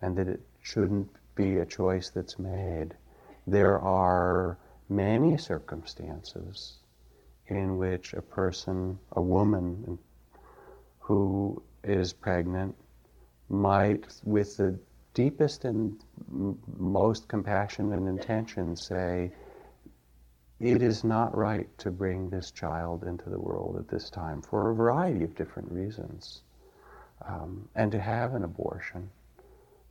and 0.02 0.16
that 0.16 0.28
it 0.28 0.42
shouldn't 0.62 1.10
be 1.36 1.58
a 1.58 1.66
choice 1.66 2.10
that's 2.10 2.40
made. 2.40 2.96
There 3.48 3.80
are 3.80 4.58
many 4.88 5.38
circumstances 5.38 6.78
in 7.48 7.78
which 7.78 8.14
a 8.14 8.22
person, 8.22 9.00
a 9.14 9.22
woman 9.22 9.98
who 11.00 11.62
is 11.84 12.14
pregnant, 12.14 12.76
might, 13.50 14.06
with 14.24 14.58
the 14.58 14.78
deepest 15.14 15.66
and 15.66 16.00
most 16.78 17.28
compassionate 17.28 18.00
intention, 18.00 18.76
say, 18.76 19.32
it 20.60 20.82
is 20.82 21.04
not 21.04 21.36
right 21.36 21.70
to 21.78 21.90
bring 21.90 22.30
this 22.30 22.52
child 22.52 23.04
into 23.04 23.30
the 23.30 23.40
world 23.40 23.78
at 23.78 23.88
this 23.88 24.10
time 24.10 24.42
for 24.42 24.70
a 24.70 24.76
variety 24.76 25.24
of 25.24 25.36
different 25.36 25.72
reasons, 25.72 26.42
um, 27.26 27.68
and 27.76 27.92
to 27.92 28.00
have 28.00 28.36
an 28.36 28.44
abortion. 28.44 29.10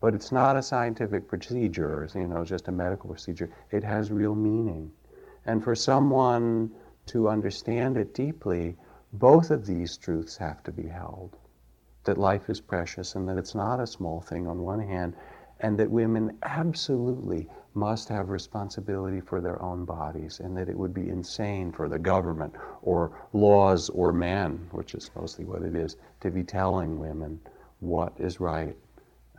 But 0.00 0.14
it's 0.14 0.30
not 0.30 0.56
a 0.56 0.62
scientific 0.62 1.26
procedure, 1.26 2.08
you 2.14 2.28
know, 2.28 2.44
just 2.44 2.68
a 2.68 2.72
medical 2.72 3.10
procedure. 3.10 3.50
It 3.70 3.82
has 3.82 4.12
real 4.12 4.34
meaning. 4.34 4.92
And 5.46 5.64
for 5.64 5.74
someone 5.74 6.70
to 7.06 7.28
understand 7.28 7.96
it 7.96 8.14
deeply, 8.14 8.76
both 9.14 9.50
of 9.50 9.66
these 9.66 9.96
truths 9.96 10.36
have 10.36 10.62
to 10.64 10.72
be 10.72 10.86
held 10.86 11.36
that 12.08 12.16
life 12.16 12.48
is 12.48 12.58
precious 12.58 13.16
and 13.16 13.28
that 13.28 13.36
it's 13.36 13.54
not 13.54 13.80
a 13.80 13.86
small 13.86 14.22
thing 14.22 14.46
on 14.46 14.62
one 14.62 14.80
hand, 14.80 15.14
and 15.60 15.78
that 15.78 15.90
women 15.90 16.38
absolutely 16.42 17.46
must 17.74 18.08
have 18.08 18.30
responsibility 18.30 19.20
for 19.20 19.42
their 19.42 19.60
own 19.60 19.84
bodies, 19.84 20.40
and 20.40 20.56
that 20.56 20.70
it 20.70 20.76
would 20.78 20.94
be 20.94 21.10
insane 21.10 21.70
for 21.70 21.86
the 21.86 21.98
government 21.98 22.54
or 22.80 23.12
laws 23.34 23.90
or 23.90 24.10
men, 24.10 24.66
which 24.70 24.94
is 24.94 25.10
mostly 25.14 25.44
what 25.44 25.60
it 25.60 25.76
is, 25.76 25.96
to 26.18 26.30
be 26.30 26.42
telling 26.42 26.98
women 26.98 27.38
what 27.80 28.14
is 28.18 28.40
right 28.40 28.74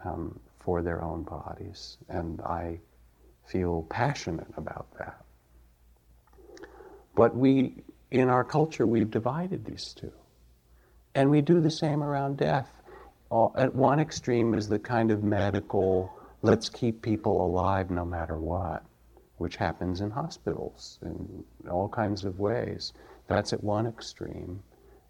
um, 0.05 0.39
for 0.59 0.83
their 0.83 1.03
own 1.03 1.23
bodies. 1.23 1.97
And 2.07 2.39
I 2.41 2.79
feel 3.45 3.81
passionate 3.89 4.53
about 4.57 4.85
that. 4.99 5.25
But 7.15 7.35
we, 7.35 7.81
in 8.11 8.29
our 8.29 8.43
culture, 8.43 8.85
we've 8.85 9.09
divided 9.09 9.65
these 9.65 9.91
two. 9.95 10.11
And 11.19 11.29
we 11.29 11.41
do 11.41 11.59
the 11.59 11.69
same 11.69 12.01
around 12.01 12.37
death. 12.37 12.71
At 13.57 13.75
one 13.75 13.99
extreme 13.99 14.53
is 14.53 14.69
the 14.69 14.79
kind 14.79 15.11
of 15.11 15.21
medical, 15.21 16.09
let's 16.43 16.69
keep 16.69 17.01
people 17.01 17.45
alive 17.45 17.91
no 17.91 18.05
matter 18.05 18.37
what, 18.37 18.85
which 19.37 19.57
happens 19.57 19.99
in 19.99 20.11
hospitals 20.11 20.97
in 21.01 21.43
all 21.69 21.89
kinds 21.89 22.23
of 22.23 22.39
ways. 22.39 22.93
That's 23.27 23.51
at 23.51 23.61
one 23.61 23.85
extreme, 23.85 24.63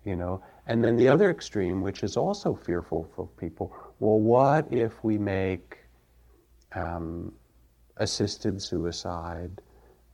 you 0.04 0.16
know. 0.16 0.42
And 0.66 0.84
then 0.84 0.98
the 0.98 1.08
other 1.08 1.30
extreme, 1.30 1.80
which 1.82 2.02
is 2.02 2.18
also 2.18 2.56
fearful 2.56 3.08
for 3.16 3.28
people, 3.38 3.72
well, 4.00 4.20
what 4.20 4.66
if 4.74 5.04
we 5.04 5.20
make 5.20 5.78
um, 6.74 7.32
assisted 7.98 8.60
suicide 8.60 9.62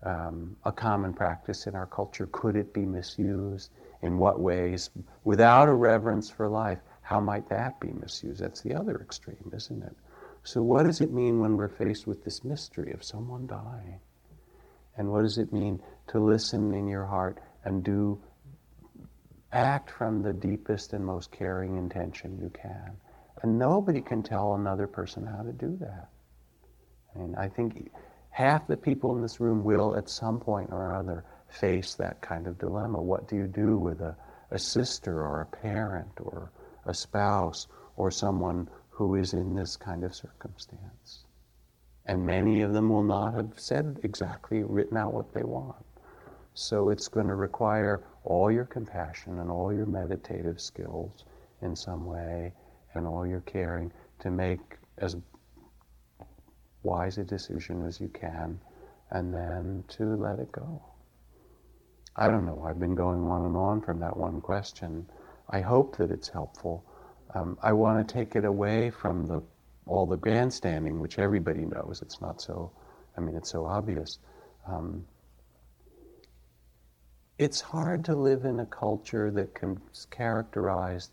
um, 0.04 0.58
a 0.66 0.74
common 0.74 1.14
practice 1.14 1.68
in 1.68 1.74
our 1.74 1.88
culture? 1.88 2.28
Could 2.34 2.58
it 2.58 2.74
be 2.74 2.86
misused? 2.86 3.72
In 4.02 4.18
what 4.18 4.39
ways? 4.39 4.89
Without 5.24 5.68
a 5.68 5.74
reverence 5.74 6.30
for 6.30 6.48
life, 6.48 6.80
how 7.02 7.20
might 7.20 7.50
that 7.50 7.80
be 7.80 7.91
misused? 7.91 8.41
That's 8.41 8.62
the 8.62 8.76
other 8.76 9.00
extreme, 9.02 9.52
isn't 9.54 9.84
it? 9.84 9.96
So, 10.43 10.62
what 10.62 10.84
does 10.84 11.02
it 11.02 11.12
mean 11.12 11.39
when 11.39 11.58
we're 11.58 11.70
faced 11.70 12.06
with 12.06 12.24
this 12.24 12.43
mystery 12.43 12.91
of 12.91 13.04
someone 13.04 13.48
dying? 13.48 14.00
And 14.98 15.12
what 15.12 15.24
does 15.24 15.38
it 15.38 15.52
mean 15.52 15.82
to 16.08 16.20
listen 16.20 16.74
in 16.74 16.88
your 16.88 17.06
heart 17.06 17.39
and 17.64 17.84
do 17.84 18.22
act 19.52 19.89
from 19.89 20.22
the 20.22 20.34
deepest 20.34 20.93
and 20.93 21.06
most 21.06 21.32
caring 21.32 21.78
intention 21.78 22.38
you 22.39 22.50
can? 22.50 22.96
And 23.41 23.60
nobody 23.60 24.02
can 24.02 24.24
tell 24.24 24.56
another 24.56 24.88
person 24.88 25.26
how 25.26 25.43
to 25.43 25.52
do 25.52 25.78
that. 25.82 26.10
I 27.14 27.20
mean, 27.20 27.36
I 27.36 27.48
think 27.48 27.91
half 28.30 28.68
the 28.68 28.78
people 28.78 29.16
in 29.16 29.22
this 29.22 29.39
room 29.39 29.64
will, 29.64 29.96
at 29.96 30.10
some 30.10 30.39
point 30.39 30.70
or 30.72 30.93
other, 30.93 31.24
face 31.56 31.95
that 31.95 32.22
kind 32.22 32.47
of 32.47 32.58
dilemma. 32.58 33.01
What 33.01 33.28
do 33.28 33.36
you 33.36 33.47
do 33.47 33.78
with 33.78 34.01
a, 34.01 34.16
a 34.51 34.60
sister 34.60 35.22
or 35.22 35.41
a 35.41 35.58
parent 35.58 36.12
or 36.20 36.51
a 36.86 36.93
spouse 36.93 37.68
or 37.95 38.12
someone 38.12 38.70
who 38.89 39.16
is 39.16 39.34
in 39.34 39.56
this 39.56 39.76
kind 39.76 40.03
of 40.03 40.16
circumstance? 40.16 41.26
And 42.06 42.26
many 42.26 42.62
of 42.62 42.74
them 42.74 42.89
will 42.89 43.03
not 43.03 43.34
have 43.34 43.53
said 43.58 43.99
exactly, 44.03 44.64
written 44.64 44.97
out 44.97 45.14
what 45.14 45.34
they 45.34 45.43
want. 45.43 45.84
So 46.53 46.89
it's 46.89 47.08
going 47.08 47.28
to 47.28 47.36
require 47.36 48.03
all 48.24 48.51
your 48.51 48.66
compassion 48.66 49.39
and 49.39 49.49
all 49.49 49.74
your 49.74 49.86
meditative 49.86 50.62
skills 50.62 51.26
in 51.62 51.76
some 51.76 52.06
way 52.06 52.53
and 52.93 53.08
all 53.08 53.26
your 53.26 53.41
caring 53.41 53.91
to 54.20 54.32
make 54.32 54.78
as 54.99 55.18
wise 56.84 57.18
a 57.18 57.24
decision 57.24 57.86
as 57.86 57.99
you 57.99 58.08
can 58.10 58.60
and 59.12 59.34
then 59.34 59.84
to 59.89 60.16
let 60.16 60.39
it 60.39 60.51
go. 60.51 60.82
I 62.16 62.28
don't 62.28 62.45
know. 62.45 62.63
I've 62.66 62.80
been 62.80 62.95
going 62.95 63.24
on 63.24 63.45
and 63.45 63.57
on 63.57 63.82
from 63.82 63.99
that 63.99 64.16
one 64.16 64.39
question. 64.39 65.05
I 65.49 65.61
hope 65.61 65.97
that 65.97 66.11
it's 66.11 66.30
helpful. 66.30 66.84
Um, 67.34 67.57
I 67.61 67.74
want 67.74 68.07
to 68.07 68.13
take 68.13 68.36
it 68.36 68.45
away 68.45 68.89
from 68.89 69.26
the 69.28 69.41
all 69.88 70.05
the 70.07 70.18
grandstanding, 70.18 70.99
which 70.99 71.20
everybody 71.20 71.66
knows. 71.66 72.01
It's 72.01 72.20
not 72.22 72.41
so. 72.41 72.72
I 73.18 73.22
mean, 73.22 73.36
it's 73.36 73.51
so 73.51 73.66
obvious. 73.66 74.18
Um, 74.68 75.05
it's 77.38 77.61
hard 77.61 78.03
to 78.05 78.16
live 78.16 78.45
in 78.45 78.61
a 78.61 78.66
culture 78.66 79.30
that 79.32 79.53
can 79.53 79.80
characterized 80.09 81.11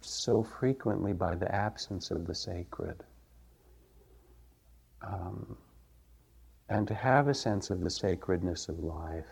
so 0.00 0.42
frequently 0.42 1.12
by 1.12 1.34
the 1.36 1.52
absence 1.54 2.10
of 2.10 2.26
the 2.26 2.34
sacred. 2.34 3.04
Um, 5.02 5.56
and 6.68 6.86
to 6.88 6.94
have 6.94 7.28
a 7.28 7.34
sense 7.34 7.70
of 7.70 7.80
the 7.80 7.90
sacredness 7.90 8.68
of 8.68 8.80
life 8.80 9.26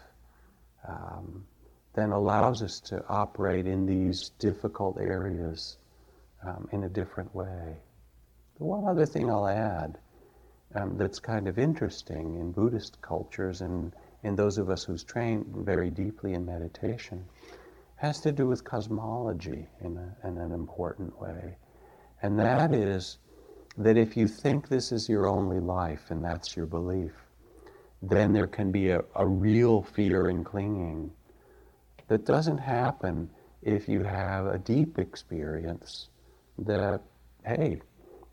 um, 0.89 1.45
then 1.95 2.13
allows 2.13 2.63
us 2.63 2.81
to 2.81 3.05
operate 3.09 3.67
in 3.67 3.87
these 3.87 4.31
difficult 4.39 4.99
areas 4.99 5.79
um, 6.45 6.69
in 6.73 6.85
a 6.85 6.89
different 6.89 7.35
way. 7.35 7.77
The 8.59 8.65
one 8.65 8.87
other 8.87 9.07
thing 9.07 9.31
I'll 9.31 9.49
add 9.49 9.99
um, 10.75 10.97
that's 10.97 11.19
kind 11.19 11.49
of 11.49 11.59
interesting 11.59 12.37
in 12.37 12.53
Buddhist 12.53 13.01
cultures 13.01 13.61
and 13.61 13.93
in 14.23 14.37
those 14.37 14.59
of 14.59 14.71
us 14.71 14.85
who's 14.85 15.05
trained 15.05 15.47
very 15.49 15.91
deeply 15.91 16.35
in 16.35 16.45
meditation 16.45 17.25
has 17.97 18.21
to 18.21 18.33
do 18.33 18.47
with 18.47 18.65
cosmology 18.65 19.67
in, 19.81 19.97
a, 19.97 20.29
in 20.29 20.37
an 20.37 20.53
important 20.53 21.19
way. 21.21 21.57
And 22.23 22.39
that 22.39 22.75
is 22.75 23.19
that 23.79 23.97
if 23.97 24.17
you 24.17 24.27
think 24.27 24.69
this 24.69 24.93
is 24.93 25.09
your 25.09 25.27
only 25.27 25.61
life 25.61 26.11
and 26.11 26.25
that's 26.25 26.57
your 26.57 26.67
belief, 26.67 27.26
then 28.03 28.33
there 28.33 28.47
can 28.47 28.71
be 28.71 28.91
a, 28.91 29.03
a 29.15 29.27
real 29.27 29.83
fear 29.83 30.29
and 30.29 30.45
clinging 30.45 31.11
that 32.09 32.25
doesn't 32.25 32.59
happen 32.59 33.31
if 33.63 33.89
you 33.89 34.03
have 34.03 34.47
a 34.47 34.59
deep 34.59 34.99
experience 34.99 36.09
that, 36.59 37.03
hey, 37.45 37.81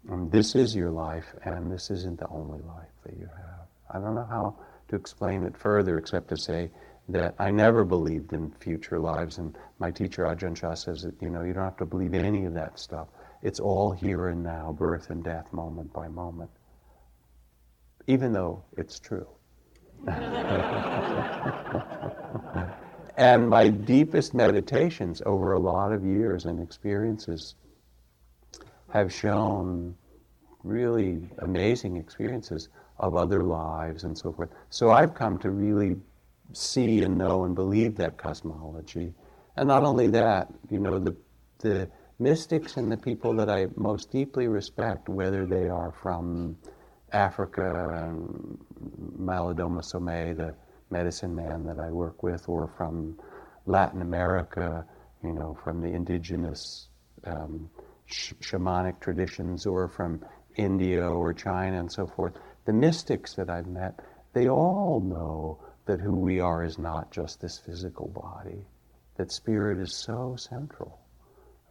this 0.05 0.55
is 0.55 0.75
your 0.75 0.91
life 0.91 1.33
and 1.43 1.71
this 1.71 1.89
isn't 1.89 2.19
the 2.19 2.27
only 2.27 2.59
life 2.61 2.91
that 3.05 3.17
you 3.17 3.27
have. 3.35 3.67
I 3.89 3.99
don't 3.99 4.15
know 4.15 4.27
how 4.29 4.55
to 4.89 4.95
explain 4.95 5.43
it 5.43 5.57
further 5.57 5.97
except 5.97 6.29
to 6.29 6.37
say 6.37 6.69
that 7.09 7.35
I 7.39 7.51
never 7.51 7.83
believed 7.83 8.33
in 8.33 8.51
future 8.51 8.99
lives. 8.99 9.37
And 9.37 9.57
my 9.79 9.91
teacher, 9.91 10.23
Ajahn 10.23 10.55
Chah, 10.55 10.75
says 10.75 11.01
that, 11.03 11.15
you 11.21 11.29
know, 11.29 11.43
you 11.43 11.53
don't 11.53 11.63
have 11.63 11.77
to 11.77 11.85
believe 11.85 12.13
in 12.13 12.25
any 12.25 12.45
of 12.45 12.53
that 12.53 12.79
stuff. 12.79 13.07
It's 13.41 13.59
all 13.59 13.91
here 13.91 14.29
and 14.29 14.43
now, 14.43 14.71
birth 14.71 15.09
and 15.09 15.23
death, 15.23 15.51
moment 15.51 15.91
by 15.91 16.07
moment. 16.07 16.51
Even 18.07 18.31
though 18.33 18.63
it's 18.77 18.99
true. 18.99 19.27
and 23.17 23.47
my 23.47 23.69
deepest 23.69 24.33
meditations 24.33 25.21
over 25.25 25.53
a 25.53 25.59
lot 25.59 25.93
of 25.93 26.03
years 26.03 26.45
and 26.45 26.61
experiences 26.61 27.55
have 28.89 29.13
shown 29.13 29.95
really 30.63 31.29
amazing 31.39 31.97
experiences 31.97 32.69
of 32.99 33.15
other 33.15 33.43
lives 33.43 34.03
and 34.03 34.17
so 34.17 34.31
forth. 34.31 34.49
So 34.69 34.91
I've 34.91 35.13
come 35.13 35.37
to 35.39 35.51
really 35.51 35.97
see 36.51 37.03
and 37.03 37.17
know 37.17 37.45
and 37.45 37.55
believe 37.55 37.95
that 37.97 38.17
cosmology. 38.17 39.13
And 39.55 39.67
not 39.67 39.83
only 39.83 40.07
that, 40.07 40.47
you 40.69 40.79
know, 40.79 40.99
the, 40.99 41.15
the 41.59 41.89
mystics 42.19 42.77
and 42.77 42.91
the 42.91 42.97
people 42.97 43.33
that 43.33 43.49
I 43.49 43.67
most 43.75 44.11
deeply 44.11 44.47
respect, 44.47 45.09
whether 45.09 45.45
they 45.45 45.69
are 45.69 45.91
from 45.91 46.57
Africa, 47.13 48.07
and 48.07 48.57
Malidoma 49.19 49.81
Somé, 49.81 50.35
the 50.35 50.53
medicine 50.89 51.35
man 51.35 51.65
that 51.65 51.79
I 51.79 51.91
work 51.91 52.23
with, 52.23 52.49
or 52.49 52.67
from 52.77 53.19
Latin 53.65 54.01
America, 54.01 54.85
you 55.23 55.33
know, 55.33 55.57
from 55.63 55.81
the 55.81 55.87
indigenous 55.87 56.87
um, 57.25 57.69
sh- 58.05 58.33
shamanic 58.41 58.99
traditions, 58.99 59.65
or 59.65 59.87
from 59.87 60.23
India 60.55 61.07
or 61.07 61.33
China 61.33 61.79
and 61.79 61.91
so 61.91 62.05
forth. 62.05 62.33
The 62.65 62.73
mystics 62.73 63.33
that 63.35 63.49
I've 63.49 63.67
met, 63.67 63.99
they 64.33 64.49
all 64.49 64.99
know 65.01 65.59
that 65.85 65.99
who 65.99 66.15
we 66.15 66.39
are 66.39 66.63
is 66.63 66.77
not 66.77 67.11
just 67.11 67.41
this 67.41 67.57
physical 67.57 68.07
body, 68.07 68.65
that 69.17 69.31
spirit 69.31 69.79
is 69.79 69.93
so 69.95 70.35
central, 70.37 70.99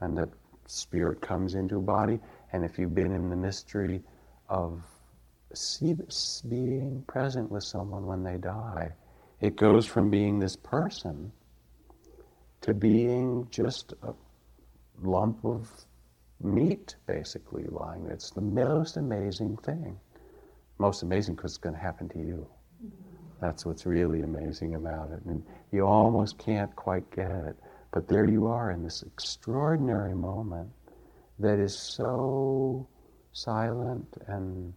and 0.00 0.16
that 0.18 0.28
spirit 0.66 1.20
comes 1.20 1.54
into 1.54 1.76
a 1.76 1.80
body. 1.80 2.20
And 2.52 2.64
if 2.64 2.78
you've 2.78 2.94
been 2.94 3.12
in 3.12 3.30
the 3.30 3.36
mystery 3.36 4.02
of 4.48 4.82
being 6.48 7.04
present 7.06 7.50
with 7.50 7.64
someone 7.64 8.06
when 8.06 8.22
they 8.22 8.36
die, 8.36 8.92
it 9.40 9.56
goes 9.56 9.86
from 9.86 10.10
being 10.10 10.38
this 10.38 10.56
person 10.56 11.32
to 12.60 12.72
being 12.72 13.46
just 13.50 13.92
a 14.02 14.14
lump 15.02 15.44
of 15.44 15.68
meat, 16.40 16.96
basically, 17.06 17.64
lying 17.68 18.04
there. 18.04 18.14
It's 18.14 18.30
the 18.30 18.40
most 18.40 18.96
amazing 18.96 19.56
thing. 19.58 19.98
Most 20.78 21.02
amazing 21.02 21.34
because 21.34 21.52
it's 21.52 21.58
going 21.58 21.74
to 21.74 21.80
happen 21.80 22.08
to 22.10 22.18
you. 22.18 22.46
That's 23.40 23.66
what's 23.66 23.86
really 23.86 24.22
amazing 24.22 24.76
about 24.76 25.10
it. 25.10 25.24
And 25.24 25.44
you 25.72 25.84
almost 25.84 26.38
can't 26.38 26.74
quite 26.76 27.10
get 27.10 27.30
it. 27.30 27.56
But 27.90 28.08
there 28.08 28.24
you 28.24 28.46
are 28.46 28.70
in 28.70 28.82
this 28.82 29.02
extraordinary 29.02 30.14
moment 30.14 30.70
that 31.38 31.58
is 31.58 31.76
so 31.76 32.86
silent 33.32 34.06
and 34.28 34.72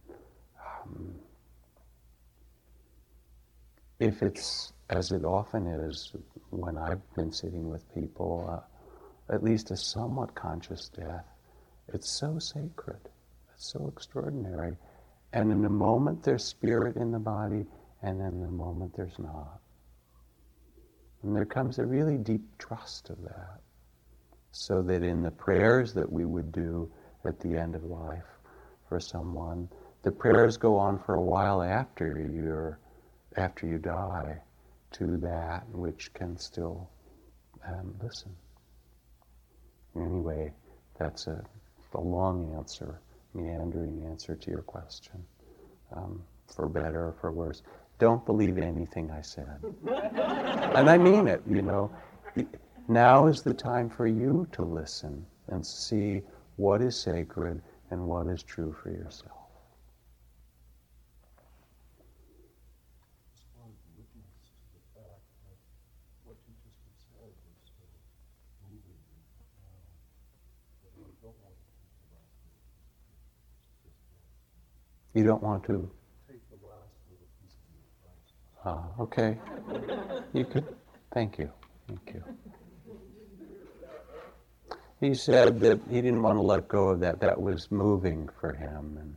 if 3.98 4.22
it's 4.22 4.72
as 4.90 5.10
it 5.10 5.24
often 5.24 5.66
is 5.66 6.12
when 6.50 6.78
I've 6.78 7.02
been 7.14 7.32
sitting 7.32 7.68
with 7.68 7.92
people, 7.94 8.48
uh, 8.50 9.34
at 9.34 9.42
least 9.42 9.70
a 9.70 9.76
somewhat 9.76 10.34
conscious 10.34 10.88
death, 10.88 11.24
it's 11.92 12.08
so 12.08 12.38
sacred, 12.38 13.00
it's 13.54 13.72
so 13.72 13.88
extraordinary. 13.88 14.76
And 15.32 15.50
in 15.50 15.62
the 15.62 15.68
moment 15.68 16.22
there's 16.22 16.44
spirit 16.44 16.96
in 16.96 17.10
the 17.10 17.18
body, 17.18 17.66
and 18.02 18.20
in 18.20 18.40
the 18.40 18.48
moment 18.48 18.94
there's 18.96 19.18
not. 19.18 19.60
And 21.22 21.34
there 21.34 21.44
comes 21.44 21.78
a 21.78 21.86
really 21.86 22.18
deep 22.18 22.44
trust 22.58 23.10
of 23.10 23.20
that. 23.22 23.60
So 24.52 24.82
that 24.82 25.02
in 25.02 25.22
the 25.22 25.30
prayers 25.30 25.92
that 25.94 26.10
we 26.10 26.24
would 26.24 26.52
do 26.52 26.90
at 27.24 27.40
the 27.40 27.58
end 27.58 27.74
of 27.74 27.84
life 27.84 28.24
for 28.88 29.00
someone, 29.00 29.68
the 30.06 30.12
prayers 30.12 30.56
go 30.56 30.76
on 30.76 31.00
for 31.00 31.16
a 31.16 31.20
while 31.20 31.60
after 31.60 32.30
you're 32.32 32.78
after 33.36 33.66
you 33.66 33.76
die 33.76 34.38
to 34.92 35.16
that 35.16 35.68
which 35.70 36.14
can 36.14 36.36
still 36.36 36.88
um, 37.66 37.92
listen. 38.00 38.30
Anyway, 39.96 40.52
that's 40.96 41.26
a, 41.26 41.44
a 41.94 42.00
long 42.00 42.54
answer, 42.54 43.00
meandering 43.34 44.06
answer 44.08 44.36
to 44.36 44.48
your 44.48 44.62
question, 44.62 45.24
um, 45.96 46.22
for 46.54 46.68
better 46.68 47.08
or 47.08 47.16
for 47.20 47.32
worse. 47.32 47.64
Don't 47.98 48.24
believe 48.24 48.58
anything 48.58 49.10
I 49.10 49.22
said. 49.22 49.58
and 49.90 50.88
I 50.88 50.98
mean 50.98 51.26
it, 51.26 51.42
you 51.50 51.62
know. 51.62 51.90
Now 52.86 53.26
is 53.26 53.42
the 53.42 53.54
time 53.54 53.90
for 53.90 54.06
you 54.06 54.46
to 54.52 54.62
listen 54.62 55.26
and 55.48 55.66
see 55.66 56.22
what 56.54 56.80
is 56.80 56.96
sacred 56.96 57.60
and 57.90 58.06
what 58.06 58.28
is 58.28 58.44
true 58.44 58.72
for 58.80 58.90
yourself. 58.90 59.45
You 75.16 75.24
don't 75.24 75.42
want 75.42 75.64
to 75.64 75.90
Ah, 78.66 78.84
okay. 79.00 79.38
You 80.34 80.44
could. 80.44 80.66
Thank 81.14 81.38
you. 81.38 81.50
Thank 81.88 82.14
you. 82.14 82.24
He 85.00 85.14
said 85.14 85.60
that 85.60 85.80
he 85.88 86.02
didn't 86.02 86.22
want 86.22 86.36
to 86.36 86.42
let 86.42 86.68
go 86.68 86.88
of 86.88 87.00
that. 87.00 87.20
That 87.20 87.40
was 87.40 87.70
moving 87.70 88.28
for 88.40 88.52
him 88.54 88.98
and 89.00 89.16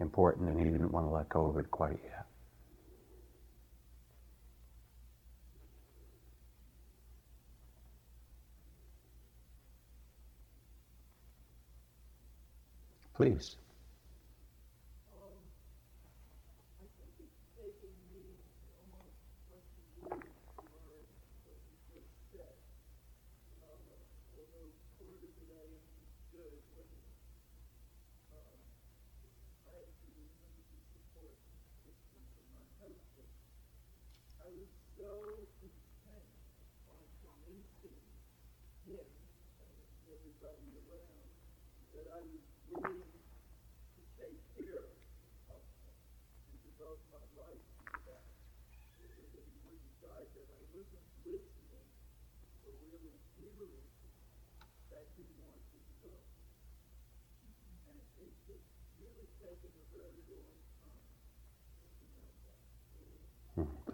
important, 0.00 0.48
and 0.48 0.58
he 0.58 0.64
didn't 0.64 0.92
want 0.92 1.06
to 1.06 1.10
let 1.10 1.28
go 1.28 1.46
of 1.46 1.58
it 1.58 1.70
quite 1.70 2.00
yet. 2.04 2.26
Please. 13.14 13.56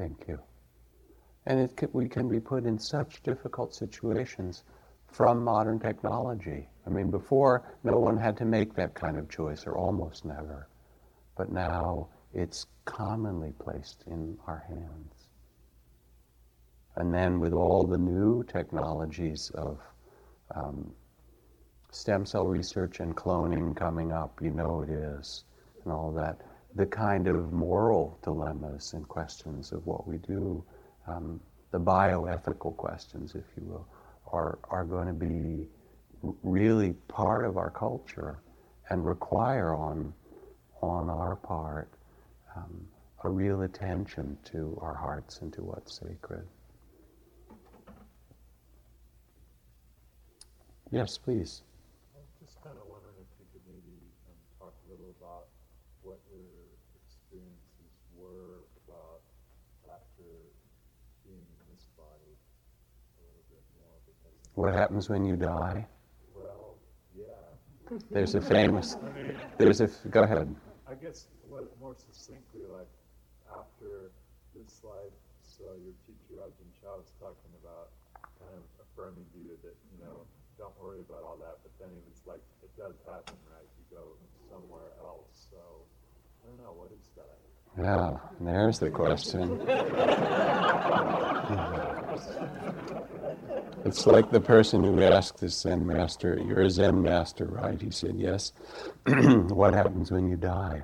Thank 0.03 0.27
you. 0.27 0.41
And 1.47 1.61
it 1.61 1.77
can, 1.77 1.89
we 1.93 2.09
can 2.09 2.29
be 2.29 2.41
put 2.41 2.65
in 2.65 2.77
such 2.77 3.23
difficult 3.23 3.73
situations 3.73 4.65
from 5.07 5.45
modern 5.45 5.79
technology. 5.79 6.69
I 6.85 6.91
mean, 6.91 7.09
before, 7.09 7.63
no 7.85 8.01
one 8.01 8.17
had 8.17 8.37
to 8.39 8.45
make 8.45 8.75
that 8.75 8.95
kind 8.95 9.17
of 9.17 9.31
choice, 9.31 9.65
or 9.65 9.77
almost 9.77 10.25
never. 10.25 10.69
But 11.37 11.53
now 11.53 12.09
it's 12.35 12.67
commonly 12.85 13.53
placed 13.61 14.03
in 14.09 14.37
our 14.49 14.65
hands. 14.67 15.29
And 16.97 17.15
then 17.15 17.39
with 17.39 17.53
all 17.53 17.85
the 17.85 17.99
new 17.99 18.43
technologies 18.43 19.53
of 19.55 19.79
um, 20.53 20.93
stem 21.93 22.27
cell 22.27 22.49
research 22.49 22.99
and 22.99 23.17
cloning 23.17 23.77
coming 23.77 24.11
up, 24.11 24.41
you 24.43 24.51
know 24.51 24.83
it 24.83 24.91
is, 24.91 25.45
and 25.85 25.93
all 25.93 26.11
that, 26.11 26.41
the 26.75 26.87
kind 26.87 27.29
of 27.29 27.53
moral 27.53 28.19
dilemmas 28.23 28.95
and 28.95 29.07
questions 29.09 29.73
of 29.73 29.87
what 29.87 30.07
we 30.07 30.19
do, 30.19 30.65
um, 31.07 31.41
the 31.71 31.81
bioethical 31.81 32.77
questions, 32.77 33.35
if 33.35 33.45
you 33.57 33.65
will, 33.67 33.87
are, 34.33 34.59
are 34.71 34.85
going 34.85 35.07
to 35.07 35.13
be 35.13 35.69
really 36.43 36.93
part 37.09 37.45
of 37.45 37.57
our 37.57 37.71
culture 37.71 38.39
and 38.91 39.05
require 39.05 39.75
on, 39.75 40.13
on 40.81 41.11
our 41.11 41.37
part 41.37 41.91
um, 42.57 42.87
a 43.25 43.29
real 43.29 43.63
attention 43.63 44.37
to 44.45 44.79
our 44.81 44.95
hearts 44.95 45.41
and 45.41 45.53
to 45.53 45.63
what's 45.63 45.99
sacred. 45.99 46.47
Yes, 50.91 51.17
please. 51.17 51.63
What 64.55 64.73
happens 64.75 65.09
when 65.09 65.25
you 65.25 65.37
die? 65.37 65.87
well 66.37 66.77
yeah 67.17 67.25
There's 68.11 68.35
a 68.35 68.41
famous. 68.41 68.97
There's 69.59 69.81
a. 69.81 69.89
Go 70.11 70.23
ahead. 70.23 70.55
I 70.89 70.95
guess 70.95 71.29
what 71.49 71.69
more 71.81 71.97
succinctly 71.97 72.69
like 72.69 72.89
after 73.49 74.13
this 74.55 74.81
life 74.85 75.17
so 75.41 75.65
your 75.81 75.97
teacher 76.05 76.41
Ajahn 76.41 76.71
Chah 76.81 76.97
was 76.97 77.13
talking 77.21 77.53
about 77.65 77.93
kind 78.41 78.53
of 78.57 78.65
affirming 78.81 79.29
you 79.37 79.57
that 79.65 79.77
you 79.93 79.99
know 80.05 80.25
don't 80.57 80.73
worry 80.81 81.01
about 81.01 81.25
all 81.25 81.37
that 81.41 81.61
but 81.65 81.73
then 81.81 81.89
he 81.93 82.01
was 82.09 82.21
like 82.25 82.41
it 82.65 82.73
does 82.77 82.97
happen 83.09 83.37
right 83.53 83.69
you 83.81 83.85
go 83.93 84.05
somewhere 84.49 84.93
else 85.01 85.49
so 85.53 85.61
I 86.41 86.49
don't 86.49 86.61
know 86.61 86.73
what 86.77 86.93
is 86.93 87.09
that 87.17 87.42
Yeah, 87.79 88.19
there's 88.41 88.79
the 88.79 88.91
question. 88.91 89.61
It's 93.85 94.07
like 94.07 94.31
the 94.31 94.41
person 94.41 94.85
who 94.85 95.03
asked 95.03 95.39
the 95.39 95.49
Zen 95.49 95.87
master, 95.87 96.41
You're 96.47 96.63
a 96.63 96.71
Zen 96.71 97.03
master, 97.03 97.47
right? 97.47 97.81
He 97.81 97.91
said, 97.91 98.15
Yes. 98.17 98.53
what 99.07 99.75
happens 99.75 100.11
when 100.13 100.29
you 100.29 100.37
die? 100.37 100.83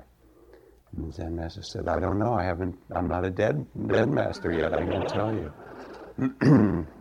And 0.95 1.07
the 1.07 1.13
Zen 1.13 1.35
master 1.35 1.61
said, 1.61 1.87
I 1.87 1.99
don't 1.99 2.19
know. 2.19 2.33
I 2.33 2.43
haven't, 2.43 2.77
I'm 2.93 3.07
not 3.07 3.23
a 3.23 3.29
dead, 3.29 3.65
dead 3.87 4.09
master 4.09 4.51
yet. 4.51 4.73
I 4.73 4.85
can't 4.85 5.07
tell 5.07 5.33
you. 5.33 6.87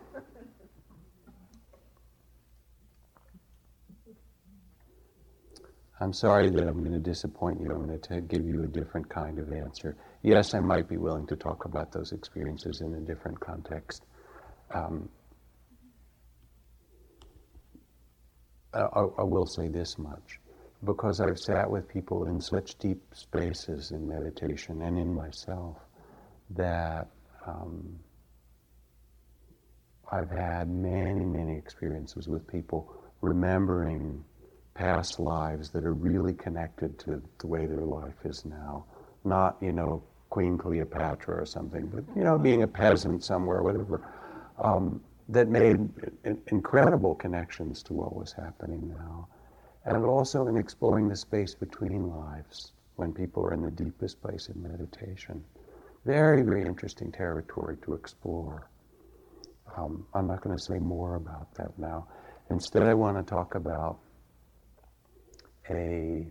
I'm 6.00 6.12
sorry 6.12 6.48
that 6.50 6.68
I'm 6.68 6.78
going 6.78 6.92
to 6.92 7.00
disappoint 7.00 7.60
you. 7.60 7.72
I'm 7.72 7.86
going 7.86 8.00
to 8.00 8.20
give 8.20 8.46
you 8.46 8.62
a 8.62 8.66
different 8.68 9.08
kind 9.08 9.38
of 9.38 9.52
answer. 9.52 9.96
Yes, 10.22 10.54
I 10.54 10.60
might 10.60 10.88
be 10.88 10.96
willing 10.96 11.26
to 11.26 11.36
talk 11.36 11.64
about 11.64 11.90
those 11.90 12.12
experiences 12.12 12.80
in 12.80 12.94
a 12.94 13.00
different 13.00 13.40
context. 13.40 14.04
Um, 14.72 15.08
I, 18.72 18.80
I 19.18 19.22
will 19.22 19.46
say 19.46 19.68
this 19.68 19.98
much 19.98 20.38
because 20.84 21.20
I've 21.20 21.38
sat 21.38 21.68
with 21.68 21.88
people 21.88 22.26
in 22.26 22.40
such 22.40 22.78
deep 22.78 23.02
spaces 23.12 23.90
in 23.90 24.06
meditation 24.06 24.82
and 24.82 24.98
in 24.98 25.12
myself 25.12 25.76
that 26.50 27.08
um, 27.44 27.98
I've 30.12 30.30
had 30.30 30.68
many, 30.68 31.24
many 31.24 31.56
experiences 31.56 32.28
with 32.28 32.46
people 32.46 32.92
remembering 33.20 34.24
past 34.78 35.18
lives 35.18 35.70
that 35.70 35.84
are 35.84 35.92
really 35.92 36.32
connected 36.32 36.96
to 37.00 37.20
the 37.40 37.46
way 37.48 37.66
their 37.66 37.80
life 37.80 38.24
is 38.24 38.44
now. 38.44 38.84
Not, 39.24 39.56
you 39.60 39.72
know, 39.72 40.04
Queen 40.30 40.56
Cleopatra 40.56 41.42
or 41.42 41.46
something, 41.46 41.88
but, 41.88 42.04
you 42.14 42.22
know, 42.22 42.38
being 42.38 42.62
a 42.62 42.68
peasant 42.68 43.24
somewhere, 43.24 43.62
whatever, 43.64 44.00
um, 44.58 45.00
that 45.30 45.48
made 45.48 45.88
incredible 46.46 47.16
connections 47.16 47.82
to 47.82 47.92
what 47.92 48.14
was 48.14 48.32
happening 48.32 48.94
now. 48.96 49.26
And 49.84 50.04
also 50.04 50.46
in 50.46 50.56
exploring 50.56 51.08
the 51.08 51.16
space 51.16 51.54
between 51.54 52.08
lives 52.08 52.72
when 52.94 53.12
people 53.12 53.44
are 53.44 53.54
in 53.54 53.62
the 53.62 53.72
deepest 53.72 54.22
place 54.22 54.48
of 54.48 54.56
meditation. 54.56 55.42
Very, 56.04 56.42
very 56.42 56.62
interesting 56.62 57.10
territory 57.10 57.76
to 57.82 57.94
explore. 57.94 58.68
Um, 59.76 60.06
I'm 60.14 60.28
not 60.28 60.40
going 60.40 60.56
to 60.56 60.62
say 60.62 60.78
more 60.78 61.16
about 61.16 61.52
that 61.54 61.76
now. 61.78 62.06
Instead, 62.50 62.84
I 62.84 62.94
want 62.94 63.16
to 63.16 63.28
talk 63.28 63.56
about 63.56 63.98
a 65.70 66.26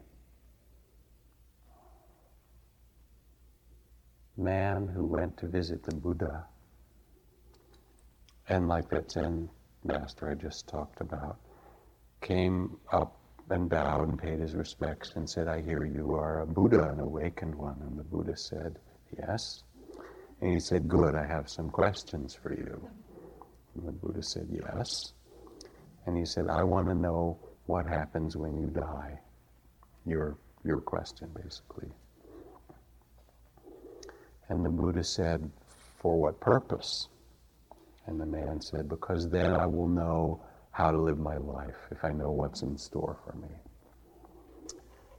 man 4.36 4.88
who 4.88 5.06
went 5.06 5.38
to 5.38 5.48
visit 5.48 5.84
the 5.84 5.96
Buddha, 5.96 6.46
and 8.50 8.68
like 8.68 8.90
that 8.90 9.12
Zen 9.12 9.50
master 9.84 10.30
I 10.30 10.36
just 10.36 10.68
talked 10.68 11.02
about, 11.02 11.38
came 12.22 12.78
up 12.92 13.20
and 13.50 13.70
bowed 13.70 14.10
and 14.10 14.20
paid 14.20 14.40
his 14.40 14.54
respects 14.56 15.14
and 15.16 15.30
said, 15.30 15.48
I 15.48 15.62
hear 15.62 15.86
you 15.86 16.14
are 16.16 16.42
a 16.42 16.46
Buddha, 16.46 16.90
an 16.90 17.00
awakened 17.00 17.56
one. 17.56 17.78
And 17.82 17.98
the 17.98 18.04
Buddha 18.04 18.36
said, 18.36 18.78
Yes. 19.18 19.64
And 20.42 20.54
he 20.54 20.60
said, 20.60 20.88
Good, 20.88 21.16
I 21.16 21.26
have 21.26 21.50
some 21.50 21.70
questions 21.70 22.36
for 22.36 22.54
you. 22.54 22.90
And 23.76 23.88
the 23.88 23.92
Buddha 23.92 24.22
said, 24.22 24.48
Yes. 24.52 25.14
And 26.06 26.18
he 26.18 26.26
said, 26.26 26.50
I 26.50 26.64
want 26.64 26.88
to 26.88 26.96
know 26.96 27.40
what 27.66 27.86
happens 27.86 28.36
when 28.36 28.58
you 28.58 28.68
die 28.68 29.20
your, 30.08 30.38
your 30.64 30.80
question, 30.80 31.30
basically. 31.44 31.90
And 34.50 34.66
the 34.66 34.70
Buddha 34.70 35.04
said, 35.04 35.50
For 36.00 36.20
what 36.20 36.40
purpose? 36.40 37.10
And 38.06 38.20
the 38.20 38.26
man 38.26 38.62
said, 38.62 38.88
Because 38.88 39.30
then 39.30 39.54
I 39.54 39.66
will 39.66 39.88
know 39.88 40.42
how 40.72 40.92
to 40.92 40.98
live 40.98 41.20
my 41.20 41.38
life 41.38 41.76
if 41.92 42.04
I 42.04 42.12
know 42.12 42.32
what's 42.32 42.62
in 42.62 42.78
store 42.78 43.18
for 43.26 43.36
me. 43.38 43.50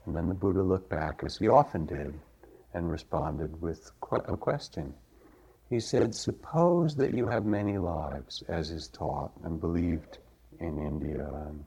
And 0.07 0.16
then 0.16 0.28
the 0.28 0.34
Buddha 0.34 0.62
looked 0.62 0.89
back, 0.89 1.22
as 1.24 1.36
he 1.36 1.49
often 1.49 1.84
did, 1.84 2.18
and 2.72 2.91
responded 2.91 3.61
with 3.61 3.91
a 4.12 4.36
question. 4.36 4.95
He 5.68 5.80
said, 5.80 6.14
Suppose 6.14 6.97
that 6.97 7.12
you 7.12 7.26
have 7.26 7.45
many 7.45 7.76
lives, 7.76 8.43
as 8.49 8.70
is 8.70 8.89
taught 8.89 9.32
and 9.45 9.61
believed 9.61 10.18
in 10.61 10.78
India 10.78 11.28
and 11.47 11.64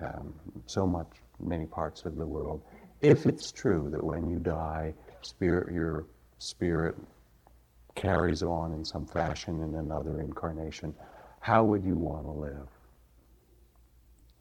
um, 0.00 0.34
so 0.66 0.86
much 0.86 1.08
many 1.40 1.66
parts 1.66 2.04
of 2.04 2.16
the 2.16 2.26
world. 2.26 2.62
If 3.00 3.26
it's 3.26 3.52
true 3.52 3.88
that 3.92 4.02
when 4.02 4.28
you 4.28 4.38
die, 4.38 4.94
spirit, 5.22 5.72
your 5.72 6.06
spirit 6.38 6.96
carries 7.94 8.42
on 8.42 8.72
in 8.72 8.84
some 8.84 9.06
fashion 9.06 9.62
in 9.62 9.74
another 9.74 10.20
incarnation, 10.20 10.94
how 11.40 11.64
would 11.64 11.84
you 11.84 11.94
want 11.94 12.24
to 12.24 12.32
live? 12.32 12.68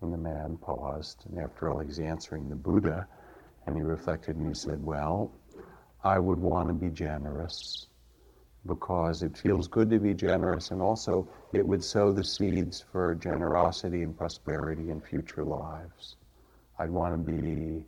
And 0.02 0.14
the 0.14 0.18
man 0.18 0.58
paused, 0.58 1.26
and 1.30 1.39
after 1.39 1.70
all, 1.70 1.80
he's 1.80 2.00
answering 2.00 2.50
the 2.50 2.56
Buddha, 2.56 3.08
and 3.66 3.76
he 3.76 3.82
reflected 3.82 4.36
and 4.36 4.48
he 4.48 4.54
said, 4.54 4.84
Well, 4.84 5.32
I 6.04 6.20
would 6.20 6.39
want 6.39 6.68
to 6.68 6.74
be 6.74 6.89
generous 6.89 7.88
because 8.66 9.24
it 9.24 9.38
feels 9.38 9.68
good 9.68 9.89
to 9.89 10.00
be 10.00 10.14
generous, 10.14 10.72
and 10.72 10.82
also 10.82 11.28
it 11.54 11.66
would 11.66 11.84
sow 11.84 12.12
the 12.12 12.24
seeds 12.24 12.84
for 12.91 13.16
generosity 13.16 14.04
and 14.04 14.16
prosperity 14.16 14.89
in 14.89 15.02
future 15.02 15.43
lives. 15.43 16.16
I'd 16.80 16.90
want 16.90 17.14
to 17.14 17.32
be 17.32 17.86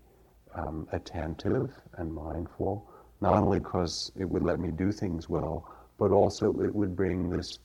um, 0.56 0.88
attentive 0.92 1.72
and 1.98 2.14
mindful, 2.14 2.90
not 3.22 3.36
only 3.36 3.60
because 3.60 4.12
it 4.18 4.26
would 4.26 4.44
let 4.44 4.60
me 4.60 4.72
do 4.72 4.92
things 4.92 5.30
well, 5.30 5.70
but 5.98 6.12
also 6.12 6.50
it 6.62 6.74
would 6.74 6.96
bring 6.96 7.30
this, 7.30 7.60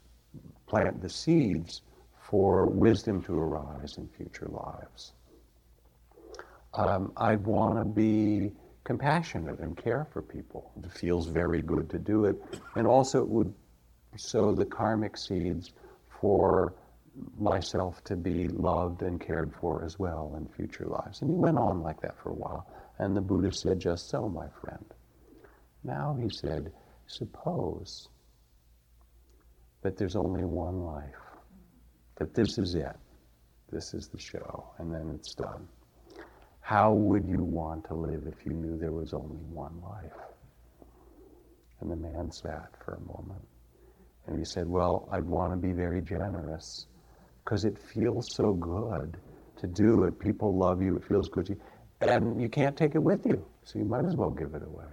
plant 0.66 1.00
the 1.00 1.08
seeds 1.08 1.82
for 2.20 2.66
wisdom 2.66 3.22
to 3.22 3.38
arise 3.38 3.96
in 3.98 4.08
future 4.08 4.48
lives. 4.50 5.12
Um, 6.74 7.12
I'd 7.16 7.44
want 7.44 7.78
to 7.78 7.84
be 7.84 8.50
compassionate 8.82 9.60
and 9.60 9.76
care 9.76 10.06
for 10.12 10.20
people. 10.20 10.70
It 10.82 10.92
feels 10.92 11.26
very 11.26 11.62
good 11.62 11.88
to 11.90 11.98
do 11.98 12.24
it. 12.24 12.36
And 12.74 12.86
also 12.86 13.22
it 13.22 13.28
would 13.28 13.54
sow 14.16 14.52
the 14.52 14.64
karmic 14.64 15.16
seeds 15.16 15.72
for 16.20 16.74
myself 17.38 18.02
to 18.04 18.16
be 18.16 18.48
loved 18.48 19.02
and 19.02 19.20
cared 19.20 19.52
for 19.60 19.84
as 19.84 19.98
well 19.98 20.34
in 20.36 20.48
future 20.48 20.86
lives. 20.86 21.22
And 21.22 21.30
he 21.30 21.36
went 21.36 21.58
on 21.58 21.82
like 21.82 22.00
that 22.02 22.18
for 22.18 22.30
a 22.30 22.34
while. 22.34 22.66
And 22.98 23.16
the 23.16 23.20
Buddha 23.20 23.52
said, 23.52 23.80
Just 23.80 24.08
so, 24.08 24.28
my 24.28 24.46
friend. 24.60 24.84
Now 25.82 26.16
he 26.20 26.28
said, 26.28 26.72
Suppose 27.06 28.08
that 29.82 29.96
there's 29.96 30.16
only 30.16 30.44
one 30.44 30.82
life, 30.82 31.04
that 32.16 32.34
this 32.34 32.56
is 32.58 32.74
it, 32.74 32.96
this 33.70 33.92
is 33.92 34.08
the 34.08 34.18
show, 34.18 34.64
and 34.78 34.92
then 34.92 35.10
it's 35.14 35.34
done. 35.34 35.68
How 36.60 36.94
would 36.94 37.28
you 37.28 37.44
want 37.44 37.84
to 37.88 37.94
live 37.94 38.26
if 38.26 38.46
you 38.46 38.52
knew 38.52 38.78
there 38.78 38.92
was 38.92 39.12
only 39.12 39.36
one 39.52 39.82
life? 39.82 40.12
And 41.80 41.90
the 41.90 41.96
man 41.96 42.30
sat 42.30 42.70
for 42.82 42.94
a 42.94 43.00
moment. 43.00 43.46
And 44.26 44.38
he 44.38 44.44
said, 44.46 44.66
Well, 44.66 45.06
I'd 45.12 45.24
want 45.24 45.52
to 45.52 45.56
be 45.56 45.74
very 45.74 46.00
generous 46.00 46.86
because 47.44 47.64
it 47.64 47.78
feels 47.78 48.34
so 48.34 48.54
good 48.54 49.16
to 49.56 49.66
do 49.66 50.04
it. 50.04 50.18
People 50.18 50.56
love 50.56 50.82
you, 50.82 50.96
it 50.96 51.04
feels 51.04 51.28
good 51.28 51.46
to 51.46 51.52
you. 51.52 51.60
And 52.00 52.40
you 52.40 52.48
can't 52.48 52.76
take 52.76 52.94
it 52.94 53.02
with 53.02 53.26
you, 53.26 53.44
so 53.62 53.78
you 53.78 53.84
might 53.84 54.04
as 54.04 54.16
well 54.16 54.30
give 54.30 54.54
it 54.54 54.62
away. 54.62 54.84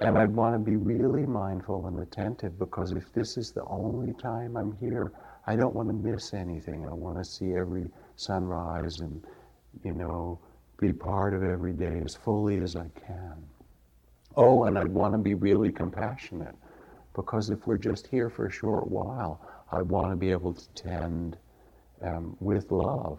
And 0.00 0.18
I'd 0.18 0.34
want 0.34 0.54
to 0.54 0.58
be 0.58 0.76
really 0.76 1.26
mindful 1.26 1.86
and 1.86 2.00
attentive 2.00 2.58
because 2.58 2.92
if 2.92 3.12
this 3.12 3.36
is 3.36 3.52
the 3.52 3.64
only 3.66 4.12
time 4.14 4.56
I'm 4.56 4.76
here, 4.78 5.12
I 5.46 5.54
don't 5.54 5.74
want 5.74 5.88
to 5.88 5.94
miss 5.94 6.34
anything. 6.34 6.86
I 6.88 6.92
want 6.92 7.18
to 7.18 7.24
see 7.24 7.54
every 7.54 7.86
sunrise 8.16 9.00
and, 9.00 9.24
you 9.84 9.92
know, 9.92 10.38
be 10.78 10.92
part 10.92 11.34
of 11.34 11.42
every 11.44 11.72
day 11.72 12.00
as 12.04 12.16
fully 12.16 12.58
as 12.58 12.74
I 12.74 12.88
can. 13.06 13.36
Oh, 14.36 14.64
and 14.64 14.78
I'd 14.78 14.88
want 14.88 15.14
to 15.14 15.18
be 15.18 15.34
really 15.34 15.70
compassionate 15.70 16.54
because 17.14 17.50
if 17.50 17.66
we're 17.66 17.78
just 17.78 18.06
here 18.06 18.30
for 18.30 18.46
a 18.46 18.50
short 18.50 18.88
while, 18.90 19.40
I 19.72 19.80
want 19.82 20.10
to 20.10 20.16
be 20.16 20.30
able 20.30 20.52
to 20.52 20.68
tend 20.74 21.38
um, 22.02 22.36
with 22.40 22.70
love 22.70 23.18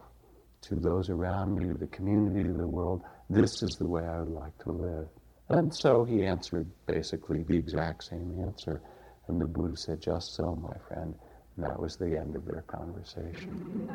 to 0.61 0.75
those 0.75 1.09
around 1.09 1.57
me, 1.57 1.65
to 1.67 1.73
the 1.73 1.87
community, 1.87 2.43
to 2.43 2.53
the 2.53 2.67
world. 2.67 3.01
This 3.29 3.63
is 3.63 3.75
the 3.79 3.87
way 3.87 4.05
I 4.05 4.19
would 4.19 4.29
like 4.29 4.57
to 4.59 4.71
live. 4.71 5.07
And 5.49 5.75
so 5.75 6.03
he 6.03 6.23
answered 6.23 6.67
basically 6.85 7.43
the 7.43 7.57
exact 7.57 8.03
same 8.05 8.39
answer. 8.41 8.81
And 9.27 9.41
the 9.41 9.45
Buddha 9.45 9.75
said, 9.75 10.01
Just 10.01 10.35
so, 10.35 10.55
my 10.55 10.75
friend. 10.87 11.15
And 11.55 11.65
that 11.65 11.79
was 11.79 11.97
the 11.97 12.17
end 12.17 12.35
of 12.35 12.45
their 12.45 12.63
conversation. 12.67 13.89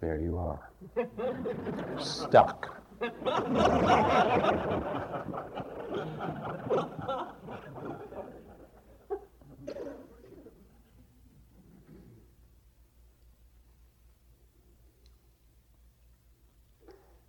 there 0.00 0.18
you 0.18 0.38
are. 0.38 0.70
Stuck. 2.00 2.78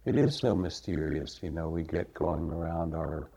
It 0.05 0.17
is 0.17 0.37
so 0.37 0.53
mysterious, 0.53 1.39
you 1.41 1.49
know. 1.49 1.69
We 1.69 1.83
get 1.83 2.13
going 2.13 2.51
around 2.51 2.93
our 2.93 3.29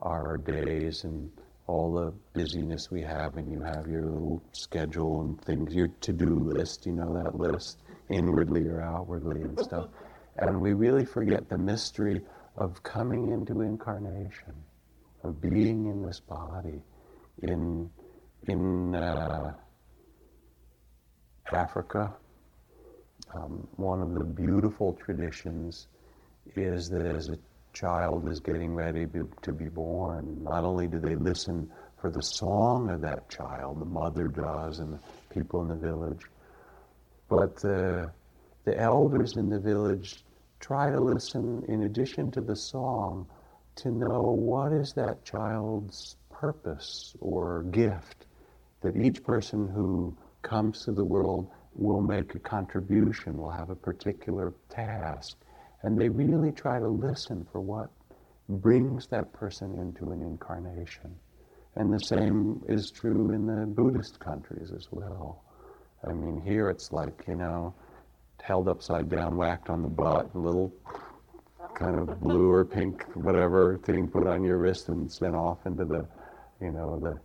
our 0.00 0.36
days 0.36 1.02
and 1.02 1.30
all 1.66 1.92
the 1.92 2.12
busyness 2.32 2.90
we 2.92 3.02
have, 3.02 3.36
and 3.36 3.50
you 3.50 3.60
have 3.60 3.88
your 3.88 4.02
little 4.02 4.42
schedule 4.52 5.22
and 5.22 5.40
things, 5.42 5.74
your 5.74 5.88
to-do 6.00 6.26
list, 6.26 6.86
you 6.86 6.92
know 6.92 7.12
that 7.14 7.36
list, 7.36 7.82
inwardly 8.08 8.66
or 8.68 8.80
outwardly 8.80 9.42
and 9.42 9.58
stuff. 9.58 9.88
And 10.36 10.60
we 10.60 10.74
really 10.74 11.04
forget 11.04 11.48
the 11.48 11.58
mystery 11.58 12.20
of 12.56 12.82
coming 12.84 13.30
into 13.32 13.60
incarnation, 13.62 14.54
of 15.24 15.40
being 15.40 15.86
in 15.86 16.02
this 16.02 16.20
body, 16.20 16.82
in 17.42 17.90
in 18.46 18.94
uh, 18.94 19.54
Africa. 21.52 22.14
Um, 23.34 23.66
one 23.76 24.02
of 24.02 24.14
the 24.14 24.24
beautiful 24.24 24.92
traditions 24.92 25.88
is 26.56 26.88
that 26.90 27.06
as 27.06 27.28
a 27.28 27.38
child 27.72 28.28
is 28.28 28.40
getting 28.40 28.74
ready 28.74 29.06
to 29.42 29.52
be 29.52 29.68
born, 29.68 30.38
not 30.42 30.64
only 30.64 30.86
do 30.86 30.98
they 30.98 31.16
listen 31.16 31.70
for 31.98 32.10
the 32.10 32.22
song 32.22 32.90
of 32.90 33.00
that 33.00 33.28
child, 33.28 33.80
the 33.80 33.84
mother 33.84 34.28
does 34.28 34.78
and 34.80 34.94
the 34.94 34.98
people 35.30 35.62
in 35.62 35.68
the 35.68 35.74
village, 35.74 36.22
but 37.28 37.56
the, 37.56 38.10
the 38.64 38.78
elders 38.78 39.36
in 39.36 39.48
the 39.48 39.58
village 39.58 40.24
try 40.60 40.90
to 40.90 41.00
listen 41.00 41.64
in 41.68 41.84
addition 41.84 42.30
to 42.30 42.40
the 42.40 42.56
song 42.56 43.26
to 43.74 43.90
know 43.90 44.22
what 44.22 44.72
is 44.72 44.92
that 44.92 45.24
child's 45.24 46.16
purpose 46.30 47.14
or 47.20 47.62
gift 47.70 48.26
that 48.80 48.96
each 48.96 49.22
person 49.22 49.68
who 49.68 50.14
comes 50.42 50.84
to 50.84 50.92
the 50.92 51.04
world 51.04 51.48
will 51.74 52.00
make 52.00 52.34
a 52.34 52.38
contribution, 52.38 53.36
will 53.36 53.50
have 53.50 53.70
a 53.70 53.76
particular 53.76 54.52
task. 54.68 55.36
And 55.82 55.98
they 55.98 56.08
really 56.08 56.52
try 56.52 56.78
to 56.78 56.88
listen 56.88 57.46
for 57.50 57.60
what 57.60 57.90
brings 58.48 59.06
that 59.08 59.32
person 59.32 59.78
into 59.78 60.12
an 60.12 60.22
incarnation. 60.22 61.14
And 61.76 61.92
the 61.92 62.00
same 62.00 62.62
is 62.68 62.90
true 62.90 63.30
in 63.30 63.46
the 63.46 63.66
Buddhist 63.66 64.20
countries 64.20 64.72
as 64.76 64.88
well. 64.90 65.42
I 66.06 66.12
mean, 66.12 66.40
here 66.44 66.68
it's 66.68 66.92
like, 66.92 67.24
you 67.26 67.36
know, 67.36 67.74
held 68.42 68.68
upside 68.68 69.08
down, 69.08 69.36
whacked 69.36 69.70
on 69.70 69.82
the 69.82 69.88
butt, 69.88 70.30
a 70.34 70.38
little 70.38 70.72
kind 71.74 71.98
of 71.98 72.20
blue 72.20 72.50
or 72.50 72.64
pink, 72.64 73.04
whatever 73.14 73.78
thing 73.78 74.08
put 74.08 74.26
on 74.26 74.44
your 74.44 74.58
wrist 74.58 74.88
and 74.88 75.10
sent 75.10 75.34
off 75.34 75.64
into 75.64 75.84
the, 75.84 76.06
you 76.60 76.70
know, 76.70 76.98
the 76.98 77.18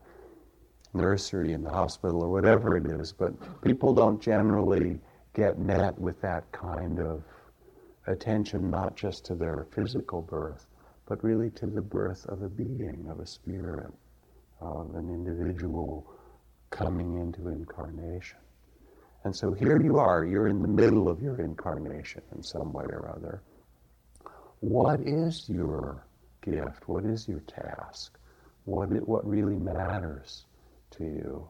nursery 0.97 1.53
in 1.53 1.63
the 1.63 1.69
hospital 1.69 2.23
or 2.23 2.31
whatever 2.31 2.77
it 2.77 2.85
is. 2.85 3.11
But 3.11 3.33
people 3.61 3.93
don't 3.93 4.21
generally 4.21 4.99
get 5.33 5.59
met 5.59 5.97
with 5.99 6.21
that 6.21 6.49
kind 6.51 6.99
of 6.99 7.23
attention 8.07 8.69
not 8.69 8.95
just 8.95 9.25
to 9.25 9.35
their 9.35 9.67
physical 9.71 10.21
birth, 10.21 10.65
but 11.05 11.23
really 11.23 11.49
to 11.51 11.67
the 11.67 11.81
birth 11.81 12.25
of 12.27 12.41
a 12.41 12.49
being, 12.49 13.07
of 13.09 13.19
a 13.19 13.25
spirit, 13.25 13.91
of 14.59 14.95
an 14.95 15.09
individual 15.09 16.05
coming 16.69 17.17
into 17.19 17.49
incarnation. 17.49 18.39
And 19.23 19.35
so 19.35 19.51
here 19.51 19.81
you 19.81 19.99
are, 19.99 20.25
you're 20.25 20.47
in 20.47 20.61
the 20.61 20.67
middle 20.67 21.09
of 21.09 21.21
your 21.21 21.39
incarnation 21.41 22.21
in 22.35 22.43
some 22.43 22.71
way 22.73 22.85
or 22.85 23.13
other. 23.15 23.41
What 24.59 25.01
is 25.01 25.47
your 25.49 26.05
gift? 26.41 26.87
What 26.87 27.05
is 27.05 27.27
your 27.27 27.41
task? 27.41 28.17
What, 28.65 28.89
what 29.07 29.27
really 29.27 29.57
matters 29.57 30.45
to 30.91 31.03
you 31.03 31.47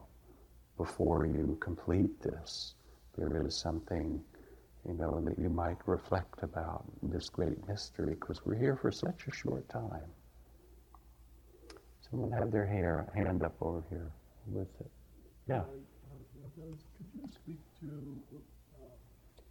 before 0.76 1.26
you 1.26 1.56
complete 1.60 2.20
this? 2.20 2.74
There 3.16 3.46
is 3.46 3.56
something 3.56 4.22
you 4.88 4.94
know, 4.94 5.20
that 5.20 5.38
you 5.38 5.50
might 5.50 5.76
reflect 5.86 6.42
about 6.42 6.84
this 7.02 7.28
great 7.28 7.68
mystery 7.68 8.14
because 8.14 8.40
we're 8.46 8.56
here 8.56 8.76
for 8.76 8.90
such 8.90 9.26
a 9.28 9.34
short 9.34 9.68
time. 9.68 10.08
Someone 12.10 12.32
had 12.32 12.50
their 12.50 12.64
hair, 12.64 13.06
hand 13.14 13.42
up 13.42 13.54
over 13.60 13.84
here 13.90 14.10
with 14.46 14.68
it. 14.80 14.90
Yeah. 15.46 15.60
could 15.60 17.08
you 17.20 17.28
speak 17.28 17.60
to 17.80 17.88
uh, 18.80 18.88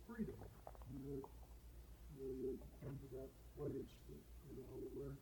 freedom? 0.08 0.34
To 2.88 3.08
that 3.14 3.30
place 3.58 3.94
that, 4.10 4.22
you 4.50 4.58
know, 4.58 4.66
where 4.74 4.90
you're 4.96 5.18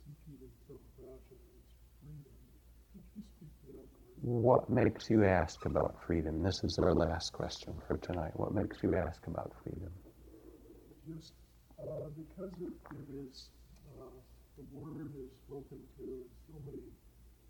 seeking 0.00 0.38
in 0.40 0.52
some 0.66 0.80
fashion 0.96 1.40
is 1.60 1.68
freedom. 2.00 2.36
Could 2.94 3.04
you 3.16 3.22
speak 3.36 3.52
to 3.66 3.72
that? 3.76 3.88
What 4.30 4.70
makes 4.70 5.10
you 5.10 5.24
ask 5.24 5.66
about 5.66 5.98
freedom? 6.06 6.40
This 6.40 6.62
is 6.62 6.78
our 6.78 6.94
last 6.94 7.32
question 7.32 7.74
for 7.88 7.96
tonight. 7.98 8.30
What 8.38 8.54
makes 8.54 8.78
you 8.80 8.94
ask 8.94 9.26
about 9.26 9.50
freedom? 9.64 9.90
Just 11.02 11.34
uh, 11.82 12.06
because 12.14 12.54
it, 12.62 12.70
it 12.94 13.08
is, 13.26 13.50
uh, 13.98 14.06
the 14.54 14.62
word 14.70 15.10
is 15.18 15.34
spoken 15.50 15.82
to 15.98 16.04
in 16.06 16.30
so 16.46 16.54
many 16.62 16.78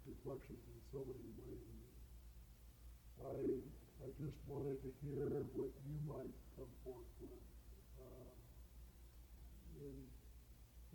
reflections 0.08 0.56
in 0.56 0.80
so 0.88 1.04
many 1.04 1.28
ways. 1.44 1.68
I, 3.28 3.36
I 4.00 4.08
just 4.16 4.40
wanted 4.48 4.80
to 4.80 4.88
hear 5.04 5.28
what 5.52 5.68
you 5.84 5.96
might 6.08 6.32
come 6.56 6.72
forth 6.80 7.12
with. 7.20 7.44
Uh, 8.00 8.32
in 9.84 10.00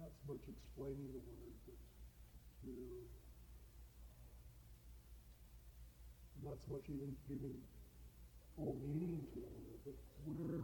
not 0.01 0.09
so 0.25 0.33
much 0.33 0.41
explaining 0.49 1.13
the 1.13 1.21
word, 1.29 1.53
but 1.69 1.77
to 2.65 2.73
not 6.45 6.57
so 6.67 6.73
much 6.73 6.85
even 6.89 7.15
giving 7.27 7.57
full 8.55 8.77
meaning 8.85 9.21
to 9.33 9.39
but 9.83 9.93
where 10.37 10.61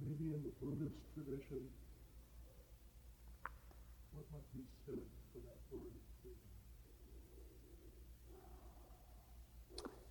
maybe 0.00 0.34
in 0.34 0.42
the 0.42 0.52
Buddhist 0.60 0.96
tradition, 1.14 1.60
what 4.12 4.24
might 4.32 4.54
be 4.54 4.60
said 4.84 5.00
for 5.32 5.38
that 5.38 5.58
word? 5.72 5.82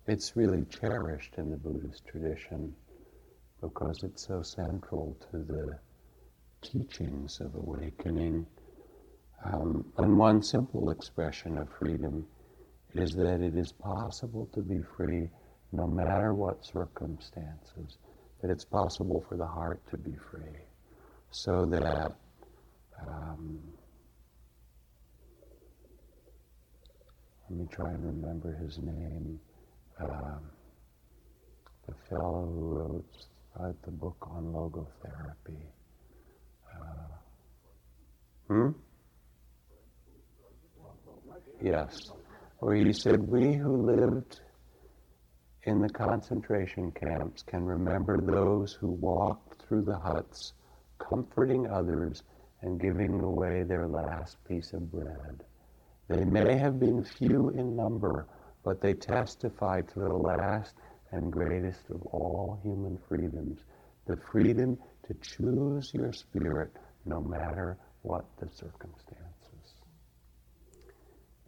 It's 0.08 0.36
really 0.36 0.64
cherished 0.64 1.34
in 1.38 1.50
the 1.50 1.56
Buddhist 1.56 2.04
tradition 2.06 2.74
because 3.60 4.02
it's 4.02 4.26
so 4.26 4.42
central 4.42 5.16
to 5.30 5.38
the 5.38 5.78
teachings 6.62 7.40
of 7.40 7.54
awakening. 7.54 8.46
Um, 9.44 9.84
and 9.98 10.18
one 10.18 10.42
simple 10.42 10.90
expression 10.90 11.58
of 11.58 11.68
freedom 11.78 12.26
is 12.98 13.14
that 13.14 13.40
it 13.40 13.56
is 13.56 13.72
possible 13.72 14.48
to 14.54 14.60
be 14.60 14.80
free 14.96 15.28
no 15.72 15.86
matter 15.86 16.32
what 16.34 16.64
circumstances, 16.64 17.98
that 18.40 18.50
it's 18.50 18.64
possible 18.64 19.24
for 19.28 19.36
the 19.36 19.46
heart 19.46 19.80
to 19.90 19.96
be 19.96 20.14
free. 20.30 20.60
So 21.30 21.66
that 21.66 22.12
um, 23.06 23.58
let 27.50 27.58
me 27.58 27.66
try 27.70 27.90
and 27.90 28.04
remember 28.04 28.54
his 28.54 28.78
name. 28.78 29.38
Um, 30.00 30.40
the 31.86 31.94
fellow 32.08 32.50
who 32.52 32.60
wrote, 32.78 33.76
the 33.84 33.90
book 33.90 34.28
on 34.30 34.44
logotherapy. 34.52 35.62
Uh, 36.74 37.16
hmm? 38.48 38.70
Yes 41.62 42.12
where 42.58 42.76
he 42.76 42.92
said, 42.92 43.28
We 43.28 43.54
who 43.54 43.76
lived 43.76 44.40
in 45.64 45.80
the 45.80 45.88
concentration 45.88 46.92
camps 46.92 47.42
can 47.42 47.64
remember 47.64 48.20
those 48.20 48.72
who 48.72 48.88
walked 48.88 49.62
through 49.62 49.82
the 49.82 49.98
huts, 49.98 50.52
comforting 50.98 51.66
others 51.68 52.22
and 52.62 52.80
giving 52.80 53.20
away 53.20 53.62
their 53.62 53.86
last 53.86 54.42
piece 54.44 54.72
of 54.72 54.90
bread. 54.90 55.44
They 56.08 56.24
may 56.24 56.56
have 56.56 56.78
been 56.78 57.04
few 57.04 57.50
in 57.50 57.76
number, 57.76 58.26
but 58.62 58.80
they 58.80 58.94
testified 58.94 59.88
to 59.88 60.00
the 60.00 60.14
last 60.14 60.74
and 61.12 61.32
greatest 61.32 61.80
of 61.90 62.02
all 62.06 62.58
human 62.62 62.98
freedoms, 63.08 63.60
the 64.06 64.16
freedom 64.16 64.78
to 65.06 65.14
choose 65.14 65.92
your 65.92 66.12
spirit 66.12 66.70
no 67.04 67.20
matter 67.20 67.76
what 68.02 68.24
the 68.38 68.48
circumstance. 68.48 69.15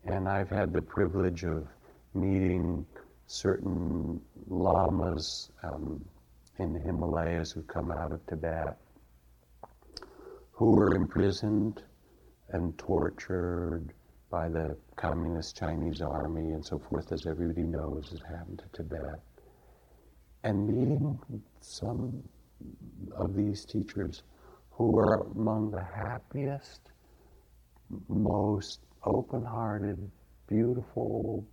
And 0.08 0.26
I've 0.26 0.48
had 0.48 0.72
the 0.72 0.80
privilege 0.80 1.44
of 1.44 1.66
meeting 2.14 2.86
certain 3.26 4.20
lamas 4.48 5.50
um, 5.62 6.02
in 6.58 6.72
the 6.72 6.80
Himalayas 6.80 7.52
who 7.52 7.62
come 7.62 7.92
out 7.92 8.12
of 8.12 8.26
Tibet 8.26 8.78
who 10.58 10.72
were 10.72 10.94
imprisoned 10.94 11.82
and 12.48 12.76
tortured 12.78 13.92
by 14.28 14.48
the 14.48 14.76
communist 14.96 15.56
Chinese 15.56 16.00
army 16.00 16.50
and 16.50 16.64
so 16.64 16.78
forth, 16.78 17.12
as 17.12 17.26
everybody 17.26 17.62
knows 17.62 18.08
has 18.10 18.20
happened 18.22 18.60
to 18.60 18.82
Tibet. 18.82 19.20
And 20.42 20.66
meeting 20.66 21.18
some 21.60 22.24
of 23.14 23.36
these 23.36 23.64
teachers 23.64 24.24
who 24.72 24.90
were 24.90 25.26
among 25.36 25.70
the 25.70 25.84
happiest, 25.84 26.80
most 28.08 28.80
open 29.04 29.44
hearted, 29.44 30.10
beautiful 30.48 31.46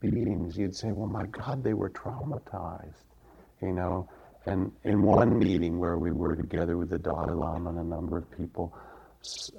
beings. 0.00 0.56
You'd 0.56 0.76
say, 0.76 0.92
well, 0.92 1.06
my 1.08 1.26
God, 1.26 1.62
they 1.62 1.74
were 1.74 1.90
traumatized, 1.90 3.04
you 3.60 3.72
know. 3.72 4.08
And 4.46 4.72
in 4.82 5.02
one 5.02 5.38
meeting 5.38 5.78
where 5.78 5.98
we 5.98 6.10
were 6.10 6.34
together 6.34 6.76
with 6.76 6.90
the 6.90 6.98
Dalai 6.98 7.32
Lama 7.32 7.70
and 7.70 7.78
a 7.78 7.84
number 7.84 8.18
of 8.18 8.30
people, 8.36 8.76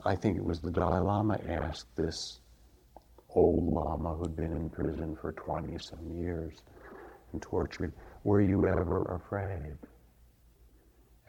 I 0.05 0.15
think 0.15 0.37
it 0.37 0.43
was 0.43 0.59
the 0.59 0.71
Dalai 0.71 0.99
Lama 0.99 1.39
asked 1.47 1.95
this 1.95 2.39
old 3.29 3.73
Lama 3.73 4.15
who'd 4.15 4.35
been 4.35 4.51
in 4.51 4.69
prison 4.69 5.15
for 5.19 5.31
20 5.31 5.77
some 5.79 6.21
years 6.21 6.53
and 7.31 7.41
tortured, 7.41 7.93
Were 8.23 8.41
you 8.41 8.67
ever 8.67 9.03
afraid? 9.03 9.77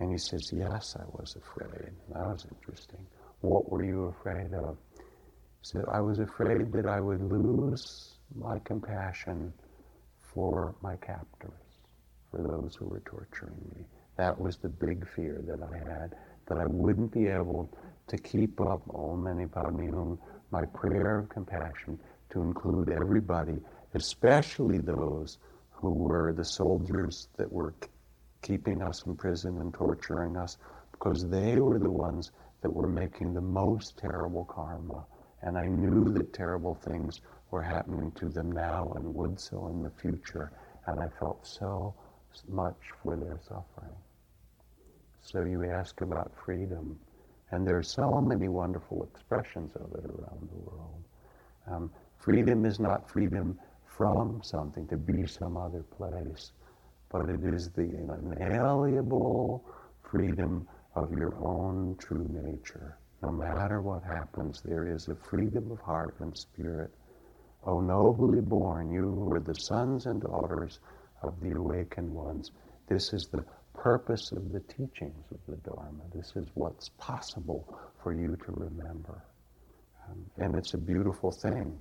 And 0.00 0.10
he 0.10 0.18
says, 0.18 0.52
Yes, 0.52 0.96
I 0.98 1.04
was 1.12 1.36
afraid. 1.36 1.92
That 2.12 2.26
was 2.26 2.46
interesting. 2.50 3.06
What 3.40 3.70
were 3.70 3.84
you 3.84 4.06
afraid 4.06 4.52
of? 4.52 4.76
Said, 5.64 5.86
I 5.90 6.02
was 6.02 6.18
afraid 6.18 6.72
that 6.72 6.84
I 6.84 7.00
would 7.00 7.22
lose 7.22 8.18
my 8.34 8.58
compassion 8.58 9.50
for 10.20 10.74
my 10.82 10.96
captors, 10.96 11.80
for 12.30 12.42
those 12.42 12.76
who 12.78 12.84
were 12.84 13.00
torturing 13.06 13.56
me. 13.74 13.86
That 14.18 14.38
was 14.38 14.58
the 14.58 14.68
big 14.68 15.08
fear 15.08 15.40
that 15.46 15.60
I 15.62 15.78
had, 15.78 16.16
that 16.48 16.58
I 16.58 16.66
wouldn't 16.66 17.12
be 17.12 17.28
able 17.28 17.70
to 18.08 18.18
keep 18.18 18.60
up 18.60 18.82
Om 18.94 19.24
Mani 19.24 19.46
Padme 19.46 19.88
Hum, 19.88 20.18
my 20.50 20.66
prayer 20.66 21.20
of 21.20 21.30
compassion, 21.30 21.98
to 22.28 22.42
include 22.42 22.90
everybody, 22.90 23.58
especially 23.94 24.76
those 24.76 25.38
who 25.70 25.94
were 25.94 26.34
the 26.34 26.44
soldiers 26.44 27.28
that 27.38 27.50
were 27.50 27.72
keeping 28.42 28.82
us 28.82 29.06
in 29.06 29.16
prison 29.16 29.56
and 29.62 29.72
torturing 29.72 30.36
us, 30.36 30.58
because 30.92 31.26
they 31.30 31.58
were 31.58 31.78
the 31.78 31.90
ones 31.90 32.32
that 32.60 32.70
were 32.70 32.86
making 32.86 33.32
the 33.32 33.40
most 33.40 33.96
terrible 33.96 34.44
karma. 34.44 35.06
And 35.44 35.58
I 35.58 35.66
knew 35.66 36.04
that 36.14 36.32
terrible 36.32 36.74
things 36.74 37.20
were 37.50 37.62
happening 37.62 38.10
to 38.12 38.30
them 38.30 38.50
now 38.50 38.92
and 38.96 39.14
would 39.14 39.38
so 39.38 39.68
in 39.68 39.82
the 39.82 39.90
future. 39.90 40.50
And 40.86 40.98
I 40.98 41.08
felt 41.20 41.46
so 41.46 41.94
much 42.48 42.78
for 43.02 43.14
their 43.14 43.38
suffering. 43.46 43.94
So 45.20 45.44
you 45.44 45.64
ask 45.64 46.00
about 46.00 46.32
freedom. 46.34 46.98
And 47.50 47.66
there 47.66 47.76
are 47.76 47.82
so 47.82 48.22
many 48.22 48.48
wonderful 48.48 49.04
expressions 49.04 49.76
of 49.76 49.92
it 49.92 50.06
around 50.06 50.48
the 50.50 50.70
world. 50.70 51.04
Um, 51.70 51.90
freedom 52.18 52.64
is 52.64 52.80
not 52.80 53.10
freedom 53.10 53.58
from 53.86 54.40
something, 54.42 54.86
to 54.88 54.96
be 54.96 55.26
some 55.26 55.56
other 55.58 55.82
place, 55.82 56.52
but 57.10 57.28
it 57.28 57.44
is 57.44 57.70
the 57.70 57.82
inalienable 57.82 59.62
freedom 60.02 60.66
of 60.94 61.12
your 61.12 61.36
own 61.36 61.96
true 61.98 62.26
nature. 62.30 62.96
No 63.24 63.32
matter 63.32 63.80
what 63.80 64.02
happens, 64.02 64.60
there 64.60 64.86
is 64.86 65.08
a 65.08 65.14
freedom 65.14 65.70
of 65.70 65.80
heart 65.80 66.14
and 66.20 66.36
spirit. 66.36 66.90
O 67.64 67.80
nobly 67.80 68.42
born, 68.42 68.92
you 68.92 69.00
who 69.00 69.32
are 69.32 69.40
the 69.40 69.54
sons 69.54 70.04
and 70.04 70.20
daughters 70.20 70.80
of 71.22 71.40
the 71.40 71.52
awakened 71.52 72.12
ones. 72.12 72.50
This 72.86 73.14
is 73.14 73.28
the 73.28 73.42
purpose 73.72 74.30
of 74.32 74.52
the 74.52 74.60
teachings 74.60 75.24
of 75.30 75.38
the 75.48 75.56
Dharma. 75.56 76.02
This 76.14 76.36
is 76.36 76.48
what's 76.52 76.90
possible 76.98 77.66
for 78.02 78.12
you 78.12 78.36
to 78.36 78.52
remember. 78.52 79.24
Um, 80.06 80.26
and 80.36 80.54
it's 80.54 80.74
a 80.74 80.78
beautiful 80.78 81.30
thing. 81.30 81.80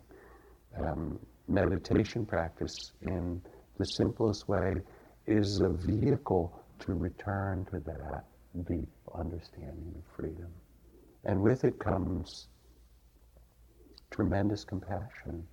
Um, 0.78 1.20
meditation 1.50 2.26
practice, 2.26 2.94
in 3.02 3.42
the 3.78 3.86
simplest 3.86 4.48
way, 4.48 4.76
is 5.28 5.60
a 5.60 5.68
vehicle 5.68 6.58
to 6.80 6.94
return 6.94 7.66
to 7.66 7.82
that 7.82 8.24
deep 8.66 8.88
understanding 9.14 9.94
of 9.98 10.04
freedom. 10.16 10.48
And 11.26 11.42
with 11.42 11.64
it 11.64 11.80
comes 11.80 12.48
tremendous 14.12 14.64
compassion 14.64 15.48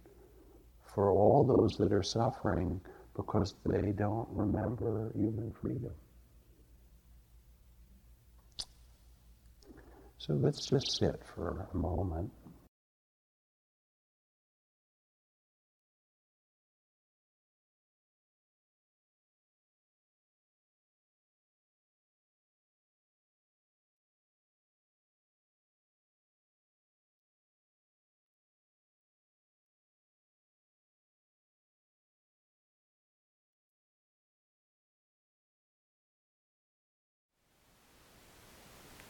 for 0.82 1.10
all 1.10 1.44
those 1.44 1.76
that 1.78 1.92
are 1.92 2.02
suffering 2.02 2.80
because 3.14 3.54
they 3.64 3.92
don't 3.92 4.28
remember 4.30 5.12
human 5.14 5.52
freedom. 5.52 5.92
So 10.18 10.34
let's 10.34 10.66
just 10.66 10.98
sit 10.98 11.22
for 11.34 11.68
a 11.72 11.76
moment. 11.76 12.30